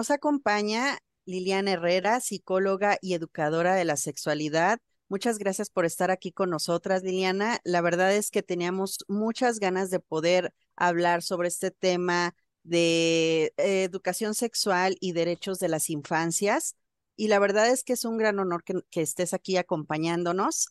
nos 0.00 0.10
acompaña 0.10 0.98
Liliana 1.26 1.72
Herrera, 1.72 2.20
psicóloga 2.20 2.96
y 3.02 3.12
educadora 3.12 3.74
de 3.74 3.84
la 3.84 3.98
sexualidad. 3.98 4.78
Muchas 5.10 5.36
gracias 5.36 5.68
por 5.68 5.84
estar 5.84 6.10
aquí 6.10 6.32
con 6.32 6.48
nosotras, 6.48 7.02
Liliana. 7.02 7.60
La 7.64 7.82
verdad 7.82 8.14
es 8.16 8.30
que 8.30 8.42
teníamos 8.42 9.04
muchas 9.08 9.58
ganas 9.58 9.90
de 9.90 10.00
poder 10.00 10.54
hablar 10.74 11.22
sobre 11.22 11.48
este 11.48 11.70
tema 11.70 12.34
de 12.62 13.52
eh, 13.58 13.84
educación 13.84 14.34
sexual 14.34 14.96
y 15.00 15.12
derechos 15.12 15.58
de 15.58 15.68
las 15.68 15.90
infancias. 15.90 16.76
Y 17.14 17.28
la 17.28 17.38
verdad 17.38 17.68
es 17.68 17.84
que 17.84 17.92
es 17.92 18.06
un 18.06 18.16
gran 18.16 18.38
honor 18.38 18.64
que, 18.64 19.02
estés 19.02 19.34
aquí 19.34 19.58
acompañándonos. 19.58 20.68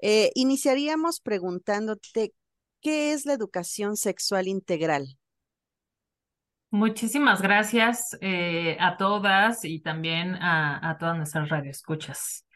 Eh, 0.00 0.32
iniciaríamos 0.34 1.20
preguntándote, 1.20 2.34
¿qué 2.82 3.14
es 3.14 3.24
la 3.24 3.32
educación 3.32 3.96
sexual 3.96 4.48
integral? 4.48 5.16
Muchísimas 6.76 7.40
gracias 7.40 8.18
eh, 8.20 8.76
a 8.80 8.98
todas 8.98 9.64
y 9.64 9.80
también 9.80 10.34
a, 10.34 10.94
todas 11.00 11.16
nuestras 11.16 11.48
radioescuchas. 11.48 12.46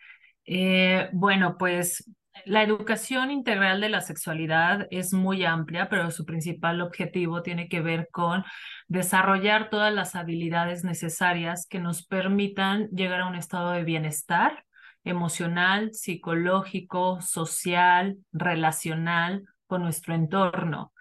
Eh, 0.45 1.09
bueno, 1.15 1.57
pues 1.57 2.05
la 2.45 2.63
educación 2.63 3.31
integral 3.31 3.81
de 3.81 3.89
la 3.89 4.03
sexualidad 4.03 4.87
es 4.91 5.15
muy 5.15 5.47
amplia, 5.47 5.89
pero 5.89 6.11
su 6.11 6.27
principal 6.27 6.83
objetivo 6.83 7.41
tiene 7.41 7.71
que 7.71 7.81
ver 7.81 8.11
con 8.13 8.45
desarrollar 8.89 9.71
todas 9.71 9.95
las 9.95 10.15
habilidades 10.15 10.85
necesarias 10.85 11.67
que 11.67 11.79
nos 11.79 12.07
permitan 12.07 12.89
llegar 12.89 13.23
a 13.23 13.27
un 13.27 13.37
estado 13.37 13.71
de 13.71 13.85
bienestar 13.85 14.67
emocional, 15.03 15.95
psicológico, 15.95 17.23
social, 17.23 18.19
relacional 18.33 19.45
con 19.67 19.81
nuestro 19.81 20.15
entorno. 20.15 20.93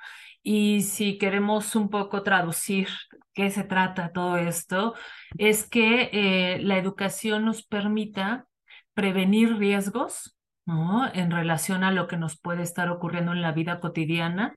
Y 0.44 0.82
si 0.82 1.18
queremos 1.18 1.76
un 1.76 1.90
poco 1.90 2.24
traducir 2.24 2.88
qué 3.34 3.52
se 3.52 3.64
trata 3.64 4.12
todo 4.12 4.38
esto, 4.38 4.96
es 5.38 5.68
que 5.68 6.10
eh, 6.12 6.60
la 6.62 6.78
educación 6.78 7.46
nos 7.46 7.64
permita 7.64 8.48
prevenir 8.94 9.58
riesgos, 9.58 10.38
¿no? 10.66 11.12
En 11.14 11.32
relación 11.32 11.84
a 11.84 11.92
lo 11.92 12.08
que 12.08 12.18
nos 12.18 12.40
puede 12.40 12.64
estar 12.64 12.90
ocurriendo 12.90 13.32
en 13.32 13.42
la 13.42 13.52
vida 13.52 13.80
cotidiana, 13.80 14.56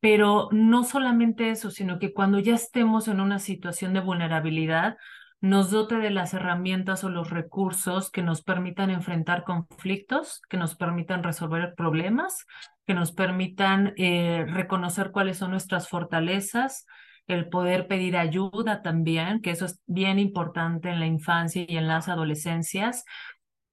pero 0.00 0.48
no 0.52 0.84
solamente 0.84 1.50
eso, 1.50 1.70
sino 1.70 1.98
que 1.98 2.12
cuando 2.12 2.38
ya 2.38 2.54
estemos 2.54 3.08
en 3.08 3.20
una 3.20 3.38
situación 3.38 3.92
de 3.92 4.00
vulnerabilidad, 4.00 4.96
nos 5.40 5.70
dote 5.70 5.96
de 5.96 6.10
las 6.10 6.34
herramientas 6.34 7.02
o 7.02 7.08
los 7.08 7.30
recursos 7.30 8.10
que 8.10 8.22
nos 8.22 8.42
permitan 8.42 8.90
enfrentar 8.90 9.44
conflictos, 9.44 10.42
que 10.48 10.58
nos 10.58 10.76
permitan 10.76 11.22
resolver 11.22 11.74
problemas, 11.76 12.46
que 12.86 12.94
nos 12.94 13.12
permitan 13.12 13.94
eh, 13.96 14.44
reconocer 14.46 15.12
cuáles 15.12 15.38
son 15.38 15.52
nuestras 15.52 15.88
fortalezas, 15.88 16.86
el 17.26 17.48
poder 17.48 17.86
pedir 17.86 18.16
ayuda 18.16 18.82
también, 18.82 19.40
que 19.40 19.50
eso 19.50 19.64
es 19.64 19.80
bien 19.86 20.18
importante 20.18 20.90
en 20.90 21.00
la 21.00 21.06
infancia 21.06 21.64
y 21.66 21.76
en 21.76 21.86
las 21.86 22.08
adolescencias, 22.08 23.04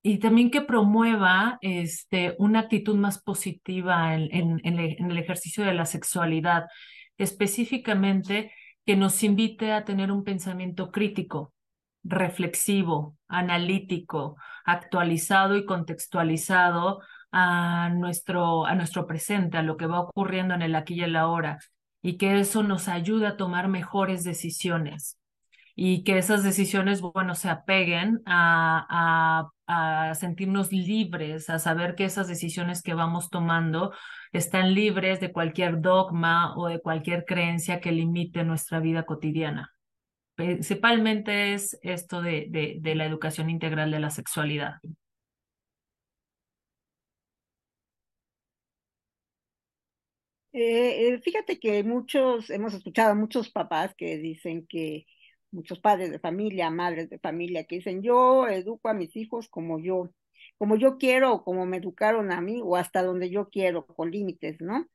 y 0.04 0.20
también 0.20 0.52
que 0.52 0.62
promueva 0.62 1.58
este, 1.62 2.36
una 2.38 2.60
actitud 2.60 2.96
más 2.96 3.22
positiva 3.22 4.16
en, 4.16 4.62
el 4.64 5.18
ejercicio 5.18 5.66
de 5.66 5.74
la 5.74 5.86
sexualidad, 5.86 6.66
específicamente 7.18 8.54
que 8.86 8.96
nos 8.96 9.22
invite 9.24 9.74
a 9.74 9.84
tener 9.84 10.14
un 10.14 10.24
pensamiento 10.24 10.92
crítico, 10.92 11.54
reflexivo, 12.08 13.18
analítico, 13.28 14.38
actualizado 14.66 15.56
y 15.58 15.66
contextualizado 15.66 17.02
a 17.32 17.90
nuestro, 17.90 18.66
a 18.66 18.76
nuestro 18.76 19.08
presente, 19.08 19.58
a 19.58 19.64
lo 19.64 19.78
que 19.78 19.88
va 19.88 20.02
ocurriendo 20.02 20.54
en 20.54 20.62
el 20.62 20.76
aquí 20.76 20.96
y 20.96 21.04
el 21.04 21.16
ahora, 21.16 21.60
y 22.02 22.18
que 22.18 22.40
eso 22.40 22.64
nos 22.64 22.88
ayude 22.88 23.28
a 23.28 23.38
tomar 23.38 23.68
mejores 23.68 24.24
decisiones 24.24 25.20
y 25.80 26.04
que 26.04 26.18
esas 26.18 26.44
decisiones, 26.44 27.02
bueno, 27.02 27.36
se 27.36 27.50
apeguen 27.50 28.24
a, 28.26 29.52
a, 29.68 30.10
a, 30.10 30.16
sentirnos 30.16 30.72
libres, 30.72 31.52
a 31.52 31.60
saber 31.60 31.94
que 31.94 32.06
esas 32.06 32.28
decisiones 32.28 32.82
que 32.82 32.96
vamos 32.96 33.30
tomando 33.30 33.94
están 34.32 34.74
libres 34.74 35.20
de 35.20 35.32
cualquier 35.32 35.80
dogma 35.80 36.58
o 36.58 36.68
de 36.68 36.82
cualquier 36.82 37.26
creencia 37.26 37.80
que 37.80 37.92
limite 37.92 38.44
nuestra 38.44 38.80
vida 38.80 39.04
cotidiana. 39.06 39.77
Principalmente 40.38 41.56
es 41.56 41.80
esto 41.82 42.22
de, 42.22 42.80
la 42.84 43.06
educación 43.06 43.50
integral 43.50 43.90
de 43.90 44.00
la 44.00 44.12
sexualidad. 44.12 44.76
Eh, 50.54 51.14
eh, 51.14 51.20
fíjate 51.22 51.60
que 51.60 51.84
muchos, 51.84 52.52
hemos 52.52 52.76
escuchado 52.76 53.12
a 53.12 53.16
muchos 53.16 53.50
papás 53.50 53.96
que 53.96 54.18
dicen 54.20 54.68
que 54.68 55.08
muchos 55.52 55.80
padres 55.80 56.12
de 56.12 56.20
familia, 56.20 56.70
madres 56.70 57.10
de 57.10 57.18
familia 57.18 57.64
que 57.66 57.78
dicen, 57.78 58.04
yo 58.04 58.48
educo 58.48 58.90
a 58.90 58.94
mis 58.94 59.16
hijos 59.16 59.50
como 59.50 59.80
yo, 59.80 60.12
como 60.60 60.76
yo 60.76 60.98
quiero 61.00 61.44
como 61.44 61.66
me 61.66 61.78
educaron 61.78 62.32
a 62.32 62.42
mí 62.42 62.62
o 62.64 62.76
hasta 62.76 63.02
donde 63.02 63.32
yo 63.32 63.50
quiero, 63.50 63.88
con 63.88 64.12
límites, 64.12 64.62
¿no? 64.62 64.88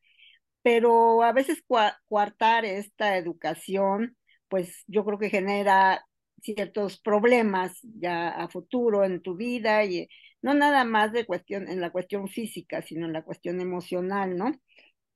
Pero 0.62 1.22
a 1.24 1.32
veces 1.32 1.64
coartar 2.08 2.64
esta 2.64 3.16
educación, 3.18 4.16
pues 4.52 4.84
yo 4.86 5.02
creo 5.06 5.18
que 5.18 5.30
genera 5.30 6.06
ciertos 6.42 7.00
problemas 7.00 7.78
ya 7.82 8.28
a 8.28 8.48
futuro 8.50 9.02
en 9.02 9.22
tu 9.22 9.34
vida 9.34 9.82
y 9.86 10.08
no 10.42 10.52
nada 10.52 10.84
más 10.84 11.10
de 11.12 11.24
cuestión 11.24 11.68
en 11.68 11.80
la 11.80 11.90
cuestión 11.90 12.28
física, 12.28 12.82
sino 12.82 13.06
en 13.06 13.14
la 13.14 13.22
cuestión 13.24 13.62
emocional, 13.62 14.36
¿no? 14.36 14.52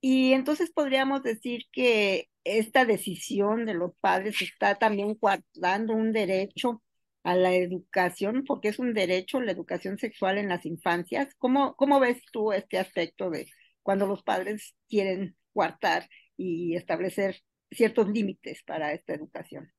Y 0.00 0.32
entonces 0.32 0.70
podríamos 0.72 1.22
decir 1.22 1.64
que 1.70 2.30
esta 2.44 2.86
decisión 2.86 3.66
de 3.66 3.74
los 3.74 3.92
padres 4.00 4.40
está 4.40 4.76
también 4.76 5.18
dando 5.54 5.92
un 5.94 6.12
derecho 6.12 6.82
a 7.22 7.34
la 7.36 7.54
educación, 7.54 8.44
porque 8.46 8.68
es 8.68 8.78
un 8.78 8.94
derecho 8.94 9.42
la 9.42 9.52
educación 9.52 9.98
sexual 9.98 10.38
en 10.38 10.48
las 10.48 10.64
infancias. 10.64 11.34
¿Cómo, 11.36 11.76
cómo 11.76 12.00
ves 12.00 12.22
tú 12.32 12.52
este 12.52 12.78
aspecto 12.78 13.28
de 13.28 13.48
cuando 13.82 14.06
los 14.06 14.22
padres 14.22 14.74
quieren 14.88 15.36
coartar 15.52 16.08
y 16.38 16.74
establecer 16.74 17.42
ciertos 17.76 18.08
límites 18.08 18.62
para 18.62 18.92
esta 18.92 19.14
educación? 19.14 19.70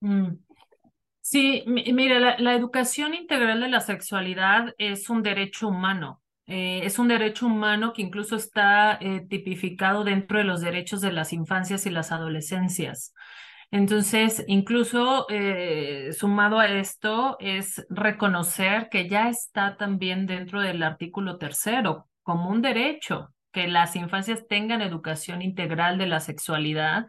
Mm. 0.00 0.38
Sí, 1.20 1.64
mira, 1.66 2.38
la, 2.38 2.54
educación 2.54 3.14
integral 3.14 3.60
de 3.60 3.68
la 3.68 3.80
sexualidad 3.80 4.74
es 4.78 5.10
un 5.10 5.22
derecho 5.22 5.66
humano 5.68 6.22
eh, 6.46 6.82
es 6.84 6.98
un 7.00 7.08
derecho 7.08 7.46
humano 7.46 7.92
que 7.92 8.02
incluso 8.02 8.36
está 8.36 8.98
eh, 9.00 9.26
tipificado 9.28 10.04
dentro 10.04 10.38
de 10.38 10.44
los 10.44 10.60
derechos 10.60 11.00
de 11.00 11.12
las 11.12 11.32
infancias 11.32 11.86
y 11.86 11.90
las 11.90 12.12
adolescencias. 12.12 13.12
Entonces, 13.72 14.44
incluso 14.46 15.26
eh, 15.28 16.12
sumado 16.12 16.60
a 16.60 16.68
esto 16.68 17.36
es 17.40 17.84
reconocer 17.90 18.88
que 18.90 19.08
ya 19.08 19.28
está 19.28 19.76
también 19.76 20.26
dentro 20.26 20.60
del 20.60 20.82
artículo 20.84 21.36
tercero 21.38 22.08
como 22.22 22.48
un 22.50 22.62
derecho 22.62 23.34
que 23.52 23.66
las 23.66 23.96
infancias 23.96 24.46
tengan 24.46 24.82
educación 24.82 25.42
integral 25.42 25.98
de 25.98 26.06
la 26.06 26.20
sexualidad 26.20 27.06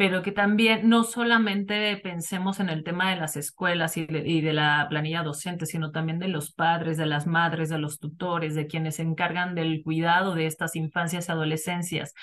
pero 0.00 0.22
que 0.22 0.32
también 0.32 0.88
no 0.88 1.04
solamente 1.04 1.94
pensemos 1.98 2.58
en 2.58 2.70
el 2.70 2.84
tema 2.84 3.10
de 3.10 3.16
las 3.16 3.36
escuelas 3.36 3.98
y 3.98 4.06
de, 4.06 4.52
la 4.54 4.86
planilla 4.88 5.22
docente, 5.22 5.66
sino 5.66 5.90
también 5.90 6.18
de 6.18 6.28
los 6.28 6.54
padres, 6.54 6.96
de 6.96 7.04
las 7.04 7.26
madres, 7.26 7.68
de 7.68 7.76
los 7.76 7.98
tutores, 7.98 8.54
de 8.54 8.66
quienes 8.66 8.96
se 8.96 9.02
encargan 9.02 9.54
del 9.54 9.82
cuidado 9.84 10.34
de 10.34 10.46
estas 10.46 10.74
infancias 10.74 11.28
y 11.28 11.32
adolescencias. 11.32 12.14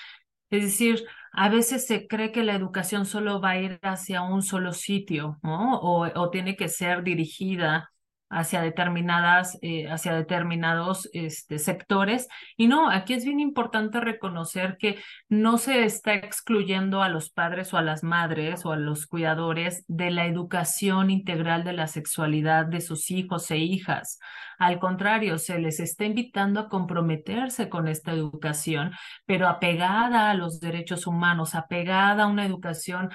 Es 0.50 0.64
decir, 0.64 1.04
a 1.30 1.48
veces 1.50 1.86
se 1.86 2.08
cree 2.08 2.32
que 2.32 2.42
la 2.42 2.56
educación 2.56 3.06
solo 3.06 3.40
va 3.40 3.50
a 3.50 3.60
ir 3.60 3.78
hacia 3.82 4.22
un 4.22 4.42
solo 4.42 4.72
sitio, 4.72 5.38
¿no? 5.44 5.78
O, 5.78 6.04
o 6.20 6.30
tiene 6.30 6.56
que 6.56 6.66
ser 6.66 7.04
dirigida 7.04 7.92
hacia 8.30 8.60
determinadas, 8.60 9.58
eh, 9.62 9.88
hacia 9.88 10.14
determinados 10.14 11.08
este, 11.12 11.58
sectores. 11.58 12.28
Y 12.56 12.66
no, 12.68 12.90
aquí 12.90 13.14
es 13.14 13.24
bien 13.24 13.40
importante 13.40 14.00
reconocer 14.00 14.76
que 14.78 14.98
no 15.28 15.58
se 15.58 15.84
está 15.84 16.14
excluyendo 16.14 17.02
a 17.02 17.08
los 17.08 17.30
padres 17.30 17.72
o 17.72 17.78
a 17.78 17.82
las 17.82 18.02
madres 18.02 18.64
o 18.66 18.72
a 18.72 18.76
los 18.76 19.06
cuidadores 19.06 19.84
de 19.88 20.10
la 20.10 20.26
educación 20.26 21.10
integral 21.10 21.64
de 21.64 21.72
la 21.72 21.86
sexualidad 21.86 22.66
de 22.66 22.80
sus 22.80 23.10
hijos 23.10 23.50
e 23.50 23.58
hijas. 23.58 24.18
Al 24.58 24.78
contrario, 24.78 25.38
se 25.38 25.58
les 25.58 25.80
está 25.80 26.04
invitando 26.04 26.60
a 26.60 26.68
comprometerse 26.68 27.68
con 27.68 27.88
esta 27.88 28.12
educación, 28.12 28.92
pero 29.24 29.48
apegada 29.48 30.30
a 30.30 30.34
los 30.34 30.60
derechos 30.60 31.06
humanos, 31.06 31.54
apegada 31.54 32.24
a 32.24 32.26
una 32.26 32.44
educación 32.44 33.10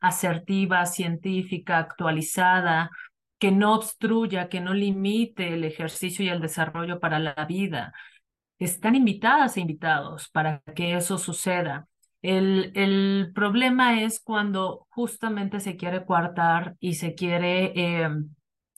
asertiva, 0.00 0.84
científica, 0.86 1.78
actualizada, 1.78 2.90
que 3.42 3.50
no 3.50 3.74
obstruya, 3.74 4.48
que 4.48 4.60
no 4.60 4.72
limite 4.72 5.54
el 5.54 5.64
ejercicio 5.64 6.24
y 6.24 6.28
el 6.28 6.40
desarrollo 6.40 7.00
para 7.00 7.18
la 7.18 7.34
vida. 7.44 7.92
Están 8.60 8.94
invitadas 8.94 9.56
e 9.56 9.60
invitados 9.62 10.28
para 10.28 10.62
que 10.76 10.94
eso 10.94 11.18
suceda. 11.18 11.88
El, 12.22 12.70
el 12.76 13.32
problema 13.34 14.00
es 14.00 14.20
cuando 14.20 14.86
justamente 14.90 15.58
se 15.58 15.76
quiere 15.76 16.04
coartar 16.04 16.76
y 16.78 16.94
se 16.94 17.16
quiere 17.16 17.72
eh, 17.74 18.08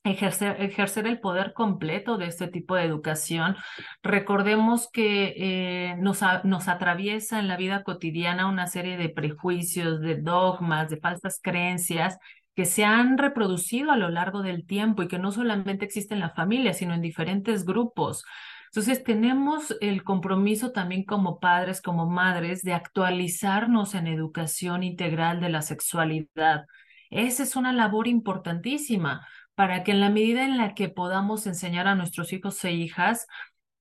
ejercer, 0.03 0.57
ejercer 0.63 1.07
el 1.09 1.21
poder 1.21 1.53
completo 1.53 2.17
de 2.17 2.29
este 2.29 2.49
tipo 2.49 2.75
de 2.75 2.85
educación. 2.85 3.57
Recordemos 4.03 4.89
que 4.91 5.35
eh, 5.37 5.97
nos, 5.99 6.23
nos 6.45 6.69
atraviesa 6.69 7.39
en 7.39 7.49
la 7.49 7.59
vida 7.59 7.83
cotidiana 7.83 8.49
una 8.49 8.67
serie 8.67 8.97
de 8.97 9.11
prejuicios, 9.11 10.01
de 10.01 10.15
dogmas, 10.23 10.89
de 10.89 10.97
falsas 10.97 11.39
creencias 11.43 12.17
que 12.55 12.65
se 12.67 12.85
han 12.85 13.19
reproducido 13.19 13.91
a 13.91 13.97
lo 13.97 14.11
largo 14.11 14.43
del 14.43 14.67
tiempo 14.67 15.03
y 15.03 15.09
que 15.09 15.19
no 15.19 15.33
solamente 15.33 15.85
existen 15.85 16.19
en 16.19 16.23
la 16.23 16.31
familia, 16.31 16.73
sino 16.73 16.95
en 16.95 17.01
diferentes 17.03 17.65
grupos. 17.65 18.25
Entonces 18.67 19.05
tenemos 19.05 19.77
el 19.81 20.03
compromiso 20.03 20.73
también 20.73 21.05
como 21.05 21.39
padres, 21.39 21.81
como 21.81 22.07
madres, 22.07 22.63
de 22.63 22.73
actualizarnos 22.73 23.95
en 23.95 24.09
educación 24.09 24.83
integral 24.83 25.41
de 25.41 25.49
la 25.49 25.63
sexualidad. 25.63 26.67
Esa 27.11 27.45
es 27.45 27.57
una 27.57 27.73
labor 27.73 28.09
importantísima 28.09 29.27
para 29.55 29.85
que 29.85 29.93
en 29.93 30.01
la 30.01 30.11
medida 30.11 30.45
en 30.45 30.57
la 30.57 30.75
que 30.75 30.89
podamos 30.89 31.47
enseñar 31.47 31.87
a 31.87 31.95
nuestros 31.95 32.33
hijos 32.33 32.65
e 32.65 32.73
hijas, 32.73 33.27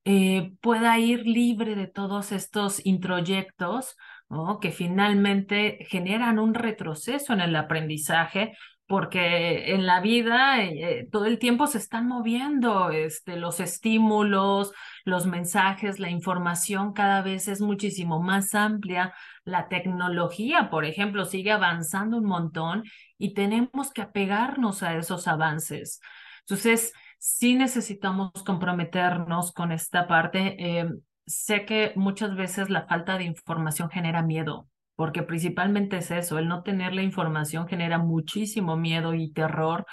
eh, 0.06 0.54
pueda 0.62 1.00
ir 1.00 1.26
libre 1.26 1.76
de 1.76 1.88
todos 1.88 2.32
estos 2.32 2.86
introyectos 2.86 3.96
que 4.62 4.72
finalmente 4.72 5.86
generan 5.90 6.40
un 6.40 6.54
retroceso 6.54 7.34
en 7.34 7.42
el 7.42 7.56
aprendizaje, 7.56 8.54
porque 8.88 9.74
en 9.74 9.86
la 9.86 10.02
vida 10.02 10.62
eh, 10.64 11.08
todo 11.12 11.26
el 11.26 11.40
tiempo 11.40 11.68
se 11.68 11.78
están 11.78 12.08
moviendo 12.08 12.90
este, 12.90 13.38
los 13.38 13.60
estímulos, 13.60 14.72
los 15.06 15.26
mensajes, 15.26 16.00
la 16.00 16.10
información 16.10 16.94
cada 16.94 17.22
vez 17.22 17.48
es 17.48 17.62
muchísimo 17.62 18.22
más 18.22 18.54
amplia. 18.54 19.14
La 19.46 19.68
tecnología, 19.68 20.70
por 20.70 20.86
ejemplo, 20.86 21.26
sigue 21.26 21.52
avanzando 21.52 22.18
un 22.18 22.26
montón 22.26 22.84
y 23.18 23.34
tenemos 23.34 23.92
que 23.92 24.02
apegarnos 24.02 24.84
a 24.84 24.96
esos 24.98 25.28
avances. 25.28 26.00
Entonces, 26.42 26.94
sí 27.20 27.56
necesitamos 27.56 28.32
comprometernos 28.46 29.54
con 29.54 29.72
esta 29.72 30.08
parte. 30.08 30.56
Eh, 30.60 30.90
sé 31.26 31.66
que 31.66 31.94
muchas 31.96 32.36
veces 32.36 32.70
la 32.70 32.86
falta 32.88 33.18
de 33.18 33.24
información 33.26 33.90
genera 33.90 34.22
miedo, 34.24 34.68
porque 34.96 35.24
principalmente 35.24 35.98
es 35.98 36.12
eso, 36.12 36.38
el 36.38 36.48
no 36.48 36.64
tener 36.64 36.94
la 36.94 37.04
información 37.04 37.68
genera 37.68 37.98
muchísimo 37.98 38.78
miedo 38.78 39.14
y 39.14 39.32
terror, 39.32 39.86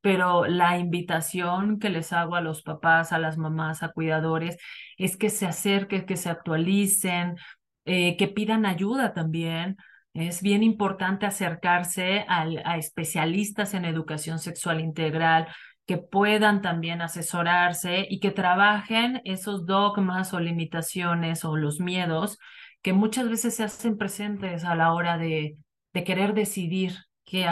pero 0.00 0.46
la 0.46 0.78
invitación 0.78 1.78
que 1.80 1.90
les 1.90 2.12
hago 2.12 2.36
a 2.36 2.40
los 2.40 2.62
papás, 2.62 3.12
a 3.12 3.18
las 3.18 3.38
mamás, 3.38 3.82
a 3.82 3.88
cuidadores, 3.90 4.56
es 4.98 5.16
que 5.16 5.30
se 5.30 5.46
acerquen, 5.46 6.06
que 6.06 6.16
se 6.16 6.30
actualicen, 6.30 7.36
eh, 7.84 8.16
que 8.16 8.28
pidan 8.28 8.66
ayuda 8.66 9.14
también. 9.14 9.76
Es 10.14 10.42
bien 10.42 10.62
importante 10.62 11.26
acercarse 11.26 12.24
a 12.28 12.78
especialistas 12.78 13.74
en 13.74 13.84
educación 13.84 14.38
sexual 14.38 14.80
integral, 14.80 15.48
que 15.86 15.98
puedan 15.98 16.62
también 16.62 17.00
asesorarse 17.00 18.06
y 18.10 18.20
que 18.20 18.32
trabajen 18.32 19.22
esos 19.24 19.66
dogmas 19.66 20.34
o 20.34 20.40
limitaciones 20.40 21.44
o 21.44 21.56
los 21.56 21.80
miedos 21.80 22.38
que 22.82 22.92
muchas 22.92 23.28
veces 23.28 23.54
se 23.54 23.64
hacen 23.64 23.96
presentes 23.96 24.64
a 24.64 24.74
la 24.74 24.92
hora 24.92 25.16
de, 25.18 25.56
querer 25.92 26.34
decidir 26.34 26.92
qué, 27.24 27.46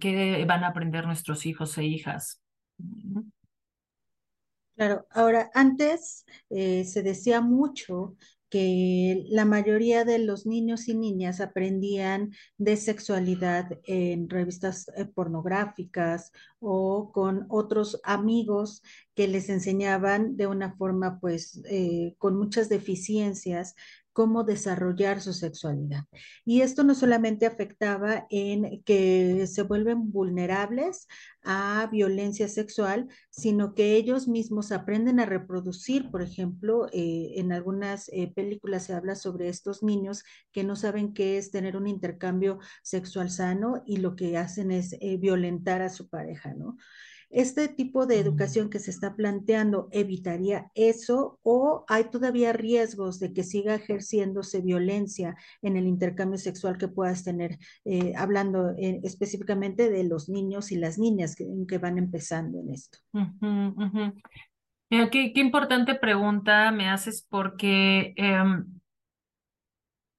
qué 0.00 0.44
van 0.48 0.64
a 0.64 0.68
aprender 0.68 1.06
nuestros 1.06 1.44
hijos 1.46 1.76
e 1.78 1.84
hijas. 1.84 2.40
Claro, 4.74 5.06
ahora 5.10 5.50
antes 5.52 6.24
eh, 6.48 6.84
se 6.84 7.02
decía 7.02 7.40
mucho 7.40 8.16
que 8.50 9.24
la 9.30 9.44
mayoría 9.44 10.04
de 10.04 10.18
los 10.18 10.44
niños 10.44 10.88
y 10.88 10.94
niñas 10.94 11.40
aprendían 11.40 12.32
de 12.58 12.76
sexualidad 12.76 13.78
en 13.84 14.28
revistas 14.28 14.90
eh, 14.96 15.04
pornográficas 15.06 16.32
o 16.58 17.12
con 17.12 17.46
otros 17.48 18.00
amigos 18.02 18.82
que 19.14 19.28
les 19.28 19.48
enseñaban 19.48 20.36
de 20.36 20.48
una 20.48 20.74
forma 20.76 21.20
pues 21.20 21.62
eh, 21.70 22.14
con 22.18 22.36
muchas 22.36 22.68
deficiencias 22.68 23.76
cómo 24.12 24.44
desarrollar 24.44 25.20
su 25.20 25.32
sexualidad. 25.32 26.04
Y 26.44 26.62
esto 26.62 26.84
no 26.84 26.94
solamente 26.94 27.46
afectaba 27.46 28.26
en 28.30 28.82
que 28.84 29.46
se 29.46 29.62
vuelven 29.62 30.10
vulnerables 30.12 31.06
a 31.42 31.88
violencia 31.90 32.48
sexual, 32.48 33.08
sino 33.30 33.74
que 33.74 33.96
ellos 33.96 34.28
mismos 34.28 34.72
aprenden 34.72 35.20
a 35.20 35.26
reproducir, 35.26 36.10
por 36.10 36.22
ejemplo, 36.22 36.88
eh, 36.92 37.34
en 37.36 37.52
algunas 37.52 38.08
eh, 38.08 38.32
películas 38.34 38.84
se 38.84 38.94
habla 38.94 39.14
sobre 39.14 39.48
estos 39.48 39.82
niños 39.82 40.24
que 40.52 40.64
no 40.64 40.76
saben 40.76 41.14
qué 41.14 41.38
es 41.38 41.50
tener 41.50 41.76
un 41.76 41.86
intercambio 41.86 42.58
sexual 42.82 43.30
sano 43.30 43.82
y 43.86 43.98
lo 43.98 44.16
que 44.16 44.36
hacen 44.36 44.70
es 44.70 44.94
eh, 45.00 45.16
violentar 45.18 45.82
a 45.82 45.88
su 45.88 46.08
pareja, 46.08 46.54
¿no? 46.54 46.76
¿Este 47.30 47.68
tipo 47.68 48.06
de 48.06 48.18
educación 48.18 48.70
que 48.70 48.80
se 48.80 48.90
está 48.90 49.14
planteando 49.14 49.88
evitaría 49.92 50.70
eso 50.74 51.38
o 51.44 51.84
hay 51.86 52.10
todavía 52.10 52.52
riesgos 52.52 53.20
de 53.20 53.32
que 53.32 53.44
siga 53.44 53.76
ejerciéndose 53.76 54.60
violencia 54.60 55.36
en 55.62 55.76
el 55.76 55.86
intercambio 55.86 56.38
sexual 56.38 56.76
que 56.76 56.88
puedas 56.88 57.22
tener, 57.22 57.56
eh, 57.84 58.14
hablando 58.16 58.70
eh, 58.70 59.00
específicamente 59.04 59.90
de 59.90 60.02
los 60.02 60.28
niños 60.28 60.72
y 60.72 60.76
las 60.76 60.98
niñas 60.98 61.36
que, 61.36 61.46
que 61.68 61.78
van 61.78 61.98
empezando 61.98 62.58
en 62.58 62.70
esto? 62.70 62.98
Mira, 64.90 65.08
qué, 65.08 65.32
qué, 65.32 65.40
importante 65.40 65.94
pregunta 65.94 66.72
me 66.72 66.88
haces 66.88 67.24
porque 67.30 68.12
em, 68.16 68.66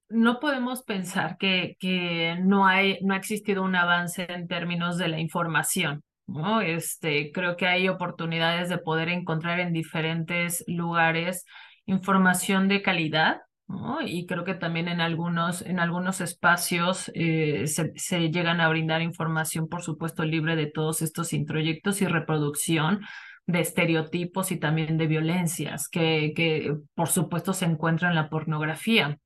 no 0.07 0.39
podemos 0.39 0.81
pensar 0.83 1.37
que, 1.37 1.75
que 1.77 2.37
no, 2.41 2.65
hay, 2.65 2.99
no 3.01 3.13
ha 3.13 3.17
existido 3.17 3.63
un 3.63 3.75
avance 3.75 4.25
en 4.29 4.47
términos 4.47 4.97
de 4.97 5.09
la 5.09 5.19
información. 5.19 6.05
¿No? 6.33 6.61
Este, 6.61 7.31
creo 7.31 7.57
que 7.57 7.67
hay 7.67 7.89
oportunidades 7.89 8.69
de 8.69 8.77
poder 8.77 9.09
encontrar 9.09 9.59
en 9.59 9.73
diferentes 9.73 10.63
lugares 10.67 11.45
información 11.85 12.67
de 12.67 12.81
calidad, 12.81 13.41
¿no? 13.67 13.99
Y 14.01 14.25
creo 14.25 14.43
que 14.43 14.53
también 14.53 14.87
en 14.87 15.01
algunos, 15.01 15.61
en 15.61 15.79
algunos 15.79 16.21
espacios 16.21 17.11
eh, 17.15 17.67
se, 17.67 17.91
se, 17.95 18.29
llegan 18.29 18.61
a 18.61 18.69
brindar 18.69 19.01
información, 19.01 19.67
por 19.67 19.81
supuesto, 19.81 20.23
libre 20.23 20.55
de 20.55 20.67
todos 20.67 21.01
estos 21.01 21.33
introyectos 21.33 22.01
y 22.01 22.05
reproducción 22.05 23.01
de 23.47 23.61
estereotipos 23.61 24.51
y 24.51 24.57
también 24.59 24.97
de 24.97 25.07
violencias 25.07 25.89
que, 25.89 26.33
que 26.35 26.75
por 26.95 27.09
supuesto, 27.09 27.53
se 27.53 27.65
encuentran 27.65 28.11
en 28.11 28.15
la 28.15 28.29
pornografía. 28.29 29.17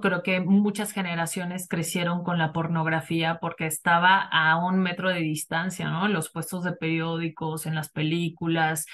Creo 0.00 0.22
que 0.22 0.40
muchas 0.40 0.92
generaciones 0.92 1.66
crecieron 1.68 2.22
con 2.22 2.38
la 2.38 2.52
pornografía 2.52 3.38
porque 3.40 3.66
estaba 3.66 4.20
a 4.20 4.56
un 4.56 4.78
metro 4.78 5.08
de 5.10 5.18
distancia, 5.18 5.90
¿no? 5.90 6.06
En 6.06 6.12
los 6.12 6.30
puestos 6.30 6.62
de 6.62 6.72
periódicos, 6.74 7.66
en 7.66 7.74
las 7.74 7.90
películas, 7.90 8.86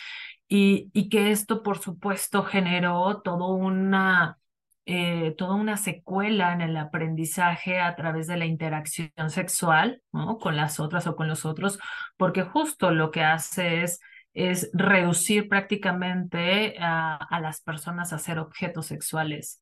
y, 0.49 0.91
y 0.95 1.11
que 1.11 1.33
esto, 1.33 1.63
por 1.63 1.79
supuesto, 1.79 2.45
generó 2.45 3.21
todo 3.23 3.49
una, 3.49 4.39
eh, 4.87 5.35
toda 5.37 5.55
una 5.55 5.77
secuela 5.77 6.55
en 6.55 6.63
el 6.63 6.77
aprendizaje 6.79 7.79
a 7.79 7.95
través 7.95 8.27
de 8.27 8.39
la 8.39 8.47
interacción 8.47 9.29
sexual, 9.29 10.01
¿no? 10.13 10.39
Con 10.39 10.57
las 10.57 10.81
otras 10.81 11.07
o 11.07 11.15
con 11.15 11.29
los 11.29 11.45
otros, 11.45 11.79
porque 12.17 12.43
justo 12.43 12.91
lo 12.91 13.11
que 13.11 13.23
hace 13.23 13.83
es 13.83 14.01
es 14.33 14.71
reducir 14.73 15.49
prácticamente 15.49 16.77
a, 16.79 17.17
a 17.17 17.41
las 17.41 17.61
personas 17.63 18.13
a 18.13 18.19
ser 18.19 18.39
objetos 18.39 18.87
sexuales. 18.87 19.61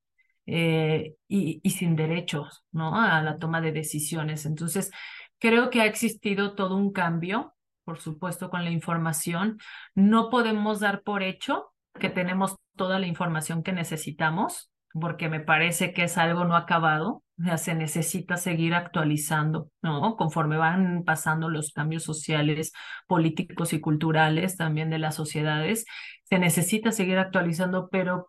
Eh, 0.51 1.15
y, 1.29 1.61
y, 1.63 1.71
sin 1.71 1.95
derechos, 1.95 2.65
¿no? 2.73 2.99
A 2.99 3.21
la 3.21 3.37
toma 3.39 3.61
de 3.61 3.71
decisiones. 3.71 4.47
Entonces, 4.47 4.91
creo 5.39 5.69
que 5.69 5.83
ha 5.83 5.85
existido 5.85 6.55
todo 6.55 6.75
un 6.75 6.91
cambio, 6.91 7.55
por 7.85 7.99
supuesto, 7.99 8.49
con 8.49 8.65
la 8.65 8.71
información. 8.71 9.59
No 9.95 10.31
podemos 10.31 10.81
dar 10.81 11.03
por 11.03 11.23
hecho 11.23 11.75
que 12.01 12.09
tenemos 12.09 12.57
toda 12.77 12.99
la 12.99 13.07
información 13.07 13.63
que 13.63 13.73
necesitamos, 13.73 14.71
porque 14.93 15.29
me 15.29 15.41
parece 15.41 15.93
que 15.93 16.05
es 16.05 16.17
algo 16.17 16.47
no 16.47 16.57
acabado, 16.57 17.23
sea, 17.45 17.59
se 17.59 17.75
necesita 17.75 18.37
seguir 18.37 18.75
actualizando, 18.75 19.71
¿no? 19.83 20.17
Conforme 20.17 20.57
van 20.57 21.05
pasando 21.05 21.49
los 21.49 21.73
cambios 21.73 22.05
sociales, 22.05 22.73
políticos 23.07 23.73
y 23.73 23.81
culturales 23.81 24.57
también 24.57 24.91
de 24.91 24.99
las 24.99 25.15
sociedades, 25.15 25.85
se 26.25 26.39
necesita 26.39 26.93
seguir 26.93 27.19
actualizando, 27.19 27.89
pero 27.91 28.27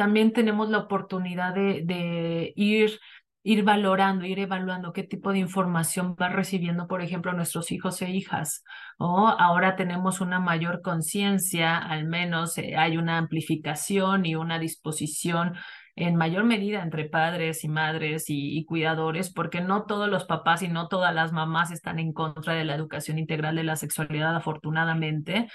también 0.00 0.32
tenemos 0.32 0.70
la 0.70 0.78
oportunidad 0.78 1.52
de, 1.54 2.54
ir 2.56 2.98
ir 3.42 3.64
valorando, 3.64 4.24
ir 4.24 4.38
evaluando 4.38 4.94
qué 4.94 5.02
tipo 5.02 5.30
de 5.30 5.40
información 5.40 6.14
van 6.16 6.32
recibiendo, 6.32 6.86
por 6.88 7.02
ejemplo, 7.02 7.34
nuestros 7.34 7.70
hijos 7.70 8.00
e 8.00 8.08
hijas. 8.08 8.64
O 8.96 9.28
ahora 9.28 9.76
tenemos 9.76 10.22
una 10.22 10.40
mayor 10.40 10.80
conciencia, 10.80 11.76
al 11.76 12.06
menos 12.06 12.56
eh, 12.56 12.76
hay 12.78 12.96
una 12.96 13.18
amplificación 13.18 14.24
y 14.24 14.36
una 14.36 14.58
disposición 14.58 15.54
en 15.96 16.16
mayor 16.16 16.44
medida 16.44 16.82
entre 16.82 17.06
padres 17.06 17.62
y 17.62 17.68
madres 17.68 18.24
y, 18.28 18.64
cuidadores, 18.64 19.30
porque 19.30 19.60
no 19.60 19.84
todos 19.84 20.08
los 20.08 20.24
papás 20.24 20.62
y 20.62 20.68
no 20.68 20.88
todas 20.88 21.14
las 21.14 21.30
mamás 21.32 21.70
están 21.72 21.98
en 21.98 22.14
contra 22.14 22.54
de 22.54 22.64
la 22.64 22.74
educación 22.74 23.18
integral 23.18 23.56
de 23.56 23.64
la 23.64 23.76
sexualidad, 23.76 24.34
afortunadamente, 24.34 25.48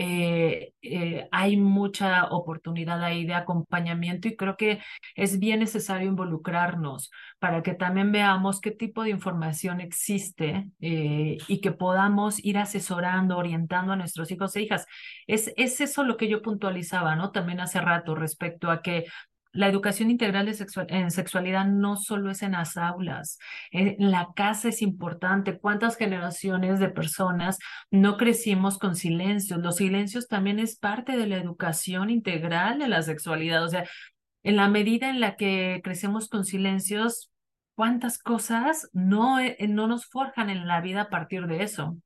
eh, 0.00 0.74
eh, 0.80 1.28
hay 1.32 1.56
mucha 1.56 2.26
oportunidad 2.26 3.02
ahí 3.02 3.26
de 3.26 3.34
acompañamiento 3.34 4.28
y 4.28 4.36
creo 4.36 4.56
que 4.56 4.78
es 5.16 5.40
bien 5.40 5.58
necesario 5.58 6.06
involucrarnos 6.08 7.10
para 7.40 7.64
que 7.64 7.74
también 7.74 8.12
veamos 8.12 8.60
qué 8.60 8.70
tipo 8.70 9.02
de 9.02 9.10
información 9.10 9.80
existe 9.80 10.70
eh, 10.80 11.38
y 11.48 11.60
que 11.60 11.72
podamos 11.72 12.38
ir 12.44 12.58
asesorando, 12.58 13.36
orientando 13.36 13.92
a 13.92 13.96
nuestros 13.96 14.30
hijos 14.30 14.54
e 14.54 14.62
hijas. 14.62 14.86
Es, 15.26 15.52
es 15.56 15.80
eso 15.80 16.04
lo 16.04 16.16
que 16.16 16.28
yo 16.28 16.42
puntualizaba, 16.42 17.16
¿no? 17.16 17.32
También 17.32 17.58
hace 17.58 17.80
rato 17.80 18.14
respecto 18.14 18.70
a 18.70 18.82
que 18.82 19.06
la 19.52 19.68
educación 19.68 20.10
integral 20.10 20.46
de 20.46 20.66
en 20.88 21.10
sexualidad 21.10 21.66
no 21.66 21.96
solo 21.96 22.30
es 22.30 22.42
en 22.42 22.52
las 22.52 22.76
aulas, 22.76 23.38
en 23.70 24.10
la 24.10 24.28
casa 24.34 24.68
es 24.68 24.82
importante. 24.82 25.58
¿Cuántas 25.58 25.96
generaciones 25.96 26.80
de 26.80 26.90
personas 26.90 27.58
no 27.90 28.16
crecimos 28.16 28.78
con 28.78 28.94
silencios? 28.94 29.60
Los 29.60 29.76
silencios 29.76 30.28
también 30.28 30.58
es 30.58 30.76
parte 30.76 31.16
de 31.16 31.26
la 31.26 31.36
educación 31.36 32.10
integral 32.10 32.78
de 32.78 32.88
la 32.88 33.02
sexualidad. 33.02 33.64
O 33.64 33.68
sea, 33.68 33.84
en 34.42 34.56
la 34.56 34.68
medida 34.68 35.10
en 35.10 35.20
la 35.20 35.36
que 35.36 35.80
crecemos 35.82 36.28
con 36.28 36.44
silencios, 36.44 37.30
cuántas 37.74 38.18
cosas 38.18 38.90
no, 38.92 39.38
eh, 39.38 39.56
no 39.68 39.86
nos 39.86 40.06
forjan 40.06 40.50
en 40.50 40.66
la 40.66 40.80
vida 40.80 41.02
a 41.02 41.10
partir 41.10 41.46
de 41.46 41.62
eso. 41.62 41.96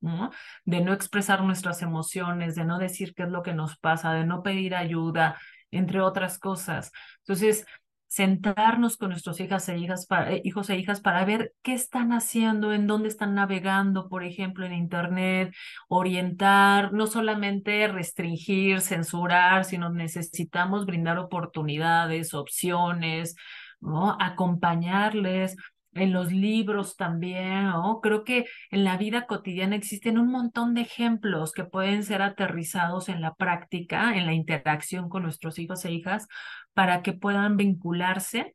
De 0.66 0.82
no 0.82 0.92
expresar 0.92 1.42
nuestras 1.42 1.80
emociones, 1.80 2.54
de 2.54 2.66
no 2.66 2.78
decir 2.78 3.14
qué 3.14 3.22
es 3.22 3.30
lo 3.30 3.42
que 3.42 3.54
nos 3.54 3.78
pasa, 3.78 4.12
de 4.12 4.26
no 4.26 4.42
pedir 4.42 4.74
ayuda, 4.74 5.38
entre 5.72 6.00
otras 6.00 6.38
cosas. 6.38 6.92
Entonces, 7.20 7.66
sentarnos 8.12 8.98
con 8.98 9.08
nuestros 9.08 9.40
hijas 9.40 9.66
e 9.70 9.78
hijas 9.78 10.06
eh, 10.28 10.42
hijos 10.44 10.68
e 10.68 10.76
hijas 10.76 11.00
para 11.00 11.24
ver 11.24 11.54
qué 11.62 11.72
están 11.72 12.12
haciendo, 12.12 12.74
en 12.74 12.86
dónde 12.86 13.08
están 13.08 13.34
navegando, 13.34 14.10
por 14.10 14.22
ejemplo, 14.22 14.66
en 14.66 14.74
Internet, 14.74 15.54
orientar, 15.88 16.92
no 16.92 17.06
solamente 17.06 17.88
restringir, 17.88 18.82
censurar, 18.82 19.64
sino 19.64 19.88
necesitamos 19.88 20.84
brindar 20.84 21.16
oportunidades, 21.18 22.34
opciones, 22.34 23.34
¿no? 23.80 24.16
acompañarles 24.20 25.56
en 25.94 26.12
los 26.12 26.32
libros 26.32 26.96
también, 26.96 27.66
¿no? 27.66 28.00
Creo 28.00 28.24
que 28.24 28.46
en 28.70 28.84
la 28.84 28.96
vida 28.96 29.26
cotidiana 29.26 29.76
existen 29.76 30.18
un 30.18 30.30
montón 30.30 30.74
de 30.74 30.82
ejemplos 30.82 31.52
que 31.52 31.64
pueden 31.64 32.02
ser 32.02 32.22
aterrizados 32.22 33.08
en 33.08 33.20
la 33.20 33.34
práctica, 33.34 34.16
en 34.16 34.26
la 34.26 34.32
interacción 34.32 35.08
con 35.08 35.22
nuestros 35.22 35.58
hijos 35.58 35.84
e 35.84 35.92
hijas, 35.92 36.28
para 36.72 37.02
que 37.02 37.12
puedan 37.12 37.56
vincularse 37.56 38.54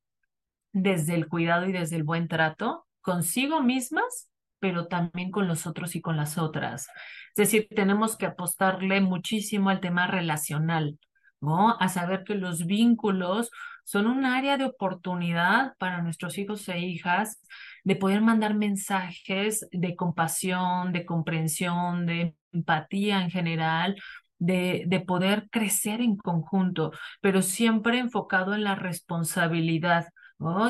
desde 0.71 1.15
el 1.15 1.27
cuidado 1.27 1.67
y 1.67 1.71
desde 1.71 1.95
el 1.95 2.03
buen 2.03 2.27
trato 2.27 2.85
consigo 3.01 3.61
mismas, 3.61 4.29
pero 4.59 4.87
también 4.87 5.31
con 5.31 5.47
los 5.47 5.67
otros 5.67 5.95
y 5.95 6.01
con 6.01 6.17
las 6.17 6.37
otras. 6.37 6.87
Es 7.35 7.35
decir, 7.35 7.67
tenemos 7.75 8.17
que 8.17 8.25
apostarle 8.25 8.99
muchísimo 9.01 9.69
al 9.69 9.79
tema 9.79 10.07
relacional, 10.07 10.99
¿no? 11.39 11.77
A 11.79 11.87
saber 11.89 12.23
que 12.23 12.35
los 12.35 12.65
vínculos 12.65 13.51
son 13.87 14.05
un 14.05 14.25
área 14.25 14.57
de 14.57 14.65
oportunidad 14.65 15.77
para 15.77 16.01
nuestros 16.01 16.37
hijos 16.37 16.67
e 16.67 16.77
hijas 16.77 17.41
de 17.85 17.95
poder 17.95 18.19
mandar 18.19 18.53
mensajes 18.53 19.65
de 19.71 19.95
compasión, 19.95 20.91
de 20.91 21.05
comprensión, 21.05 22.05
de 22.05 22.35
empatía 22.51 23.21
en 23.21 23.31
general, 23.31 23.95
de, 24.39 24.83
de, 24.87 24.99
poder 24.99 25.47
crecer 25.49 26.01
en 26.01 26.17
conjunto, 26.17 26.91
pero 27.21 27.41
siempre 27.41 27.99
enfocado 27.99 28.53
en 28.55 28.65
la 28.65 28.75
responsabilidad. 28.75 30.07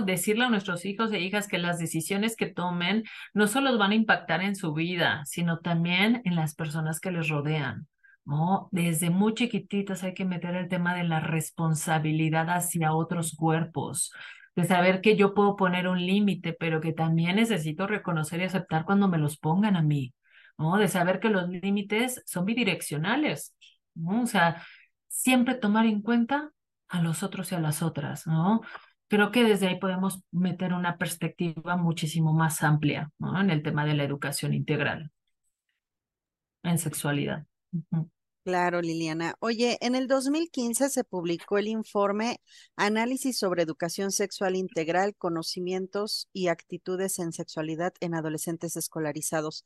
Decirle 0.05 0.45
a 0.45 0.49
nuestros 0.49 0.85
hijos 0.85 1.11
e 1.11 1.19
hijas 1.19 1.47
que 1.47 1.57
las 1.57 1.79
decisiones 1.79 2.35
que 2.35 2.45
tomen 2.45 3.03
no 3.33 3.47
solo 3.47 3.75
van 3.79 3.91
a 3.91 3.95
impactar 3.95 4.43
en 4.43 4.55
su 4.55 4.73
vida, 4.73 5.23
sino 5.25 5.57
también 5.57 6.21
en 6.23 6.35
las 6.35 6.53
personas 6.53 6.99
que 6.99 7.11
les 7.11 7.29
rodean. 7.29 7.87
¿No? 8.27 8.67
Desde 8.71 9.09
muy 9.09 9.33
chiquititas 9.33 10.03
hay 10.03 10.13
que 10.13 10.25
meter 10.25 10.55
el 10.55 10.67
tema 10.67 10.93
de 10.93 11.05
la 11.05 11.21
responsabilidad 11.21 12.49
hacia 12.49 12.93
otros 12.93 13.33
cuerpos, 13.35 14.11
de 14.55 14.65
saber 14.65 15.01
que 15.01 15.15
yo 15.15 15.33
puedo 15.33 15.55
poner 15.55 15.87
un 15.87 16.05
límite, 16.05 16.53
pero 16.53 16.81
que 16.81 16.91
también 16.93 17.37
necesito 17.37 17.87
reconocer 17.87 18.41
y 18.41 18.43
aceptar 18.43 18.85
cuando 18.85 19.07
me 19.07 19.17
los 19.17 19.37
pongan 19.37 19.77
a 19.77 19.81
mí, 19.81 20.13
¿no? 20.57 20.77
De 20.77 20.89
saber 20.89 21.19
que 21.21 21.29
los 21.29 21.47
límites 21.49 22.21
son 22.25 22.45
bidireccionales, 22.45 23.55
¿no? 23.95 24.23
O 24.23 24.27
sea, 24.27 24.61
siempre 25.07 25.55
tomar 25.55 25.85
en 25.85 26.01
cuenta 26.01 26.51
a 26.89 27.01
los 27.01 27.23
otros 27.23 27.51
y 27.51 27.55
a 27.55 27.59
las 27.59 27.81
otras, 27.81 28.27
¿no? 28.27 28.61
Creo 29.07 29.31
que 29.31 29.45
desde 29.45 29.67
ahí 29.67 29.79
podemos 29.79 30.21
meter 30.31 30.73
una 30.73 30.97
perspectiva 30.97 31.77
muchísimo 31.77 32.33
más 32.33 32.61
amplia, 32.63 33.09
¿no? 33.19 33.39
En 33.39 33.51
el 33.51 33.63
tema 33.63 33.85
de 33.85 33.95
la 33.95 34.03
educación 34.03 34.53
integral 34.53 35.11
en 36.63 36.77
sexualidad. 36.77 37.45
Claro, 38.47 38.81
Liliana. 38.81 39.35
Oye, 39.41 39.77
en 39.81 39.93
el 39.93 40.07
2015 40.07 40.89
se 40.89 41.03
publicó 41.03 41.57
el 41.57 41.67
informe 41.67 42.39
Análisis 42.77 43.37
sobre 43.37 43.61
Educación 43.61 44.13
Sexual 44.13 44.55
Integral, 44.55 45.17
Conocimientos 45.17 46.29
y 46.31 46.47
Actitudes 46.47 47.19
en 47.19 47.33
Sexualidad 47.33 47.93
en 47.99 48.15
Adolescentes 48.15 48.77
Escolarizados. 48.77 49.65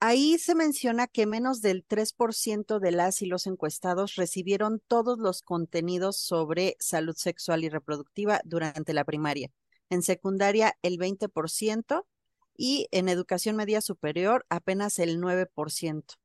Ahí 0.00 0.38
se 0.38 0.56
menciona 0.56 1.06
que 1.06 1.24
menos 1.24 1.60
del 1.60 1.86
3% 1.86 2.80
de 2.80 2.90
las 2.90 3.22
y 3.22 3.26
los 3.26 3.46
encuestados 3.46 4.16
recibieron 4.16 4.82
todos 4.88 5.20
los 5.20 5.40
contenidos 5.42 6.16
sobre 6.16 6.74
salud 6.80 7.14
sexual 7.14 7.62
y 7.62 7.68
reproductiva 7.68 8.40
durante 8.44 8.92
la 8.92 9.04
primaria. 9.04 9.52
En 9.88 10.02
secundaria, 10.02 10.76
el 10.82 10.98
20% 10.98 12.06
y 12.56 12.88
en 12.90 13.08
educación 13.08 13.54
media 13.54 13.80
superior, 13.80 14.46
apenas 14.48 14.98
el 14.98 15.20
9% 15.20 16.16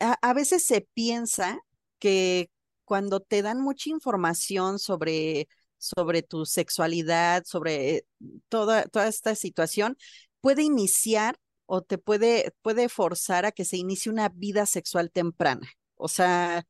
a, 0.00 0.32
veces 0.34 0.64
se 0.64 0.82
piensa 0.94 1.58
que 1.98 2.50
cuando 2.84 3.20
te 3.20 3.42
dan 3.42 3.60
mucha 3.60 3.90
información 3.90 4.78
sobre, 4.78 5.48
sobre 5.78 6.22
tu 6.22 6.46
sexualidad, 6.46 7.44
sobre 7.44 8.06
toda, 8.48 8.84
toda 8.84 9.08
esta 9.08 9.34
situación, 9.34 9.96
puede 10.40 10.62
iniciar 10.62 11.38
o 11.66 11.82
te 11.82 11.98
puede, 11.98 12.52
puede 12.62 12.88
forzar 12.88 13.46
a 13.46 13.52
que 13.52 13.64
se 13.64 13.76
inicie 13.76 14.12
una 14.12 14.28
vida 14.28 14.66
sexual 14.66 15.10
temprana. 15.10 15.68
O 15.96 16.08
sea, 16.08 16.64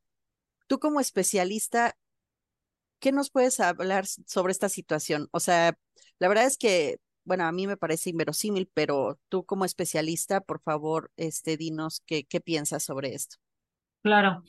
tú 0.67 0.79
como 0.79 1.01
especialista, 1.01 1.97
¿qué 2.99 3.13
nos 3.13 3.31
puedes 3.31 3.61
hablar 3.61 4.07
sobre 4.07 4.53
esta 4.53 4.69
situación? 4.69 5.29
O 5.33 5.41
sea, 5.41 5.79
la 6.19 6.29
verdad 6.29 6.47
es 6.47 6.57
que 6.59 6.99
bueno, 7.27 7.45
a 7.45 7.53
mí 7.53 7.67
me 7.67 7.77
parece 7.77 8.11
inverosímil, 8.11 8.71
pero 8.73 9.19
tú 9.29 9.45
como 9.45 9.65
especialista, 9.65 10.41
por 10.41 10.61
favor, 10.61 11.11
este, 11.17 11.57
dinos 11.57 12.03
qué, 12.07 12.25
qué 12.25 12.41
piensas 12.41 12.85
sobre 12.85 13.15
esto. 13.15 13.37
Claro. 14.03 14.45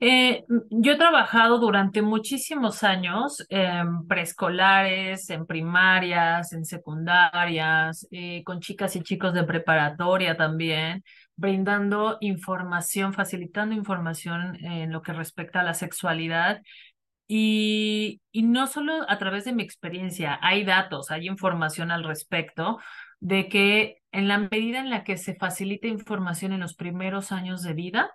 Eh, 0.00 0.44
yo 0.70 0.92
he 0.92 0.96
trabajado 0.96 1.58
durante 1.58 2.02
muchísimos 2.02 2.84
años 2.84 3.44
en 3.48 4.06
preescolares, 4.06 5.28
en 5.28 5.44
primarias, 5.44 6.52
en 6.52 6.64
secundarias, 6.64 8.06
eh, 8.12 8.44
con 8.44 8.60
chicas 8.60 8.94
y 8.94 9.02
chicos 9.02 9.34
de 9.34 9.42
preparatoria 9.42 10.36
también, 10.36 11.02
brindando 11.34 12.16
información, 12.20 13.12
facilitando 13.12 13.74
información 13.74 14.56
en 14.64 14.92
lo 14.92 15.02
que 15.02 15.12
respecta 15.12 15.60
a 15.60 15.64
la 15.64 15.74
sexualidad 15.74 16.62
y, 17.28 18.22
no 18.32 18.66
solo 18.66 19.04
a 19.08 19.18
través 19.18 19.44
de 19.44 19.52
mi 19.52 19.62
experiencia, 19.62 20.38
hay 20.42 20.64
datos, 20.64 21.10
hay 21.10 21.28
información 21.28 21.90
al 21.90 22.04
respecto 22.04 22.78
de 23.20 23.48
que 23.48 23.98
en 24.12 24.28
la 24.28 24.38
medida 24.38 24.80
en 24.80 24.88
la 24.88 25.04
que 25.04 25.18
se 25.18 25.34
facilita 25.34 25.86
información 25.86 26.52
en 26.52 26.60
los 26.60 26.74
primeros 26.74 27.30
años 27.30 27.62
de 27.62 27.74
vida, 27.74 28.10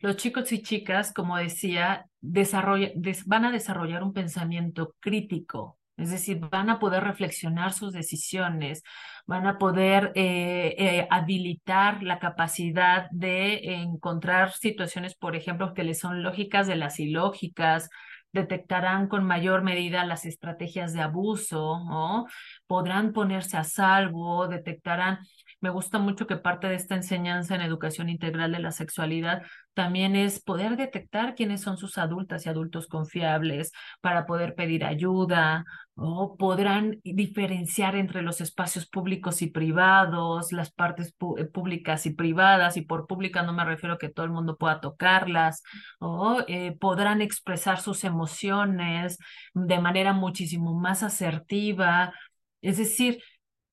los 0.00 0.16
chicos 0.16 0.52
y 0.52 0.62
chicas, 0.62 1.12
como 1.14 1.38
decía, 1.38 2.06
van 2.20 3.44
a 3.46 3.52
desarrollar 3.52 4.02
un 4.02 4.12
pensamiento 4.12 4.94
crítico, 5.00 5.79
es 6.00 6.10
decir, 6.10 6.40
van 6.40 6.70
a 6.70 6.78
poder 6.78 7.04
reflexionar 7.04 7.72
sus 7.72 7.92
decisiones, 7.92 8.82
van 9.26 9.46
a 9.46 9.58
poder 9.58 10.12
eh, 10.14 10.74
eh, 10.78 11.06
habilitar 11.10 12.02
la 12.02 12.18
capacidad 12.18 13.08
de 13.10 13.74
encontrar 13.74 14.52
situaciones, 14.52 15.14
por 15.14 15.36
ejemplo, 15.36 15.74
que 15.74 15.84
les 15.84 15.98
son 16.00 16.22
lógicas 16.22 16.66
de 16.66 16.76
las 16.76 16.98
ilógicas, 17.00 17.90
detectarán 18.32 19.08
con 19.08 19.24
mayor 19.24 19.62
medida 19.62 20.04
las 20.04 20.24
estrategias 20.24 20.92
de 20.92 21.02
abuso, 21.02 21.84
¿no? 21.84 22.26
podrán 22.66 23.12
ponerse 23.12 23.56
a 23.56 23.64
salvo, 23.64 24.46
detectarán 24.46 25.18
me 25.60 25.68
gusta 25.70 25.98
mucho 25.98 26.26
que 26.26 26.36
parte 26.36 26.68
de 26.68 26.74
esta 26.74 26.94
enseñanza 26.94 27.54
en 27.54 27.60
educación 27.60 28.08
integral 28.08 28.52
de 28.52 28.60
la 28.60 28.72
sexualidad 28.72 29.42
también 29.74 30.16
es 30.16 30.42
poder 30.42 30.76
detectar 30.76 31.34
quiénes 31.34 31.60
son 31.62 31.76
sus 31.78 31.98
adultas 31.98 32.44
y 32.44 32.48
adultos 32.48 32.86
confiables 32.86 33.72
para 34.00 34.26
poder 34.26 34.54
pedir 34.54 34.84
ayuda 34.84 35.64
o 35.94 36.36
podrán 36.36 36.98
diferenciar 37.04 37.94
entre 37.94 38.22
los 38.22 38.40
espacios 38.40 38.86
públicos 38.88 39.42
y 39.42 39.48
privados, 39.48 40.50
las 40.50 40.72
partes 40.72 41.14
eh, 41.36 41.44
públicas 41.44 42.06
y 42.06 42.14
privadas, 42.14 42.76
y 42.78 42.82
por 42.82 43.06
pública 43.06 43.42
no 43.42 43.52
me 43.52 43.64
refiero 43.64 43.94
a 43.94 43.98
que 43.98 44.08
todo 44.08 44.24
el 44.24 44.32
mundo 44.32 44.56
pueda 44.56 44.80
tocarlas, 44.80 45.62
o 45.98 46.42
eh, 46.48 46.76
podrán 46.80 47.20
expresar 47.20 47.80
sus 47.80 48.04
emociones 48.04 49.18
de 49.52 49.78
manera 49.78 50.14
muchísimo 50.14 50.74
más 50.78 51.02
asertiva. 51.02 52.14
Es 52.62 52.78
decir, 52.78 53.22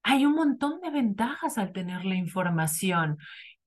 hay 0.04 0.26
un 0.26 0.36
montón 0.36 0.82
de 0.82 0.92
ventajas 0.92 1.58
al 1.58 1.72
tener 1.74 2.06
la 2.06 2.16
información. 2.16 3.18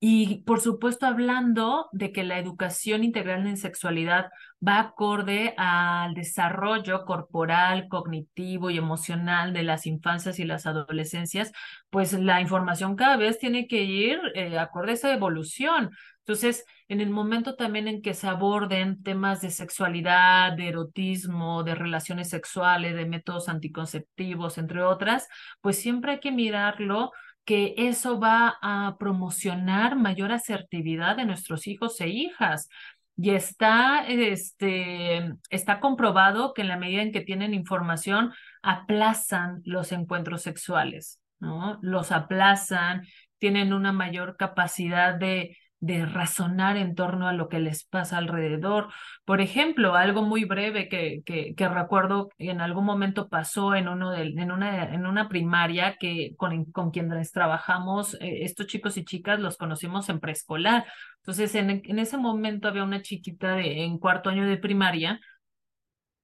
Y 0.03 0.41
por 0.45 0.61
supuesto, 0.61 1.05
hablando 1.05 1.87
de 1.91 2.11
que 2.11 2.23
la 2.23 2.39
educación 2.39 3.03
integral 3.03 3.45
en 3.45 3.55
sexualidad 3.55 4.31
va 4.67 4.79
acorde 4.79 5.53
al 5.57 6.15
desarrollo 6.15 7.05
corporal, 7.05 7.87
cognitivo 7.87 8.71
y 8.71 8.79
emocional 8.79 9.53
de 9.53 9.61
las 9.61 9.85
infancias 9.85 10.39
y 10.39 10.43
las 10.43 10.65
adolescencias, 10.65 11.51
pues 11.91 12.13
la 12.13 12.41
información 12.41 12.95
cada 12.95 13.15
vez 13.15 13.37
tiene 13.37 13.67
que 13.67 13.83
ir 13.83 14.19
eh, 14.33 14.57
acorde 14.57 14.91
a 14.91 14.93
esa 14.95 15.13
evolución. 15.13 15.91
Entonces, 16.25 16.65
en 16.87 16.99
el 16.99 17.11
momento 17.11 17.55
también 17.55 17.87
en 17.87 18.01
que 18.01 18.15
se 18.15 18.27
aborden 18.27 19.03
temas 19.03 19.41
de 19.41 19.51
sexualidad, 19.51 20.53
de 20.53 20.69
erotismo, 20.69 21.63
de 21.63 21.75
relaciones 21.75 22.29
sexuales, 22.29 22.95
de 22.95 23.05
métodos 23.05 23.49
anticonceptivos, 23.49 24.57
entre 24.57 24.81
otras, 24.81 25.27
pues 25.61 25.79
siempre 25.79 26.13
hay 26.13 26.19
que 26.19 26.31
mirarlo 26.31 27.11
que 27.45 27.73
eso 27.77 28.19
va 28.19 28.57
a 28.61 28.97
promocionar 28.99 29.95
mayor 29.95 30.31
asertividad 30.31 31.17
de 31.17 31.25
nuestros 31.25 31.67
hijos 31.67 31.99
e 32.01 32.09
hijas. 32.09 32.69
Y 33.17 33.31
está, 33.31 34.05
este, 34.07 35.33
está 35.49 35.79
comprobado 35.79 36.53
que 36.53 36.61
en 36.61 36.69
la 36.69 36.77
medida 36.77 37.01
en 37.01 37.11
que 37.11 37.21
tienen 37.21 37.53
información, 37.53 38.33
aplazan 38.61 39.61
los 39.65 39.91
encuentros 39.91 40.41
sexuales, 40.41 41.19
¿no? 41.39 41.77
Los 41.81 42.11
aplazan, 42.11 43.05
tienen 43.37 43.73
una 43.73 43.91
mayor 43.91 44.37
capacidad 44.37 45.15
de, 45.15 45.57
de 45.81 46.05
razonar 46.05 46.77
en 46.77 46.93
torno 46.93 47.27
a 47.27 47.33
lo 47.33 47.49
que 47.49 47.59
les 47.59 47.83
pasa 47.85 48.17
alrededor. 48.17 48.89
Por 49.25 49.41
ejemplo, 49.41 49.95
algo 49.95 50.21
muy 50.21 50.45
breve 50.45 50.87
que, 50.87 51.23
que, 51.25 51.55
que 51.55 51.67
recuerdo 51.67 52.29
en 52.37 52.61
algún 52.61 52.85
momento 52.85 53.29
pasó 53.29 53.73
en, 53.75 53.87
uno 53.87 54.11
de, 54.11 54.21
en, 54.21 54.51
una, 54.51 54.93
en 54.93 55.07
una 55.07 55.27
primaria 55.27 55.97
que 55.99 56.35
con, 56.37 56.65
con 56.65 56.91
quienes 56.91 57.31
trabajamos, 57.31 58.13
eh, 58.21 58.43
estos 58.43 58.67
chicos 58.67 58.95
y 58.97 59.03
chicas 59.03 59.39
los 59.39 59.57
conocimos 59.57 60.07
en 60.09 60.19
preescolar. 60.19 60.85
Entonces, 61.17 61.55
en, 61.55 61.81
en 61.83 61.99
ese 61.99 62.17
momento 62.17 62.67
había 62.67 62.83
una 62.83 63.01
chiquita 63.01 63.55
de, 63.55 63.83
en 63.83 63.97
cuarto 63.97 64.29
año 64.29 64.45
de 64.47 64.57
primaria 64.57 65.19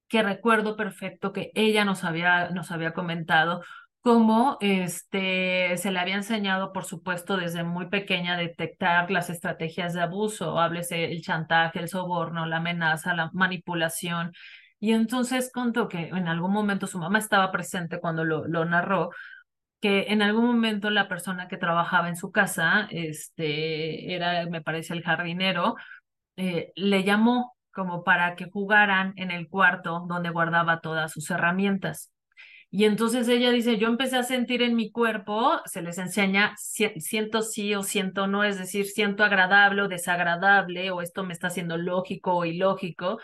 que 0.08 0.22
recuerdo 0.22 0.76
perfecto 0.76 1.32
que 1.32 1.50
ella 1.54 1.84
nos 1.84 2.04
había, 2.04 2.50
nos 2.50 2.70
había 2.70 2.94
comentado 2.94 3.62
cómo 4.02 4.56
este, 4.60 5.76
se 5.76 5.90
le 5.90 5.98
había 5.98 6.16
enseñado, 6.16 6.72
por 6.72 6.84
supuesto, 6.84 7.36
desde 7.36 7.64
muy 7.64 7.88
pequeña 7.88 8.34
a 8.34 8.36
detectar 8.38 9.10
las 9.10 9.30
estrategias 9.30 9.94
de 9.94 10.00
abuso, 10.02 10.58
háblese 10.58 11.04
el 11.06 11.22
chantaje, 11.22 11.80
el 11.80 11.88
soborno, 11.88 12.46
la 12.46 12.58
amenaza, 12.58 13.14
la 13.14 13.30
manipulación. 13.32 14.32
Y 14.80 14.92
entonces 14.92 15.50
contó 15.52 15.88
que 15.88 16.08
en 16.08 16.28
algún 16.28 16.52
momento 16.52 16.86
su 16.86 16.98
mamá 16.98 17.18
estaba 17.18 17.50
presente 17.52 18.00
cuando 18.00 18.24
lo, 18.24 18.46
lo 18.46 18.64
narró, 18.64 19.10
que 19.80 20.06
en 20.08 20.22
algún 20.22 20.46
momento 20.46 20.90
la 20.90 21.08
persona 21.08 21.48
que 21.48 21.56
trabajaba 21.56 22.08
en 22.08 22.16
su 22.16 22.32
casa, 22.32 22.88
este, 22.90 24.14
era, 24.14 24.46
me 24.46 24.62
parece, 24.62 24.94
el 24.94 25.02
jardinero, 25.02 25.76
eh, 26.36 26.72
le 26.76 27.04
llamó 27.04 27.56
como 27.72 28.04
para 28.04 28.36
que 28.36 28.50
jugaran 28.50 29.12
en 29.16 29.30
el 29.30 29.48
cuarto 29.48 30.04
donde 30.08 30.30
guardaba 30.30 30.80
todas 30.80 31.12
sus 31.12 31.30
herramientas. 31.30 32.12
Y 32.70 32.84
entonces 32.84 33.26
ella 33.28 33.50
dice, 33.50 33.78
yo 33.78 33.88
empecé 33.88 34.16
a 34.16 34.22
sentir 34.22 34.60
en 34.62 34.76
mi 34.76 34.90
cuerpo, 34.90 35.58
se 35.64 35.80
les 35.80 35.96
enseña, 35.98 36.54
siento 36.56 37.42
sí 37.42 37.74
o 37.74 37.82
siento 37.82 38.26
no, 38.26 38.44
es 38.44 38.58
decir, 38.58 38.86
siento 38.86 39.24
agradable 39.24 39.82
o 39.82 39.88
desagradable, 39.88 40.90
o 40.90 41.00
esto 41.00 41.24
me 41.24 41.32
está 41.32 41.46
haciendo 41.46 41.78
lógico 41.78 42.34
o 42.34 42.44
ilógico. 42.44 43.18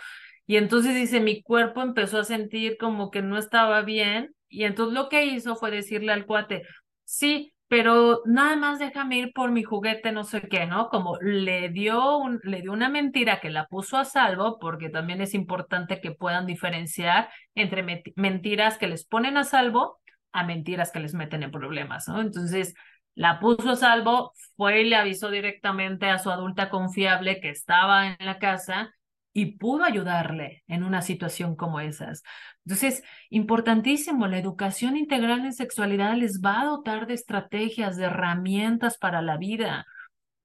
Y 0.46 0.56
entonces 0.56 0.94
dice, 0.94 1.20
mi 1.20 1.42
cuerpo 1.42 1.82
empezó 1.82 2.18
a 2.18 2.24
sentir 2.24 2.76
como 2.78 3.10
que 3.10 3.22
no 3.22 3.38
estaba 3.38 3.82
bien. 3.82 4.34
Y 4.48 4.64
entonces 4.64 4.94
lo 4.94 5.08
que 5.08 5.26
hizo 5.26 5.56
fue 5.56 5.70
decirle 5.70 6.12
al 6.12 6.26
cuate, 6.26 6.62
sí, 7.04 7.53
pero 7.68 8.22
nada 8.26 8.56
más 8.56 8.78
déjame 8.78 9.18
ir 9.18 9.32
por 9.32 9.50
mi 9.50 9.62
juguete, 9.62 10.12
no 10.12 10.24
sé 10.24 10.42
qué, 10.48 10.66
¿no? 10.66 10.88
Como 10.88 11.18
le 11.20 11.70
dio, 11.70 12.18
un, 12.18 12.40
le 12.44 12.62
dio 12.62 12.72
una 12.72 12.88
mentira 12.88 13.40
que 13.40 13.50
la 13.50 13.66
puso 13.66 13.96
a 13.96 14.04
salvo, 14.04 14.58
porque 14.58 14.90
también 14.90 15.20
es 15.20 15.34
importante 15.34 16.00
que 16.00 16.12
puedan 16.12 16.46
diferenciar 16.46 17.30
entre 17.54 18.02
mentiras 18.16 18.78
que 18.78 18.86
les 18.86 19.06
ponen 19.06 19.36
a 19.36 19.44
salvo 19.44 20.00
a 20.32 20.44
mentiras 20.44 20.90
que 20.90 21.00
les 21.00 21.14
meten 21.14 21.44
en 21.44 21.52
problemas, 21.52 22.08
¿no? 22.08 22.20
Entonces, 22.20 22.74
la 23.14 23.38
puso 23.38 23.70
a 23.70 23.76
salvo, 23.76 24.32
fue 24.56 24.82
y 24.82 24.88
le 24.88 24.96
avisó 24.96 25.30
directamente 25.30 26.06
a 26.10 26.18
su 26.18 26.30
adulta 26.30 26.70
confiable 26.70 27.40
que 27.40 27.50
estaba 27.50 28.08
en 28.08 28.16
la 28.18 28.38
casa 28.38 28.92
y 29.34 29.56
pudo 29.56 29.84
ayudarle 29.84 30.62
en 30.68 30.84
una 30.84 31.02
situación 31.02 31.56
como 31.56 31.80
esas. 31.80 32.22
Entonces, 32.64 33.02
importantísimo, 33.30 34.28
la 34.28 34.38
educación 34.38 34.96
integral 34.96 35.44
en 35.44 35.52
sexualidad 35.52 36.16
les 36.16 36.40
va 36.40 36.62
a 36.62 36.66
dotar 36.66 37.06
de 37.06 37.14
estrategias, 37.14 37.96
de 37.96 38.04
herramientas 38.04 38.96
para 38.96 39.20
la 39.20 39.36
vida. 39.36 39.86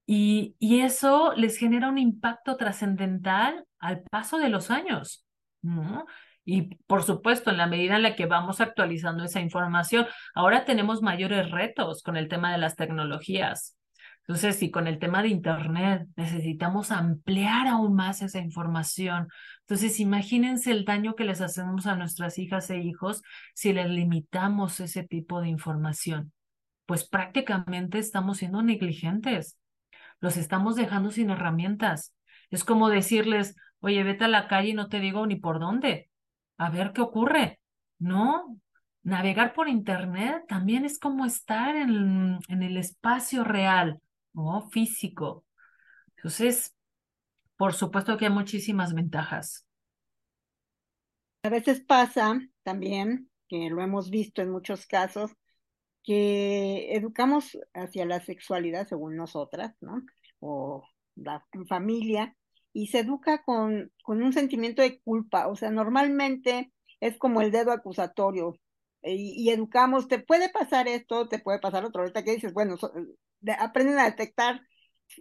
Y, 0.06 0.56
y 0.58 0.80
eso 0.80 1.32
les 1.36 1.56
genera 1.56 1.88
un 1.88 1.98
impacto 1.98 2.56
trascendental 2.56 3.64
al 3.78 4.02
paso 4.02 4.38
de 4.38 4.48
los 4.48 4.70
años. 4.70 5.24
Y 6.44 6.74
por 6.86 7.04
supuesto, 7.04 7.50
en 7.50 7.58
la 7.58 7.68
medida 7.68 7.94
en 7.96 8.02
la 8.02 8.16
que 8.16 8.26
vamos 8.26 8.60
actualizando 8.60 9.22
esa 9.22 9.40
información, 9.40 10.06
ahora 10.34 10.64
tenemos 10.64 11.00
mayores 11.00 11.50
retos 11.50 12.02
con 12.02 12.16
el 12.16 12.28
tema 12.28 12.50
de 12.50 12.58
las 12.58 12.74
tecnologías. 12.74 13.76
Entonces, 14.30 14.60
si 14.60 14.70
con 14.70 14.86
el 14.86 15.00
tema 15.00 15.22
de 15.22 15.28
Internet 15.28 16.06
necesitamos 16.14 16.92
ampliar 16.92 17.66
aún 17.66 17.96
más 17.96 18.22
esa 18.22 18.38
información, 18.38 19.26
entonces 19.62 19.98
imagínense 19.98 20.70
el 20.70 20.84
daño 20.84 21.16
que 21.16 21.24
les 21.24 21.40
hacemos 21.40 21.88
a 21.88 21.96
nuestras 21.96 22.38
hijas 22.38 22.70
e 22.70 22.78
hijos 22.78 23.22
si 23.56 23.72
les 23.72 23.90
limitamos 23.90 24.78
ese 24.78 25.02
tipo 25.02 25.40
de 25.40 25.48
información. 25.48 26.32
Pues 26.86 27.02
prácticamente 27.08 27.98
estamos 27.98 28.38
siendo 28.38 28.62
negligentes, 28.62 29.58
los 30.20 30.36
estamos 30.36 30.76
dejando 30.76 31.10
sin 31.10 31.30
herramientas. 31.30 32.14
Es 32.50 32.62
como 32.62 32.88
decirles, 32.88 33.56
oye, 33.80 34.04
vete 34.04 34.26
a 34.26 34.28
la 34.28 34.46
calle 34.46 34.68
y 34.68 34.74
no 34.74 34.88
te 34.88 35.00
digo 35.00 35.26
ni 35.26 35.34
por 35.34 35.58
dónde, 35.58 36.08
a 36.56 36.70
ver 36.70 36.92
qué 36.92 37.00
ocurre. 37.00 37.58
No, 37.98 38.60
navegar 39.02 39.54
por 39.54 39.68
Internet 39.68 40.44
también 40.46 40.84
es 40.84 41.00
como 41.00 41.26
estar 41.26 41.74
en, 41.74 42.38
en 42.46 42.62
el 42.62 42.76
espacio 42.76 43.42
real 43.42 44.00
¿no? 44.32 44.68
Físico. 44.70 45.44
Entonces, 46.16 46.74
por 47.56 47.74
supuesto 47.74 48.16
que 48.16 48.26
hay 48.26 48.32
muchísimas 48.32 48.94
ventajas. 48.94 49.66
A 51.42 51.48
veces 51.48 51.80
pasa 51.80 52.38
también, 52.62 53.30
que 53.48 53.70
lo 53.70 53.82
hemos 53.82 54.10
visto 54.10 54.42
en 54.42 54.50
muchos 54.50 54.86
casos, 54.86 55.32
que 56.02 56.94
educamos 56.94 57.58
hacia 57.74 58.06
la 58.06 58.20
sexualidad 58.20 58.88
según 58.88 59.16
nosotras, 59.16 59.74
¿no? 59.80 60.02
O 60.38 60.84
la 61.16 61.44
familia, 61.68 62.36
y 62.72 62.88
se 62.88 63.00
educa 63.00 63.42
con, 63.44 63.92
con 64.02 64.22
un 64.22 64.32
sentimiento 64.32 64.82
de 64.82 65.00
culpa. 65.00 65.48
O 65.48 65.56
sea, 65.56 65.70
normalmente 65.70 66.72
es 67.00 67.18
como 67.18 67.40
el 67.40 67.50
dedo 67.50 67.72
acusatorio. 67.72 68.54
Y, 69.02 69.44
y, 69.44 69.50
educamos, 69.50 70.08
te 70.08 70.18
puede 70.18 70.50
pasar 70.50 70.88
esto, 70.88 71.28
te 71.28 71.38
puede 71.38 71.58
pasar 71.58 71.84
otro. 71.84 72.02
Ahorita 72.02 72.22
que 72.22 72.34
dices, 72.34 72.52
bueno, 72.52 72.76
aprenden 73.58 73.98
a 73.98 74.04
detectar 74.04 74.60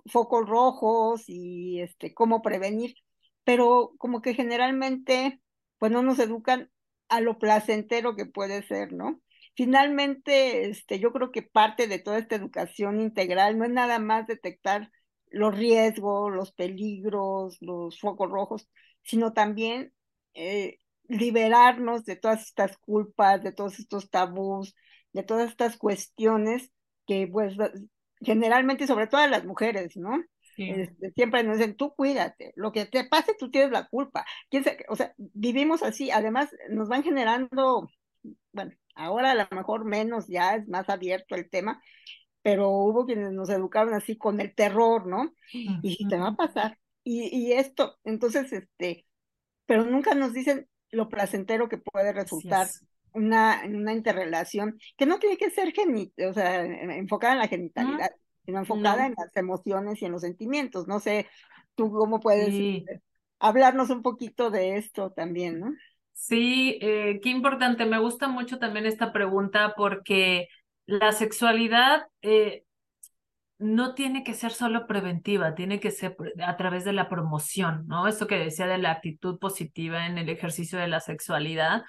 focos 0.05 0.47
rojos 0.47 1.24
y 1.28 1.82
este, 1.82 2.13
cómo 2.13 2.41
prevenir, 2.41 2.95
pero 3.43 3.93
como 3.97 4.22
que 4.22 4.34
generalmente 4.34 5.41
pues 5.78 5.91
no 5.91 6.03
nos 6.03 6.20
educan 6.20 6.70
a 7.09 7.22
lo 7.22 7.39
placentero 7.39 8.15
que 8.15 8.26
puede 8.26 8.63
ser, 8.63 8.93
¿no? 8.93 9.22
Finalmente, 9.55 10.70
este, 10.70 10.99
yo 10.99 11.11
creo 11.11 11.32
que 11.32 11.41
parte 11.41 11.88
de 11.88 11.99
toda 11.99 12.20
esta 12.20 12.36
educación 12.36 13.01
integral 13.01 13.57
no 13.57 13.65
es 13.65 13.72
nada 13.72 13.99
más 13.99 14.28
detectar 14.28 14.91
los 15.32 15.55
riesgos, 15.57 16.32
los 16.32 16.51
peligros, 16.53 17.57
los 17.61 17.99
focos 17.99 18.30
rojos, 18.30 18.70
sino 19.03 19.34
también 19.34 19.93
eh, 20.34 20.78
liberarnos 21.07 22.05
de 22.05 22.15
todas 22.15 22.43
estas 22.43 22.78
culpas, 22.78 23.43
de 23.43 23.51
todos 23.51 23.80
estos 23.80 24.09
tabús, 24.09 24.76
de 25.13 25.24
todas 25.24 25.49
estas 25.49 25.78
cuestiones 25.78 26.72
que 27.07 27.28
pues 27.28 27.55
generalmente, 28.22 28.88
sobre 28.88 29.07
todo 29.07 29.22
a 29.22 29.28
las 29.28 29.45
mujeres, 29.45 29.95
¿no? 29.97 30.24
Este, 30.57 31.11
siempre 31.11 31.43
nos 31.43 31.57
dicen, 31.57 31.78
tú 31.78 31.93
cuídate, 31.95 32.51
lo 32.55 32.74
que 32.74 32.86
te 32.86 33.05
pase 33.05 33.34
tú 33.39 33.49
tienes 33.49 33.72
la 33.72 33.88
culpa. 33.88 34.26
¿Quién 34.49 34.65
o 34.89 34.95
sea, 34.95 35.13
vivimos 35.17 35.84
así, 35.84 36.11
además 36.11 36.49
nos 36.70 36.89
van 36.89 37.03
generando, 37.03 37.89
bueno, 38.51 38.74
ahora 38.93 39.32
a 39.32 39.36
lo 39.36 39.47
mejor 39.51 39.86
menos, 39.86 40.28
ya 40.28 40.55
es 40.55 40.67
más 40.67 40.89
abierto 40.89 41.36
el 41.36 41.49
tema, 41.49 41.82
pero 42.41 42.70
hubo 42.70 43.05
quienes 43.05 43.32
nos 43.32 43.49
educaron 43.49 43.93
así 43.93 44.17
con 44.17 44.41
el 44.41 44.53
terror, 44.53 45.07
¿no? 45.07 45.34
Y 45.53 46.07
te 46.07 46.17
va 46.17 46.30
a 46.30 46.36
pasar. 46.36 46.78
Y, 47.03 47.34
y 47.36 47.53
esto, 47.53 47.97
entonces, 48.03 48.51
este, 48.51 49.05
pero 49.65 49.86
nunca 49.86 50.13
nos 50.13 50.34
dicen 50.34 50.67
lo 50.91 51.09
placentero 51.09 51.70
que 51.70 51.78
puede 51.78 52.11
resultar 52.11 52.67
una, 53.14 53.62
una 53.66 53.93
interrelación 53.93 54.80
que 54.97 55.05
no 55.05 55.20
tiene 55.20 55.38
que 55.38 55.49
ser 55.49 55.74
o 56.28 56.34
sea, 56.34 56.64
enfocada 56.64 57.34
en 57.34 57.39
la 57.39 57.47
genitalidad, 57.47 58.12
sino 58.45 58.60
enfocada 58.60 59.05
en 59.05 59.16
las 59.18 59.36
emociones 59.36 60.01
y 60.01 60.05
en 60.05 60.12
los 60.12 60.22
sentimientos. 60.22 60.88
No 60.88 60.99
sé, 60.99 61.28
tú 61.76 61.91
cómo 61.91 62.20
puedes 62.20 62.49
este, 62.49 63.01
hablarnos 63.39 63.89
un 63.89 64.01
poquito 64.01 64.49
de 64.49 64.78
esto 64.78 65.12
también, 65.12 65.60
¿no? 65.60 65.74
Sí, 66.14 66.78
eh, 66.82 67.20
qué 67.24 67.30
importante. 67.30 67.86
Me 67.86 67.99
gusta 67.99 68.28
mucho 68.28 68.60
también 68.60 68.86
esta 68.86 69.14
pregunta 69.14 69.74
porque 69.78 70.49
la 70.86 71.14
sexualidad 71.14 72.07
eh, 72.22 72.66
no 73.60 73.93
tiene 73.93 74.24
que 74.24 74.34
ser 74.34 74.51
solo 74.51 74.88
preventiva, 74.88 75.53
tiene 75.53 75.80
que 75.80 75.91
ser 75.91 76.16
a 76.45 76.57
través 76.57 76.86
de 76.86 76.93
la 76.93 77.10
promoción, 77.10 77.86
¿no? 77.88 78.07
Esto 78.07 78.28
que 78.28 78.39
decía 78.39 78.68
de 78.68 78.78
la 78.78 78.91
actitud 78.91 79.38
positiva 79.38 80.07
en 80.07 80.18
el 80.18 80.30
ejercicio 80.30 80.80
de 80.80 80.88
la 80.88 80.99
sexualidad 80.99 81.84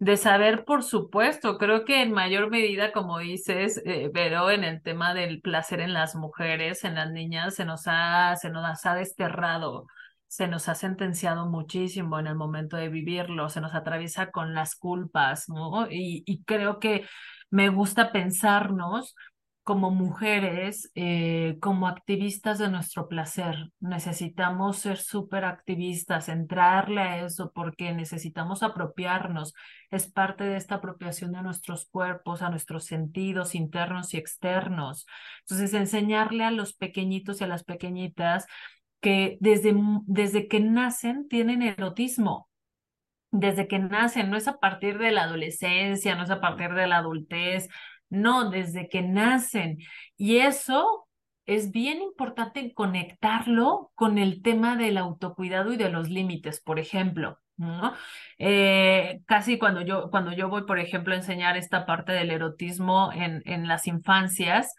de 0.00 0.16
saber, 0.16 0.64
por 0.64 0.82
supuesto, 0.82 1.58
creo 1.58 1.84
que 1.84 2.02
en 2.02 2.12
mayor 2.12 2.50
medida, 2.50 2.90
como 2.92 3.18
dices, 3.18 3.82
eh, 3.84 4.10
pero 4.14 4.50
en 4.50 4.64
el 4.64 4.82
tema 4.82 5.12
del 5.12 5.42
placer 5.42 5.80
en 5.80 5.92
las 5.92 6.16
mujeres, 6.16 6.84
en 6.84 6.94
las 6.94 7.10
niñas, 7.12 7.54
se 7.54 7.66
nos 7.66 7.82
ha, 7.86 8.34
se 8.36 8.48
nos 8.50 8.86
ha 8.86 8.94
desterrado, 8.94 9.86
se 10.26 10.48
nos 10.48 10.70
ha 10.70 10.74
sentenciado 10.74 11.46
muchísimo 11.46 12.18
en 12.18 12.28
el 12.28 12.34
momento 12.34 12.78
de 12.78 12.88
vivirlo, 12.88 13.50
se 13.50 13.60
nos 13.60 13.74
atraviesa 13.74 14.30
con 14.30 14.54
las 14.54 14.74
culpas, 14.74 15.50
¿no? 15.50 15.86
Y, 15.90 16.22
y 16.26 16.44
creo 16.44 16.80
que 16.80 17.06
me 17.50 17.68
gusta 17.68 18.10
pensarnos 18.10 19.14
como 19.70 19.92
mujeres, 19.92 20.90
eh, 20.96 21.56
como 21.60 21.86
activistas 21.86 22.58
de 22.58 22.68
nuestro 22.68 23.06
placer. 23.06 23.70
Necesitamos 23.78 24.78
ser 24.78 24.96
súper 24.96 25.44
activistas, 25.44 26.28
entrarle 26.28 27.00
a 27.00 27.24
eso 27.24 27.52
porque 27.54 27.92
necesitamos 27.92 28.64
apropiarnos. 28.64 29.54
Es 29.92 30.10
parte 30.10 30.42
de 30.42 30.56
esta 30.56 30.74
apropiación 30.74 31.30
de 31.30 31.42
nuestros 31.42 31.86
cuerpos, 31.86 32.42
a 32.42 32.50
nuestros 32.50 32.84
sentidos 32.86 33.54
internos 33.54 34.12
y 34.12 34.16
externos. 34.16 35.06
Entonces, 35.42 35.72
enseñarle 35.72 36.42
a 36.42 36.50
los 36.50 36.72
pequeñitos 36.72 37.40
y 37.40 37.44
a 37.44 37.46
las 37.46 37.62
pequeñitas 37.62 38.48
que 39.00 39.38
desde, 39.40 39.72
desde 40.06 40.48
que 40.48 40.58
nacen 40.58 41.28
tienen 41.28 41.62
erotismo, 41.62 42.50
desde 43.30 43.68
que 43.68 43.78
nacen, 43.78 44.30
no 44.30 44.36
es 44.36 44.48
a 44.48 44.58
partir 44.58 44.98
de 44.98 45.12
la 45.12 45.22
adolescencia, 45.24 46.16
no 46.16 46.24
es 46.24 46.30
a 46.30 46.40
partir 46.40 46.74
de 46.74 46.88
la 46.88 46.98
adultez, 46.98 47.68
no, 48.10 48.50
desde 48.50 48.88
que 48.88 49.02
nacen. 49.02 49.78
Y 50.16 50.38
eso 50.38 51.08
es 51.46 51.70
bien 51.70 52.02
importante 52.02 52.72
conectarlo 52.74 53.90
con 53.94 54.18
el 54.18 54.42
tema 54.42 54.76
del 54.76 54.98
autocuidado 54.98 55.72
y 55.72 55.76
de 55.76 55.90
los 55.90 56.08
límites, 56.10 56.60
por 56.60 56.78
ejemplo. 56.78 57.38
Eh, 58.38 59.20
casi 59.26 59.58
cuando 59.58 59.82
yo, 59.82 60.10
cuando 60.10 60.32
yo 60.32 60.48
voy, 60.48 60.64
por 60.64 60.78
ejemplo, 60.78 61.14
a 61.14 61.18
enseñar 61.18 61.56
esta 61.56 61.86
parte 61.86 62.12
del 62.12 62.30
erotismo 62.30 63.10
en, 63.12 63.42
en 63.44 63.68
las 63.68 63.86
infancias, 63.86 64.74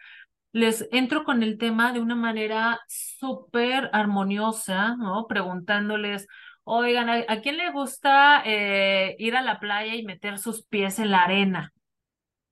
les 0.52 0.88
entro 0.92 1.24
con 1.24 1.44
el 1.44 1.58
tema 1.58 1.94
de 1.94 2.02
una 2.02 2.16
manera 2.16 2.80
súper 2.88 3.90
armoniosa, 3.94 4.96
¿no? 4.98 5.28
Preguntándoles, 5.28 6.28
oigan, 6.64 7.10
¿a, 7.10 7.42
quién 7.42 7.58
le 7.58 7.72
gusta 7.72 8.42
eh, 8.46 9.16
ir 9.20 9.36
a 9.36 9.42
la 9.42 9.60
playa 9.60 9.96
y 9.96 10.04
meter 10.04 10.38
sus 10.38 10.66
pies 10.66 11.00
en 11.00 11.12
la 11.12 11.24
arena? 11.24 11.74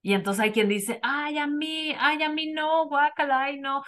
Y 0.01 0.13
entonces 0.13 0.43
hay 0.43 0.51
quien 0.51 0.69
dice, 0.69 0.99
ay, 1.03 1.37
a 1.37 1.47
mí, 1.47 1.93
ay, 1.99 2.23
a 2.23 2.29
mí 2.29 2.51
no, 2.51 2.87
guácala, 2.87 3.43
ay, 3.43 3.59
no. 3.59 3.83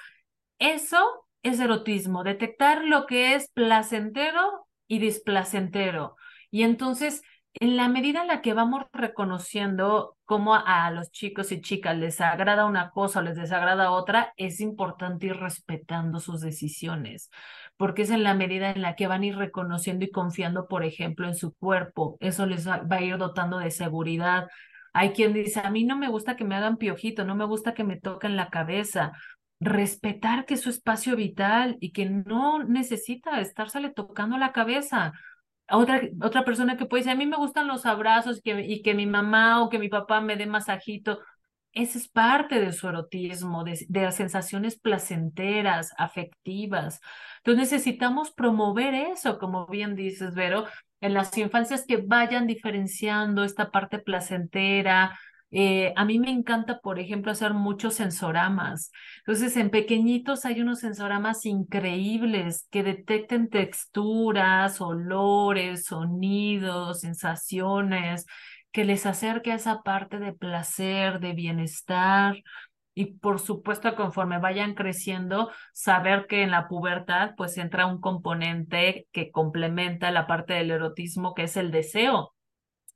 Eso 0.59 1.27
es 1.43 1.59
erotismo, 1.59 2.23
detectar 2.23 2.83
lo 2.83 3.05
que 3.05 3.35
es 3.35 3.49
placentero 3.51 4.67
y 4.87 4.99
displacentero. 4.99 6.15
Y 6.51 6.63
entonces, 6.63 7.23
en 7.53 7.77
la 7.77 7.87
medida 7.89 8.21
en 8.21 8.27
la 8.27 8.41
que 8.41 8.53
vamos 8.53 8.83
reconociendo 8.93 10.17
cómo 10.25 10.55
a, 10.55 10.91
los 10.91 11.11
chicos 11.11 11.51
y 11.51 11.61
chicas 11.61 11.97
les 11.97 12.21
agrada 12.21 12.65
una 12.65 12.91
cosa 12.91 13.19
o 13.19 13.21
les 13.23 13.35
desagrada 13.35 13.91
otra, 13.91 14.33
es 14.37 14.61
importante 14.61 15.27
ir 15.27 15.37
respetando 15.37 16.19
sus 16.19 16.41
decisiones, 16.41 17.29
porque 17.77 18.03
es 18.03 18.09
en 18.11 18.23
la 18.23 18.33
medida 18.33 18.71
en 18.71 18.81
la 18.81 18.95
que 18.95 19.07
van 19.07 19.23
a 19.23 19.25
ir 19.25 19.37
reconociendo 19.37 20.05
y 20.05 20.11
confiando, 20.11 20.67
por 20.67 20.83
ejemplo, 20.83 21.27
en 21.27 21.35
su 21.35 21.53
cuerpo. 21.53 22.17
Eso 22.19 22.45
les 22.45 22.67
va 22.67 22.85
a 22.89 23.01
ir 23.01 23.17
dotando 23.17 23.57
de 23.59 23.71
seguridad, 23.71 24.47
Hay 24.93 25.11
quien 25.11 25.33
dice, 25.33 25.61
a 25.61 25.69
mí 25.69 25.83
no 25.83 25.97
me 25.97 26.09
gusta 26.09 26.35
que 26.35 26.43
me 26.43 26.55
hagan 26.55 26.77
piojito, 26.77 27.23
no 27.23 27.35
me 27.35 27.45
gusta 27.45 27.73
que 27.73 27.83
me 27.83 27.99
toquen 27.99 28.35
la 28.35 28.49
cabeza. 28.49 29.13
Respetar 29.59 30.45
que 30.45 30.55
es 30.55 30.61
su 30.61 30.69
espacio 30.69 31.15
vital 31.15 31.77
y 31.79 31.91
que 31.91 32.09
no 32.09 32.63
necesita 32.63 33.39
estársele 33.39 33.91
tocando 33.91 34.37
la 34.37 34.51
cabeza. 34.51 35.13
Otra, 35.69 36.01
otra 36.21 36.43
persona 36.43 36.75
que 36.75 36.85
puede 36.85 37.01
decir, 37.03 37.13
a 37.13 37.17
mí 37.17 37.25
me 37.25 37.37
gustan 37.37 37.67
los 37.67 37.85
abrazos 37.85 38.41
y 38.43 38.81
que, 38.81 38.93
mi 38.93 39.05
mamá 39.05 39.63
o 39.63 39.69
que 39.69 39.79
mi 39.79 39.87
papá 39.87 40.19
me 40.19 40.35
dé 40.35 40.45
masajito. 40.45 41.19
Esa 41.73 41.97
es 41.97 42.09
parte 42.09 42.59
de 42.59 42.73
su 42.73 42.89
erotismo, 42.89 43.63
de, 43.63 44.11
sensaciones 44.11 44.77
placenteras, 44.77 45.93
afectivas. 45.97 46.99
Entonces 47.37 47.71
necesitamos 47.71 48.31
promover 48.31 48.93
eso, 48.93 49.39
como 49.39 49.67
bien 49.67 49.95
dices, 49.95 50.35
Vero, 50.35 50.65
en 51.01 51.13
las 51.13 51.37
infancias 51.37 51.85
que 51.85 51.97
vayan 51.97 52.47
diferenciando 52.47 53.43
esta 53.43 53.71
parte 53.71 53.99
placentera. 53.99 55.19
Eh, 55.49 55.93
a 55.97 56.05
mí 56.05 56.17
me 56.19 56.29
encanta, 56.31 56.79
por 56.79 56.99
ejemplo, 56.99 57.31
hacer 57.31 57.53
muchos 57.53 57.95
sensoramas. 57.95 58.91
Entonces, 59.25 59.57
en 59.57 59.69
pequeñitos 59.69 60.45
hay 60.45 60.61
unos 60.61 60.79
sensoramas 60.79 61.45
increíbles 61.45 62.67
que 62.71 62.83
detecten 62.83 63.49
texturas, 63.49 64.79
olores, 64.79 65.85
sonidos, 65.85 67.01
sensaciones, 67.01 68.25
que 68.71 68.85
les 68.85 69.05
acerque 69.05 69.51
a 69.51 69.55
esa 69.55 69.81
parte 69.81 70.19
de 70.19 70.31
placer, 70.33 71.19
de 71.19 71.33
bienestar. 71.33 72.35
Y 72.93 73.17
por 73.19 73.39
supuesto, 73.39 73.95
conforme 73.95 74.39
vayan 74.39 74.75
creciendo, 74.75 75.51
saber 75.73 76.27
que 76.27 76.43
en 76.43 76.51
la 76.51 76.67
pubertad 76.67 77.31
pues 77.37 77.57
entra 77.57 77.85
un 77.85 78.01
componente 78.01 79.07
que 79.11 79.31
complementa 79.31 80.11
la 80.11 80.27
parte 80.27 80.53
del 80.53 80.71
erotismo, 80.71 81.33
que 81.33 81.43
es 81.43 81.55
el 81.55 81.71
deseo. 81.71 82.33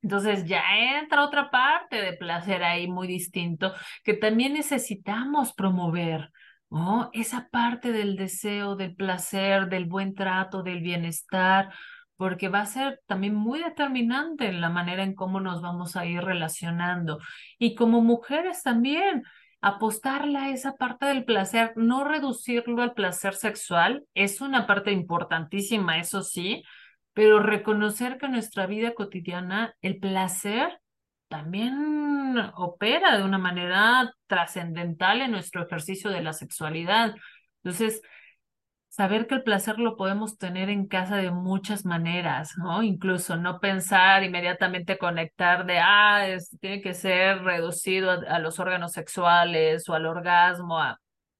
Entonces 0.01 0.45
ya 0.45 0.61
entra 0.99 1.23
otra 1.23 1.49
parte 1.49 2.01
de 2.01 2.13
placer 2.13 2.63
ahí 2.63 2.87
muy 2.87 3.07
distinto 3.07 3.73
que 4.03 4.13
también 4.13 4.53
necesitamos 4.53 5.53
promover, 5.53 6.29
¿no? 6.69 7.09
Esa 7.13 7.47
parte 7.49 7.91
del 7.91 8.15
deseo, 8.15 8.75
del 8.75 8.95
placer, 8.95 9.67
del 9.67 9.85
buen 9.85 10.13
trato, 10.13 10.61
del 10.61 10.81
bienestar, 10.81 11.73
porque 12.17 12.49
va 12.49 12.59
a 12.61 12.65
ser 12.65 13.01
también 13.07 13.33
muy 13.33 13.59
determinante 13.59 14.47
en 14.47 14.61
la 14.61 14.69
manera 14.69 15.03
en 15.03 15.15
cómo 15.15 15.39
nos 15.39 15.61
vamos 15.61 15.95
a 15.95 16.05
ir 16.05 16.21
relacionando. 16.21 17.19
Y 17.57 17.75
como 17.75 18.01
mujeres 18.01 18.61
también, 18.61 19.23
apostarle 19.65 20.37
a 20.37 20.49
esa 20.51 20.75
parte 20.75 21.07
del 21.07 21.25
placer, 21.25 21.73
no 21.75 22.03
reducirlo 22.03 22.83
al 22.83 22.93
placer 22.93 23.33
sexual, 23.33 24.05
es 24.13 24.39
una 24.39 24.67
parte 24.67 24.91
importantísima, 24.91 25.97
eso 25.97 26.21
sí, 26.21 26.61
pero 27.13 27.39
reconocer 27.39 28.19
que 28.19 28.27
en 28.27 28.33
nuestra 28.33 28.67
vida 28.67 28.93
cotidiana 28.93 29.73
el 29.81 29.97
placer 29.97 30.79
también 31.29 32.37
opera 32.53 33.17
de 33.17 33.23
una 33.23 33.39
manera 33.39 34.13
trascendental 34.27 35.21
en 35.21 35.31
nuestro 35.31 35.63
ejercicio 35.63 36.11
de 36.11 36.21
la 36.21 36.33
sexualidad. 36.33 37.15
Entonces, 37.63 38.03
saber 38.95 39.27
que 39.27 39.35
el 39.35 39.43
placer 39.43 39.77
lo 39.77 39.97
podemos 39.97 40.37
tener 40.37 40.69
en 40.69 40.87
casa 40.87 41.17
de 41.17 41.29
muchas 41.29 41.83
maneras, 41.83 42.57
¿no? 42.57 42.81
Incluso 42.81 43.35
no 43.35 43.59
pensar 43.59 44.23
inmediatamente 44.23 44.97
conectar 44.97 45.65
de, 45.65 45.79
ah, 45.79 46.25
tiene 46.61 46.81
que 46.81 46.93
ser 46.93 47.43
reducido 47.43 48.11
a, 48.11 48.39
los 48.39 48.57
órganos 48.57 48.93
sexuales 48.93 49.89
o 49.89 49.95
al 49.95 50.05
orgasmo. 50.05 50.79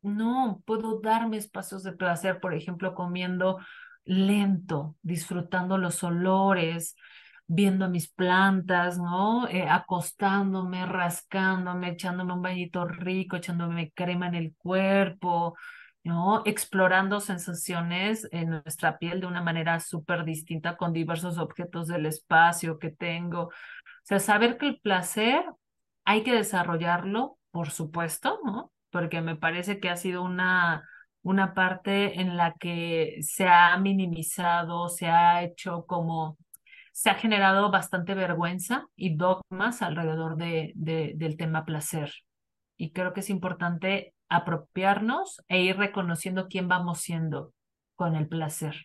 No, 0.02 0.62
puedo 0.66 1.00
darme 1.00 1.38
espacios 1.38 1.84
de 1.84 1.94
placer, 1.94 2.42
por 2.42 2.54
ejemplo, 2.54 2.94
comiendo 2.94 3.60
lento, 4.04 4.98
disfrutando 5.02 5.78
los 5.78 6.04
olores, 6.04 6.98
viendo 7.48 7.90
mis 7.90 8.10
plantas, 8.12 8.98
¿no? 8.98 9.48
Eh, 9.48 9.66
acostándome, 9.70 10.86
rascándome, 10.86 11.92
echándome 11.92 12.34
un 12.34 12.42
bañito 12.42 12.86
rico, 12.86 13.38
echándome 13.38 13.92
crema 13.92 14.28
en 14.28 14.36
el 14.36 14.54
cuerpo, 14.58 15.56
¿no? 16.06 16.44
Explorando 16.46 17.20
sensaciones 17.20 18.28
en 18.32 18.52
nuestra 18.52 19.00
piel 19.00 19.22
de 19.22 19.28
una 19.28 19.42
manera 19.42 19.80
súper 19.80 20.24
distinta 20.24 20.78
con 20.78 20.94
diversos 20.94 21.40
objetos 21.40 21.88
del 21.88 22.06
espacio 22.06 22.78
que 22.78 22.92
tengo. 22.92 23.46
O 23.46 23.52
sea, 24.04 24.20
saber 24.20 24.58
que 24.58 24.68
el 24.68 24.80
placer 24.80 25.44
hay 26.06 26.24
que 26.24 26.34
desarrollarlo, 26.34 27.40
por 27.52 27.72
supuesto, 27.72 28.40
¿no? 28.46 28.72
Porque 28.92 29.22
me 29.22 29.36
parece 29.36 29.80
que 29.80 29.90
ha 29.90 29.98
sido 29.98 30.22
una, 30.24 30.88
una 31.24 31.56
parte 31.56 32.22
en 32.22 32.38
la 32.38 32.54
que 32.54 33.18
se 33.22 33.48
ha 33.48 33.76
minimizado, 33.80 34.90
se 34.90 35.08
ha 35.08 35.44
hecho 35.44 35.86
como, 35.88 36.38
se 36.94 37.10
ha 37.10 37.16
generado 37.16 37.72
bastante 37.72 38.14
vergüenza 38.14 38.86
y 38.96 39.16
dogmas 39.16 39.82
alrededor 39.82 40.38
de, 40.38 40.72
de, 40.76 41.14
del 41.16 41.36
tema 41.36 41.66
placer. 41.66 42.14
Y 42.78 42.92
creo 42.92 43.14
que 43.14 43.22
es 43.22 43.30
importante 43.32 44.15
apropiarnos 44.36 45.42
e 45.48 45.62
ir 45.62 45.78
reconociendo 45.78 46.48
quién 46.50 46.68
vamos 46.68 47.02
siendo 47.02 47.54
con 47.96 48.16
el 48.16 48.28
placer. 48.28 48.76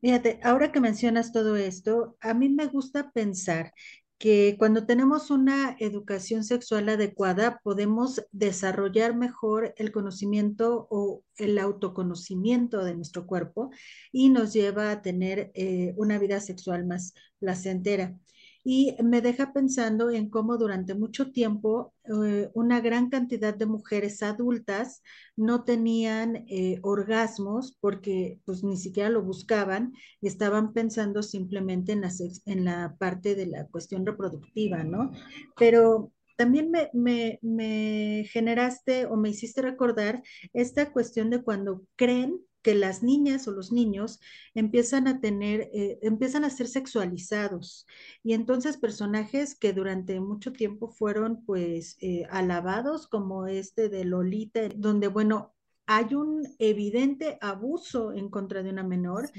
Fíjate, 0.00 0.40
ahora 0.42 0.72
que 0.72 0.80
mencionas 0.80 1.32
todo 1.32 1.56
esto, 1.56 2.16
a 2.20 2.34
mí 2.34 2.48
me 2.48 2.66
gusta 2.66 3.12
pensar 3.12 3.72
que 4.20 4.56
cuando 4.58 4.84
tenemos 4.84 5.30
una 5.30 5.76
educación 5.78 6.44
sexual 6.44 6.90
adecuada 6.90 7.58
podemos 7.64 8.22
desarrollar 8.32 9.16
mejor 9.16 9.72
el 9.78 9.92
conocimiento 9.92 10.86
o 10.90 11.24
el 11.36 11.58
autoconocimiento 11.58 12.84
de 12.84 12.94
nuestro 12.94 13.26
cuerpo 13.26 13.70
y 14.12 14.28
nos 14.28 14.52
lleva 14.52 14.90
a 14.90 15.00
tener 15.00 15.50
eh, 15.54 15.94
una 15.96 16.18
vida 16.18 16.38
sexual 16.40 16.84
más 16.84 17.14
placentera 17.38 18.14
y 18.62 18.94
me 19.02 19.20
deja 19.20 19.52
pensando 19.52 20.10
en 20.10 20.28
cómo 20.28 20.58
durante 20.58 20.94
mucho 20.94 21.32
tiempo 21.32 21.94
eh, 22.04 22.50
una 22.54 22.80
gran 22.80 23.08
cantidad 23.08 23.54
de 23.54 23.66
mujeres 23.66 24.22
adultas 24.22 25.02
no 25.36 25.64
tenían 25.64 26.44
eh, 26.48 26.78
orgasmos 26.82 27.76
porque 27.80 28.40
pues 28.44 28.62
ni 28.62 28.76
siquiera 28.76 29.08
lo 29.08 29.22
buscaban 29.22 29.92
y 30.20 30.28
estaban 30.28 30.72
pensando 30.72 31.22
simplemente 31.22 31.92
en 31.92 32.02
la, 32.02 32.10
en 32.46 32.64
la 32.64 32.96
parte 32.98 33.34
de 33.34 33.46
la 33.46 33.66
cuestión 33.68 34.04
reproductiva, 34.04 34.84
¿no? 34.84 35.10
Pero 35.56 36.12
también 36.36 36.70
me, 36.70 36.90
me, 36.92 37.38
me 37.42 38.24
generaste 38.30 39.06
o 39.06 39.16
me 39.16 39.30
hiciste 39.30 39.62
recordar 39.62 40.22
esta 40.52 40.92
cuestión 40.92 41.30
de 41.30 41.42
cuando 41.42 41.82
creen 41.96 42.40
que 42.62 42.74
las 42.74 43.02
niñas 43.02 43.48
o 43.48 43.52
los 43.52 43.72
niños 43.72 44.20
empiezan 44.54 45.08
a 45.08 45.20
tener, 45.20 45.70
eh, 45.72 45.98
empiezan 46.02 46.44
a 46.44 46.50
ser 46.50 46.68
sexualizados. 46.68 47.86
Y 48.22 48.34
entonces 48.34 48.76
personajes 48.76 49.54
que 49.54 49.72
durante 49.72 50.20
mucho 50.20 50.52
tiempo 50.52 50.88
fueron 50.88 51.44
pues 51.44 51.96
eh, 52.00 52.24
alabados 52.30 53.06
como 53.08 53.46
este 53.46 53.88
de 53.88 54.04
Lolita, 54.04 54.68
donde 54.74 55.08
bueno, 55.08 55.54
hay 55.86 56.14
un 56.14 56.46
evidente 56.58 57.38
abuso 57.40 58.12
en 58.12 58.28
contra 58.28 58.62
de 58.62 58.70
una 58.70 58.84
menor. 58.84 59.30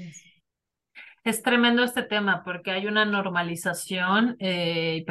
Es 1.24 1.40
tremendo 1.42 1.84
este 1.84 2.02
tema 2.02 2.42
porque 2.42 2.72
hay 2.72 2.88
una 2.88 3.04
normalización 3.04 4.34
eh, 4.40 5.04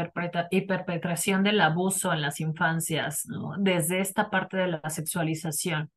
y, 0.50 0.62
perpetración 0.62 1.42
del 1.42 1.62
abuso 1.62 2.12
en 2.12 2.22
las 2.22 2.42
infancias, 2.42 3.26
¿no? 3.28 3.54
desde 3.58 4.02
esta 4.02 4.30
parte 4.30 4.58
de 4.58 4.68
la 4.68 4.90
sexualización, 4.90 5.90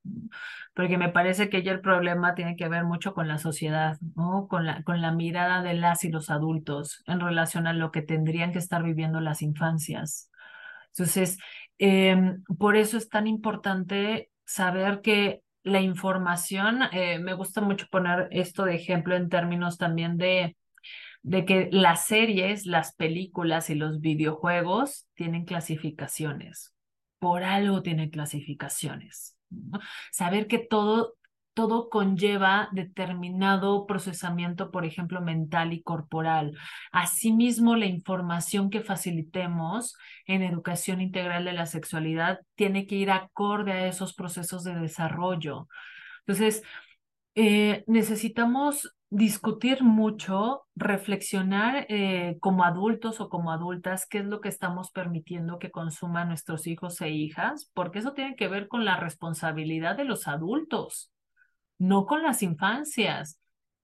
porque 0.73 0.99
me 0.99 1.09
parece 1.09 1.49
que 1.49 1.65
ya 1.65 1.73
el 1.73 1.81
problema 1.81 2.37
tiene 2.37 2.55
que 2.55 2.69
ver 2.69 2.85
mucho 2.85 3.12
con 3.12 3.27
la 3.27 3.39
sociedad, 3.39 3.99
¿no? 4.15 4.47
con, 4.47 4.67
la, 4.67 4.85
con 4.85 5.03
la 5.03 5.11
mirada 5.11 5.62
de 5.62 5.75
las 5.75 6.05
y 6.05 6.11
los 6.11 6.31
adultos 6.31 7.03
en 7.09 7.19
relación 7.19 7.67
a 7.67 7.73
lo 7.73 7.91
que 7.91 8.03
tendrían 8.03 8.53
que 8.53 8.61
estar 8.61 8.85
viviendo 8.85 9.21
las 9.21 9.43
infancias. 9.43 10.31
Entonces, 10.91 11.39
em, 11.79 12.45
por 12.57 12.77
eso 12.77 12.99
es 12.99 13.09
tan 13.09 13.27
importante 13.27 14.31
saber 14.45 15.01
que 15.01 15.43
la 15.65 15.81
información, 15.81 16.83
eh, 16.93 17.19
me 17.19 17.35
gusta 17.35 17.61
mucho 17.61 17.87
poner 17.91 18.29
esto 18.31 18.65
de 18.65 18.77
ejemplo 18.77 19.17
en 19.17 19.29
términos 19.29 19.79
también 19.79 20.19
de, 20.19 20.57
de 21.23 21.45
que 21.45 21.69
las 21.73 22.07
series, 22.07 22.67
las 22.67 22.95
películas 22.95 23.71
y 23.71 23.75
los 23.75 24.01
videojuegos 24.01 25.09
tienen 25.15 25.47
clasificaciones. 25.47 26.75
Por 27.19 27.43
algo 27.43 27.83
tienen 27.83 28.11
clasificaciones. 28.11 29.39
Saber 30.12 30.47
que 30.47 30.59
todo 30.59 31.15
todo 31.55 31.88
conlleva 31.88 32.68
determinado 32.72 33.86
procesamiento, 33.86 34.70
por 34.70 34.84
ejemplo, 34.84 35.20
mental 35.22 35.72
y 35.72 35.82
corporal. 35.82 36.57
Asimismo, 36.92 37.76
la 37.76 37.86
información 37.86 38.70
que 38.70 38.82
facilitemos 38.82 39.96
en 40.26 40.42
educación 40.42 41.00
integral 41.00 41.44
de 41.44 41.52
la 41.52 41.66
sexualidad 41.66 42.40
tiene 42.57 42.86
que 42.86 42.96
ir 42.96 43.11
acorde 43.11 43.72
a 43.72 43.86
esos 43.86 44.14
procesos 44.14 44.64
de 44.64 44.74
desarrollo. 44.74 45.68
Entonces, 46.26 46.62
eh, 47.36 47.84
necesitamos 47.86 48.94
discutir 49.11 49.84
mucho, 49.84 50.66
reflexionar 50.74 51.86
eh, 51.88 52.36
como 52.40 52.64
adultos 52.64 53.20
o 53.20 53.28
como 53.28 53.52
adultas 53.52 54.07
qué 54.09 54.18
es 54.18 54.24
lo 54.24 54.40
que 54.40 54.48
estamos 54.48 54.90
permitiendo 54.90 55.61
que 55.61 55.70
consuman 55.70 56.28
nuestros 56.28 56.66
hijos 56.66 57.00
e 57.00 57.11
hijas, 57.11 57.70
porque 57.74 58.00
eso 58.00 58.12
tiene 58.12 58.34
que 58.34 58.48
ver 58.48 58.66
con 58.66 58.84
la 58.84 58.96
responsabilidad 58.96 59.96
de 59.96 60.05
los 60.05 60.26
adultos 60.26 61.14
no 61.79 62.07
con 62.07 62.22
las 62.22 62.43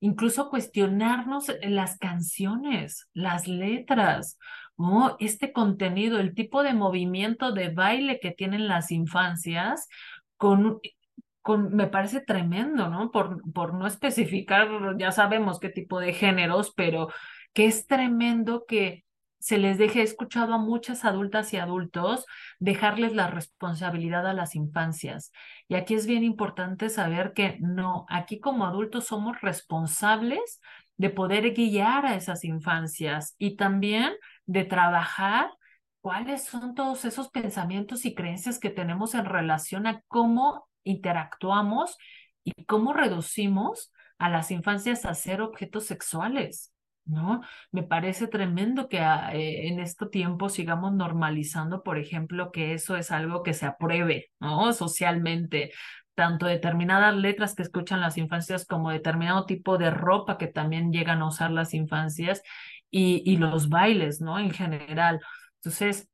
incluso 0.01 0.49
cuestionarnos 0.51 1.53
las 1.63 1.99
canciones, 1.99 3.09
las 3.13 3.47
letras. 3.47 4.39
Este 5.19 5.53
contenido, 5.53 6.19
el 6.19 6.35
tipo 6.35 6.63
de 6.63 6.73
movimiento 6.73 7.53
de 7.53 7.69
baile 7.69 8.19
que 8.19 8.31
tienen 8.31 8.67
las 8.67 8.91
infancias, 8.91 9.89
con, 10.39 10.81
con, 11.43 11.75
me 11.75 11.87
parece 11.87 12.23
tremendo, 12.23 12.89
¿no? 12.89 13.11
Por, 13.11 13.43
por 13.53 13.75
no 13.75 13.87
especificar, 13.87 14.69
ya 14.99 15.13
sabemos 15.13 15.61
qué 15.61 15.69
tipo 15.69 16.01
de 16.01 16.15
géneros, 16.15 16.73
pero 16.75 17.09
que 17.53 17.67
es 17.67 17.87
tremendo 17.87 18.65
que 18.67 19.05
se 19.41 19.59
les 19.59 19.79
deje, 19.79 20.01
he 20.01 20.03
escuchado 20.03 20.55
a 20.55 20.59
muchas 20.59 21.05
adultas 21.05 21.53
y 21.55 21.57
adultos 21.57 22.27
dejarles 22.59 23.15
la 23.15 23.27
responsabilidad 23.27 24.27
a 24.27 24.35
las 24.35 24.55
infancias. 24.55 25.33
Y 25.67 25.75
aquí 25.75 25.95
es 25.95 26.07
bien 26.07 26.23
importante 26.25 26.91
saber 26.91 27.33
que 27.33 27.57
no, 27.61 28.05
aquí 28.11 28.39
como 28.39 28.67
adultos 28.67 29.07
somos 29.07 29.41
responsables 29.41 30.61
de 30.99 31.09
poder 31.09 31.55
guiar 31.55 32.05
a 32.05 32.17
esas 32.17 32.45
infancias 32.45 33.35
y 33.39 33.57
también 33.57 34.13
de 34.45 34.65
trabajar 34.65 35.51
cuáles 36.03 36.45
son 36.45 36.75
todos 36.75 37.07
esos 37.07 37.31
pensamientos 37.31 38.05
y 38.05 38.15
creencias 38.15 38.59
que 38.59 38.69
tenemos 38.69 39.15
en 39.15 39.25
relación 39.25 39.87
a 39.87 40.03
cómo 40.09 40.69
interactuamos 40.85 41.97
y 42.45 42.53
cómo 42.65 42.93
reducimos 42.93 43.91
a 44.19 44.29
las 44.29 44.51
infancias 44.51 45.07
a 45.07 45.15
ser 45.15 45.41
objetos 45.41 45.87
sexuales. 45.87 46.70
¿No? 47.11 47.43
Me 47.73 47.83
parece 47.83 48.27
tremendo 48.29 48.89
que 48.89 49.01
ah, 49.01 49.31
eh, 49.35 49.69
en 49.69 49.81
este 49.81 50.07
tiempo 50.07 50.49
sigamos 50.49 50.93
normalizando, 50.93 51.83
por 51.83 51.99
ejemplo, 51.99 52.53
que 52.53 52.75
eso 52.75 52.97
es 52.97 53.11
algo 53.11 53.43
que 53.43 53.55
se 53.55 53.67
apruebe, 53.67 54.31
¿no? 54.41 54.73
Socialmente, 54.73 55.73
tanto 56.15 56.47
determinadas 56.47 57.15
letras 57.17 57.55
que 57.55 57.63
escuchan 57.63 58.01
las 58.01 58.19
infancias 58.19 58.67
como 58.67 58.91
determinado 58.91 59.47
tipo 59.47 59.79
de 59.79 59.91
ropa 59.91 60.39
que 60.39 60.47
también 60.47 60.93
llegan 60.93 61.23
a 61.23 61.29
usar 61.29 61.51
las 61.51 61.75
infancias 61.75 62.43
y, 62.91 63.23
y 63.25 63.37
los 63.39 63.69
bailes, 63.69 64.21
¿no? 64.21 64.39
En 64.39 64.51
general. 64.51 65.21
Entonces, 65.57 66.09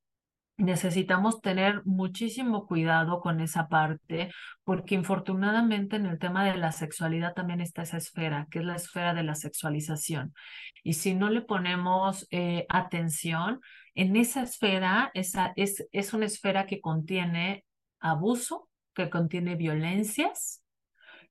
necesitamos 0.56 1.40
tener 1.40 1.82
muchísimo 1.84 2.66
cuidado 2.66 3.20
con 3.20 3.40
esa 3.40 3.68
parte, 3.68 4.30
porque 4.64 4.94
infortunadamente 4.94 5.96
en 5.96 6.06
el 6.06 6.18
tema 6.18 6.44
de 6.44 6.56
la 6.56 6.72
sexualidad 6.72 7.34
también 7.34 7.60
está 7.60 7.82
esa 7.82 7.98
esfera, 7.98 8.46
que 8.50 8.60
es 8.60 8.64
la 8.64 8.76
esfera 8.76 9.14
de 9.14 9.22
la 9.22 9.34
sexualización. 9.34 10.34
Y 10.82 10.94
si 10.94 11.14
no 11.14 11.28
le 11.28 11.42
ponemos 11.42 12.26
eh, 12.30 12.66
atención, 12.68 13.60
en 13.94 14.16
esa 14.16 14.42
esfera, 14.42 15.10
esa 15.14 15.52
es, 15.56 15.86
es 15.92 16.12
una 16.14 16.26
esfera 16.26 16.66
que 16.66 16.80
contiene 16.80 17.64
abuso, 18.00 18.68
que 18.94 19.10
contiene 19.10 19.56
violencias, 19.56 20.62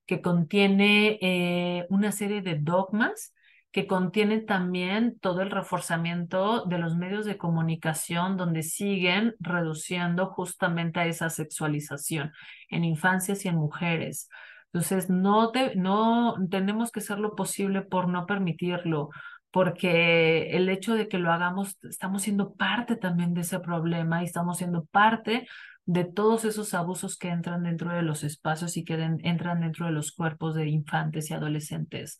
que 0.06 0.22
contiene 0.22 1.18
eh, 1.20 1.86
una 1.90 2.12
serie 2.12 2.42
de 2.42 2.56
dogmas 2.56 3.32
que 3.76 3.86
contienen 3.86 4.46
también 4.46 5.18
todo 5.20 5.42
el 5.42 5.50
reforzamiento 5.50 6.64
de 6.64 6.78
los 6.78 6.96
medios 6.96 7.26
de 7.26 7.36
comunicación 7.36 8.38
donde 8.38 8.62
siguen 8.62 9.34
reduciendo 9.38 10.28
justamente 10.28 10.98
a 10.98 11.04
esa 11.04 11.28
sexualización 11.28 12.32
en 12.70 12.84
infancias 12.84 13.44
y 13.44 13.48
en 13.48 13.56
mujeres. 13.56 14.30
Entonces, 14.72 15.10
no, 15.10 15.52
no 15.74 16.36
tenemos 16.50 16.90
que 16.90 17.00
hacer 17.00 17.18
lo 17.18 17.34
posible 17.34 17.82
por 17.82 18.08
no 18.08 18.24
permitirlo, 18.24 19.10
porque 19.50 20.56
el 20.56 20.70
hecho 20.70 20.94
de 20.94 21.06
que 21.06 21.18
lo 21.18 21.30
hagamos, 21.30 21.76
estamos 21.82 22.22
siendo 22.22 22.54
parte 22.54 22.96
también 22.96 23.34
de 23.34 23.42
ese 23.42 23.60
problema 23.60 24.22
y 24.22 24.24
estamos 24.24 24.56
siendo 24.56 24.86
parte 24.86 25.46
de 25.84 26.04
todos 26.04 26.46
esos 26.46 26.72
abusos 26.72 27.18
que 27.18 27.28
entran 27.28 27.64
dentro 27.64 27.92
de 27.92 28.00
los 28.00 28.24
espacios 28.24 28.78
y 28.78 28.84
que 28.84 28.94
entran 28.94 29.60
dentro 29.60 29.84
de 29.84 29.92
los 29.92 30.12
cuerpos 30.12 30.54
de 30.54 30.66
infantes 30.66 31.28
y 31.30 31.34
adolescentes. 31.34 32.18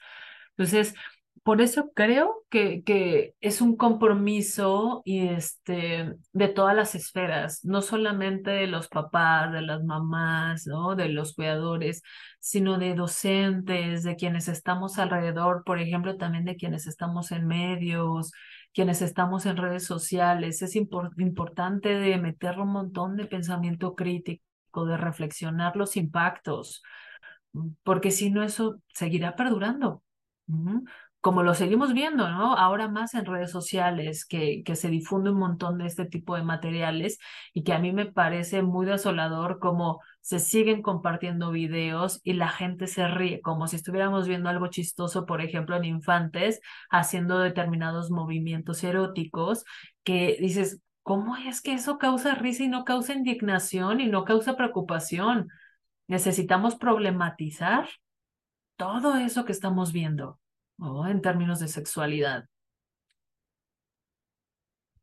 Entonces, 0.51 0.95
por 1.43 1.61
eso 1.61 1.93
creo 1.95 2.45
que, 2.51 2.83
que 2.83 3.35
es 3.41 3.61
un 3.61 3.77
compromiso 3.77 5.03
y 5.05 5.29
este, 5.29 6.15
de 6.33 6.49
todas 6.49 6.75
las 6.75 6.95
esferas, 6.95 7.65
no 7.65 7.83
solamente 7.83 8.51
de 8.51 8.67
los 8.67 8.89
papás, 8.89 9.53
de 9.53 9.63
las 9.63 9.85
mamás, 9.85 10.67
¿no? 10.67 10.97
de 10.97 11.09
los 11.09 11.35
cuidadores, 11.35 12.03
sino 12.41 12.79
de 12.79 12.95
docentes, 12.95 14.03
de 14.03 14.17
quienes 14.17 14.49
estamos 14.49 14.99
alrededor, 14.99 15.63
por 15.65 15.79
ejemplo, 15.79 16.17
también 16.17 16.45
de 16.45 16.57
quienes 16.57 16.87
estamos 16.87 17.33
en 17.33 17.47
medios, 17.47 18.33
quienes 18.73 19.03
estamos 19.03 19.47
en 19.47 19.57
redes 19.57 19.85
sociales. 19.85 20.63
Es 20.63 20.77
importante 20.77 21.91
de 21.91 22.19
meter 22.19 22.59
un 22.59 22.69
montón 22.69 23.17
de 23.17 23.27
pensamiento 23.27 23.95
crítico, 23.95 24.87
de 24.87 24.97
reflexionar 24.97 25.77
los 25.77 25.97
impactos, 25.97 26.83
porque 27.85 28.11
si 28.11 28.31
no, 28.31 28.43
eso 28.43 28.81
seguirá 28.93 29.37
perdurando 29.37 30.03
como 31.27 31.43
lo 31.43 31.55
seguimos 31.55 31.93
viendo, 31.93 32.31
¿no? 32.31 32.57
Ahora 32.57 32.87
más 32.87 33.15
en 33.15 33.25
redes 33.25 33.51
sociales, 33.51 34.25
que, 34.25 34.63
se 34.77 34.89
difunde 34.89 35.31
un 35.31 35.41
montón 35.41 35.79
de 35.79 35.87
este 35.87 36.05
tipo 36.05 36.37
de 36.37 36.45
materiales 36.45 37.19
y 37.53 37.65
que 37.65 37.73
a 37.73 37.81
mí 37.81 37.91
me 37.91 38.07
parece 38.07 38.63
muy 38.63 38.87
desolador 38.87 39.59
como 39.59 40.01
se 40.21 40.39
siguen 40.39 40.83
compartiendo 40.83 41.51
videos 41.51 42.21
y 42.23 42.35
la 42.35 42.49
gente 42.49 42.87
se 42.87 43.09
ríe, 43.09 43.41
como 43.41 43.67
si 43.67 43.75
estuviéramos 43.75 44.29
viendo 44.29 44.49
algo 44.51 44.69
chistoso, 44.69 45.27
por 45.27 45.41
ejemplo, 45.41 45.75
en 45.75 45.87
infantes 45.87 46.61
haciendo 46.91 47.41
determinados 47.41 48.13
movimientos 48.13 48.85
eróticos, 48.85 49.65
que 50.05 50.37
dices, 50.41 50.81
¿cómo 51.03 51.37
es 51.37 51.61
que 51.61 51.73
eso 51.73 51.99
causa 51.99 52.37
risa 52.37 52.63
y 52.63 52.69
no 52.69 52.85
causa 52.85 53.15
indignación 53.15 54.01
y 54.01 54.07
no 54.07 54.25
causa 54.25 54.57
preocupación? 54.57 55.49
Necesitamos 56.07 56.77
problematizar 56.77 57.89
todo 58.77 59.17
eso 59.17 59.45
que 59.45 59.51
estamos 59.51 59.93
viendo 59.93 60.39
en 60.79 61.21
términos 61.23 61.61
de 61.61 61.69
sexualidad. 61.69 62.49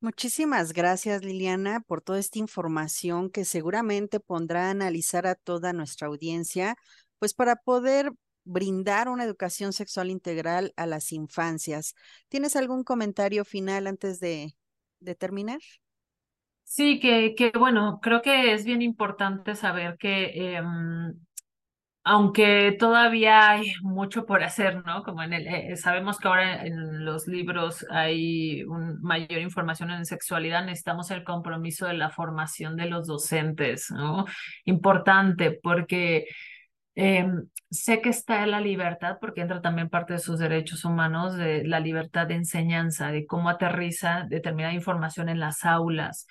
Muchísimas 0.02 0.74
gracias, 0.74 1.24
Liliana, 1.24 1.80
por 1.80 2.02
toda 2.02 2.20
esta 2.20 2.38
información 2.38 3.30
que 3.30 3.46
seguramente 3.46 4.20
pondrá 4.20 4.68
a 4.68 4.72
analizar 4.72 5.26
a 5.28 5.36
toda 5.36 5.72
nuestra 5.72 6.08
audiencia, 6.08 6.76
pues 7.20 7.34
para 7.34 7.56
poder 7.56 8.12
brindar 8.44 9.08
una 9.08 9.24
educación 9.24 9.72
sexual 9.72 10.10
integral 10.10 10.74
a 10.76 10.86
las 10.88 11.14
infancias. 11.14 11.96
¿Tienes 12.28 12.58
algún 12.58 12.84
comentario 12.84 13.46
final 13.46 13.88
antes 13.88 14.20
de, 14.20 14.56
de 15.00 15.16
terminar? 15.16 15.60
Sí, 16.66 17.00
que, 17.00 17.36
que 17.36 17.52
bueno, 17.58 18.00
creo 18.02 18.22
que 18.22 18.54
es 18.54 18.66
bien 18.66 18.82
importante 18.82 19.56
saber 19.56 19.98
que 19.98 20.56
em, 20.58 21.14
aunque 22.06 22.76
todavía 22.78 23.50
hay 23.52 23.74
mucho 23.82 24.26
por 24.26 24.44
hacer, 24.44 24.84
¿no? 24.86 25.04
Como 25.04 25.24
en 25.24 25.34
el, 25.34 25.48
eh, 25.48 25.78
sabemos 25.78 26.18
que 26.20 26.28
ahora 26.28 26.66
en 26.66 27.06
los 27.06 27.28
libros 27.28 27.86
hay 27.90 28.64
mayor 29.02 29.40
información 29.40 29.90
en 29.92 30.06
sexualidad, 30.06 30.66
necesitamos 30.66 31.12
el 31.12 31.24
compromiso 31.24 31.86
de 31.88 31.94
la 31.94 32.10
formación 32.10 32.76
de 32.76 32.88
los 32.88 33.08
docentes, 33.08 33.90
¿no? 33.92 34.26
Importante, 34.66 35.58
porque 35.64 36.26
em, 36.96 37.48
sé 37.72 38.02
que 38.02 38.10
está 38.10 38.46
la 38.48 38.60
libertad, 38.62 39.18
porque 39.22 39.42
entra 39.42 39.62
también 39.62 39.90
parte 39.90 40.14
de 40.14 40.20
sus 40.20 40.40
derechos 40.40 40.86
humanos, 40.86 41.36
de 41.38 41.64
la 41.66 41.80
libertad 41.80 42.28
de 42.28 42.36
enseñanza, 42.36 43.12
de 43.12 43.26
cómo 43.26 43.50
aterriza 43.50 44.26
determinada 44.30 44.74
información 44.74 45.30
en 45.30 45.40
las 45.40 45.64
aulas 45.66 46.28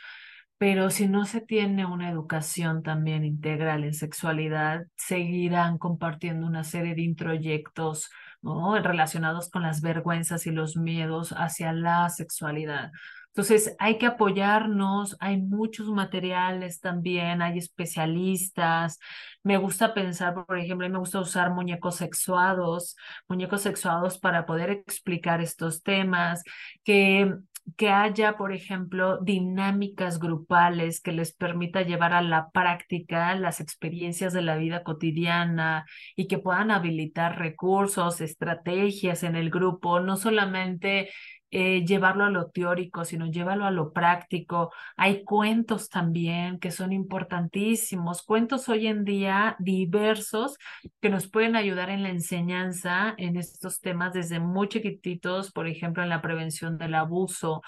pero 0.63 0.91
si 0.91 1.09
no 1.09 1.25
se 1.25 1.41
tiene 1.41 1.87
una 1.87 2.09
educación 2.09 2.85
también 2.85 3.25
integral 3.25 3.83
en 3.83 3.95
sexualidad, 3.95 4.87
seguirán 4.97 5.77
compartiendo 5.77 6.47
una 6.47 6.63
serie 6.63 6.95
de 6.95 7.03
introyectos 7.03 8.11
¿no? 8.43 8.79
relacionados 8.81 9.51
con 9.51 9.63
las 9.63 9.81
vergüenzas 9.81 10.47
y 10.47 10.53
los 10.53 10.77
miedos 10.77 11.35
hacia 11.37 11.73
la 11.73 12.09
sexualidad. 12.11 12.93
Entonces, 13.35 13.75
hay 13.81 13.99
que 13.99 14.07
apoyarnos, 14.07 15.17
hay 15.19 15.43
muchos 15.43 15.89
materiales 15.89 16.79
también, 16.79 17.43
hay 17.43 17.59
especialistas. 17.59 19.01
Me 19.43 19.57
gusta 19.57 19.95
pensar, 19.95 20.47
por 20.47 20.59
ejemplo, 20.59 20.89
me 20.89 20.99
gusta 20.99 21.19
usar 21.19 21.51
muñecos 21.51 21.97
sexuados, 21.97 22.95
muñecos 23.27 23.63
sexuados 23.63 24.19
para 24.19 24.47
poder 24.47 24.71
explicar 24.71 25.41
estos 25.41 25.83
temas, 25.83 26.45
que 26.85 27.35
que 27.77 27.91
haya, 27.91 28.37
por 28.37 28.53
ejemplo, 28.53 29.19
dinámicas 29.19 30.19
grupales 30.19 31.01
que 31.01 31.13
les 31.13 31.33
permita 31.33 31.83
llevar 31.83 32.13
a 32.13 32.23
la 32.23 32.51
práctica 32.51 33.35
las 33.35 33.61
experiencias 33.61 34.33
de 34.33 34.43
la 34.43 34.57
vida 34.57 34.83
cotidiana 34.83 35.87
y 36.17 36.27
que 36.29 36.39
puedan 36.39 36.71
habilitar 36.71 37.39
recursos, 37.39 38.21
estrategias 38.21 39.23
en 39.23 39.37
el 39.37 39.51
grupo, 39.51 40.01
no 40.01 40.17
solamente 40.17 41.11
eh, 41.55 41.85
llevarlo 41.85 42.25
a 42.25 42.31
lo 42.31 42.51
teórico, 42.51 43.05
sino 43.05 43.27
llevarlo 43.27 43.67
a 43.67 43.71
lo 43.71 43.93
práctico. 43.93 44.73
Hay 44.97 45.23
cuentos 45.23 45.91
también 45.91 46.59
que 46.59 46.71
son 46.71 46.93
importantísimos, 46.93 48.23
cuentos 48.23 48.71
hoy 48.71 48.87
en 48.87 49.05
día 49.05 49.57
diversos 49.59 50.57
que 51.03 51.11
nos 51.11 51.29
pueden 51.29 51.55
ayudar 51.55 51.91
en 51.91 52.03
la 52.03 52.09
enseñanza 52.09 53.15
en 53.19 53.37
estos 53.37 53.81
temas 53.81 54.15
desde 54.15 54.41
muy 54.41 54.69
chiquititos, 54.69 55.53
por 55.53 55.69
ejemplo, 55.69 56.03
en 56.03 56.09
la 56.09 56.23
prevención 56.23 56.79
del 56.79 56.95
abuso, 56.95 57.61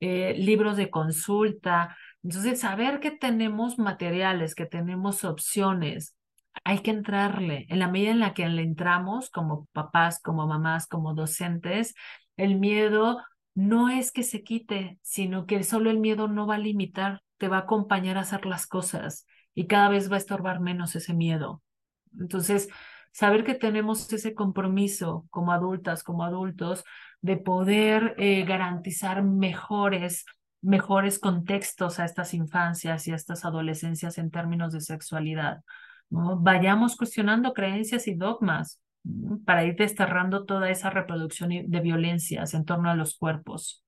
eh, 0.00 0.34
libros 0.36 0.76
de 0.76 0.90
consulta. 0.90 1.96
Entonces, 2.24 2.58
saber 2.60 2.98
que 2.98 3.12
tenemos 3.12 3.78
materiales, 3.78 4.56
que 4.56 4.66
tenemos 4.66 5.22
opciones, 5.22 6.16
hay 6.64 6.80
que 6.80 6.90
entrarle. 6.90 7.66
En 7.68 7.78
la 7.78 7.88
medida 7.88 8.10
en 8.10 8.18
la 8.18 8.34
que 8.34 8.48
le 8.48 8.62
entramos 8.62 9.30
como 9.30 9.66
papás, 9.72 10.20
como 10.20 10.48
mamás, 10.48 10.88
como 10.88 11.14
docentes, 11.14 11.94
el 12.38 12.58
miedo 12.58 13.22
no 13.54 13.90
es 13.90 14.12
que 14.12 14.22
se 14.22 14.42
quite, 14.42 14.98
sino 15.02 15.44
que 15.44 15.62
solo 15.64 15.90
el 15.90 15.98
miedo 15.98 16.28
no 16.28 16.46
va 16.46 16.54
a 16.54 16.58
limitar, 16.58 17.22
te 17.36 17.48
va 17.48 17.58
a 17.58 17.60
acompañar 17.62 18.16
a 18.16 18.22
hacer 18.22 18.46
las 18.46 18.66
cosas 18.66 19.26
y 19.54 19.66
cada 19.66 19.88
vez 19.88 20.10
va 20.10 20.14
a 20.14 20.18
estorbar 20.18 20.60
menos 20.60 20.94
ese 20.96 21.12
miedo. 21.12 21.62
Entonces, 22.18 22.68
saber 23.12 23.44
que 23.44 23.54
tenemos 23.54 24.10
ese 24.12 24.34
compromiso 24.34 25.26
como 25.30 25.52
adultas, 25.52 26.04
como 26.04 26.24
adultos, 26.24 26.84
de 27.20 27.36
poder 27.36 28.14
eh, 28.18 28.44
garantizar 28.44 29.24
mejores, 29.24 30.24
mejores 30.62 31.18
contextos 31.18 31.98
a 31.98 32.04
estas 32.04 32.34
infancias 32.34 33.08
y 33.08 33.10
a 33.10 33.16
estas 33.16 33.44
adolescencias 33.44 34.18
en 34.18 34.30
términos 34.30 34.72
de 34.72 34.80
sexualidad. 34.80 35.64
¿no? 36.10 36.38
Vayamos 36.38 36.96
cuestionando 36.96 37.52
creencias 37.52 38.06
y 38.06 38.14
dogmas 38.14 38.80
para 39.44 39.64
ir 39.64 39.76
desterrando 39.76 40.44
toda 40.44 40.70
esa 40.70 40.90
reproducción 40.90 41.50
de 41.50 41.80
violencias 41.80 42.54
en 42.54 42.64
torno 42.64 42.90
a 42.90 42.94
los 42.94 43.16
cuerpos. 43.16 43.84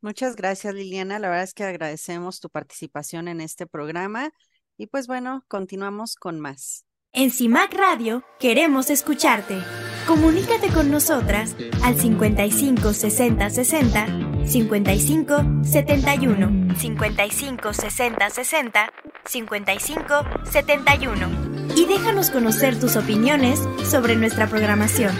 Muchas 0.00 0.36
gracias, 0.36 0.74
Liliana. 0.74 1.18
La 1.18 1.28
verdad 1.28 1.44
es 1.44 1.54
que 1.54 1.64
agradecemos 1.64 2.38
tu 2.40 2.50
participación 2.50 3.26
en 3.26 3.40
este 3.40 3.66
programa. 3.66 4.32
Y 4.76 4.88
pues 4.88 5.06
bueno, 5.06 5.44
continuamos 5.48 6.16
con 6.16 6.40
más. 6.40 6.84
En 7.12 7.30
CIMAC 7.30 7.72
Radio 7.72 8.22
queremos 8.38 8.90
escucharte. 8.90 9.62
Comunícate 10.06 10.68
con 10.68 10.90
nosotras 10.90 11.56
al 11.82 11.98
55 11.98 12.92
60 12.92 13.50
60 13.50 14.33
55 14.46 15.42
71 15.62 16.76
55 16.76 17.72
60 17.72 18.30
60 18.30 18.92
55 19.24 20.14
71 20.50 21.28
y 21.76 21.86
déjanos 21.86 22.30
conocer 22.30 22.78
tus 22.78 22.96
opiniones 22.96 23.60
sobre 23.84 24.16
nuestra 24.16 24.46
programación. 24.46 25.12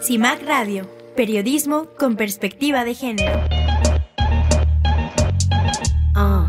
CIMAC 0.00 0.42
Radio, 0.46 0.88
periodismo 1.16 1.88
con 1.98 2.16
perspectiva 2.16 2.84
de 2.84 2.94
género. 2.94 3.40
Ah. 6.14 6.48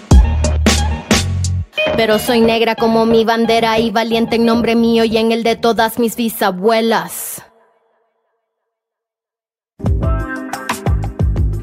pero 1.95 2.19
soy 2.19 2.41
negra 2.41 2.75
como 2.75 3.05
mi 3.05 3.23
bandera 3.23 3.79
y 3.79 3.91
valiente 3.91 4.35
en 4.35 4.45
nombre 4.45 4.75
mío 4.75 5.03
y 5.03 5.17
en 5.17 5.31
el 5.31 5.43
de 5.43 5.55
todas 5.55 5.99
mis 5.99 6.15
bisabuelas. 6.15 7.43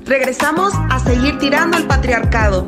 Regresamos 0.05 0.73
a 0.91 0.99
seguir 1.01 1.39
tirando 1.39 1.77
al 1.77 1.87
patriarcado. 1.87 2.67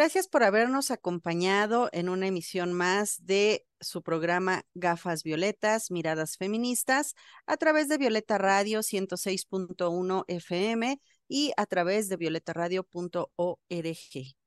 Gracias 0.00 0.28
por 0.28 0.44
habernos 0.44 0.90
acompañado 0.90 1.90
en 1.92 2.08
una 2.08 2.26
emisión 2.26 2.72
más 2.72 3.26
de 3.26 3.66
su 3.80 4.02
programa 4.02 4.62
Gafas 4.74 5.24
Violetas, 5.24 5.90
Miradas 5.90 6.38
Feministas, 6.38 7.14
a 7.46 7.56
través 7.56 7.88
de 7.88 7.98
Violeta 7.98 8.38
Radio 8.38 8.80
106.1 8.80 10.24
FM 10.26 11.00
y 11.28 11.52
a 11.56 11.66
través 11.66 12.08
de 12.08 12.16
violetaradio.org. 12.16 14.39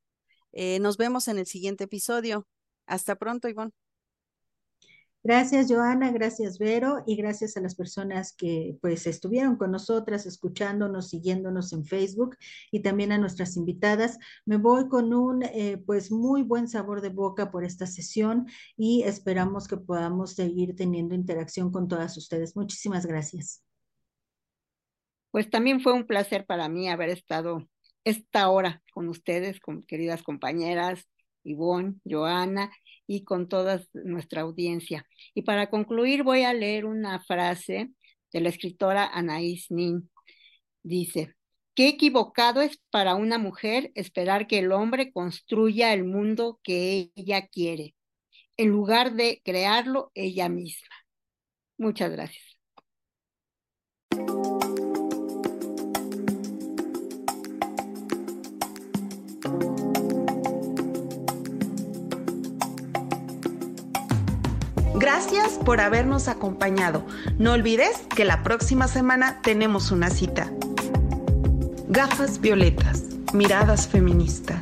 Eh, 0.54 0.78
nos 0.78 0.96
vemos 0.96 1.28
en 1.28 1.38
el 1.38 1.46
siguiente 1.46 1.84
episodio. 1.84 2.46
Hasta 2.86 3.16
pronto, 3.16 3.48
Ivonne. 3.48 3.72
Gracias, 5.26 5.68
Joana, 5.72 6.12
gracias, 6.12 6.58
Vero, 6.58 7.02
y 7.06 7.16
gracias 7.16 7.56
a 7.56 7.62
las 7.62 7.74
personas 7.74 8.34
que 8.34 8.76
pues 8.82 9.06
estuvieron 9.06 9.56
con 9.56 9.70
nosotras, 9.70 10.26
escuchándonos, 10.26 11.08
siguiéndonos 11.08 11.72
en 11.72 11.86
Facebook 11.86 12.36
y 12.70 12.82
también 12.82 13.10
a 13.10 13.16
nuestras 13.16 13.56
invitadas. 13.56 14.18
Me 14.44 14.58
voy 14.58 14.86
con 14.86 15.14
un 15.14 15.42
eh, 15.44 15.82
pues 15.86 16.12
muy 16.12 16.42
buen 16.42 16.68
sabor 16.68 17.00
de 17.00 17.08
boca 17.08 17.50
por 17.50 17.64
esta 17.64 17.86
sesión 17.86 18.46
y 18.76 19.04
esperamos 19.04 19.66
que 19.66 19.78
podamos 19.78 20.34
seguir 20.34 20.76
teniendo 20.76 21.14
interacción 21.14 21.72
con 21.72 21.88
todas 21.88 22.18
ustedes. 22.18 22.54
Muchísimas 22.54 23.06
gracias. 23.06 23.62
Pues 25.30 25.48
también 25.48 25.80
fue 25.80 25.94
un 25.94 26.06
placer 26.06 26.44
para 26.44 26.68
mí 26.68 26.90
haber 26.90 27.08
estado 27.08 27.66
esta 28.04 28.48
hora 28.50 28.82
con 28.92 29.08
ustedes, 29.08 29.60
con 29.60 29.82
queridas 29.82 30.22
compañeras, 30.22 31.08
Ivonne, 31.42 31.96
Joana 32.04 32.70
y 33.06 33.24
con 33.24 33.48
toda 33.48 33.82
nuestra 33.92 34.42
audiencia. 34.42 35.06
Y 35.34 35.42
para 35.42 35.70
concluir 35.70 36.22
voy 36.22 36.42
a 36.42 36.54
leer 36.54 36.86
una 36.86 37.20
frase 37.20 37.90
de 38.32 38.40
la 38.40 38.48
escritora 38.48 39.10
Anaïs 39.12 39.66
Nin. 39.70 40.10
Dice, 40.82 41.34
qué 41.74 41.88
equivocado 41.88 42.60
es 42.62 42.78
para 42.90 43.14
una 43.14 43.38
mujer 43.38 43.92
esperar 43.94 44.46
que 44.46 44.58
el 44.58 44.72
hombre 44.72 45.12
construya 45.12 45.92
el 45.92 46.04
mundo 46.04 46.60
que 46.62 47.10
ella 47.14 47.46
quiere, 47.48 47.94
en 48.56 48.68
lugar 48.68 49.14
de 49.14 49.40
crearlo 49.44 50.10
ella 50.14 50.48
misma. 50.48 50.94
Muchas 51.78 52.10
gracias. 52.12 52.44
Gracias 65.04 65.58
por 65.62 65.82
habernos 65.82 66.28
acompañado. 66.28 67.04
No 67.36 67.52
olvides 67.52 67.94
que 68.16 68.24
la 68.24 68.42
próxima 68.42 68.88
semana 68.88 69.42
tenemos 69.42 69.90
una 69.90 70.08
cita. 70.08 70.50
Gafas 71.88 72.40
violetas, 72.40 73.02
miradas 73.34 73.86
feministas. 73.86 74.60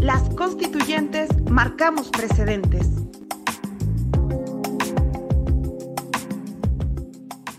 Las 0.00 0.22
constituyentes 0.30 1.28
marcamos 1.50 2.08
precedentes. 2.08 2.99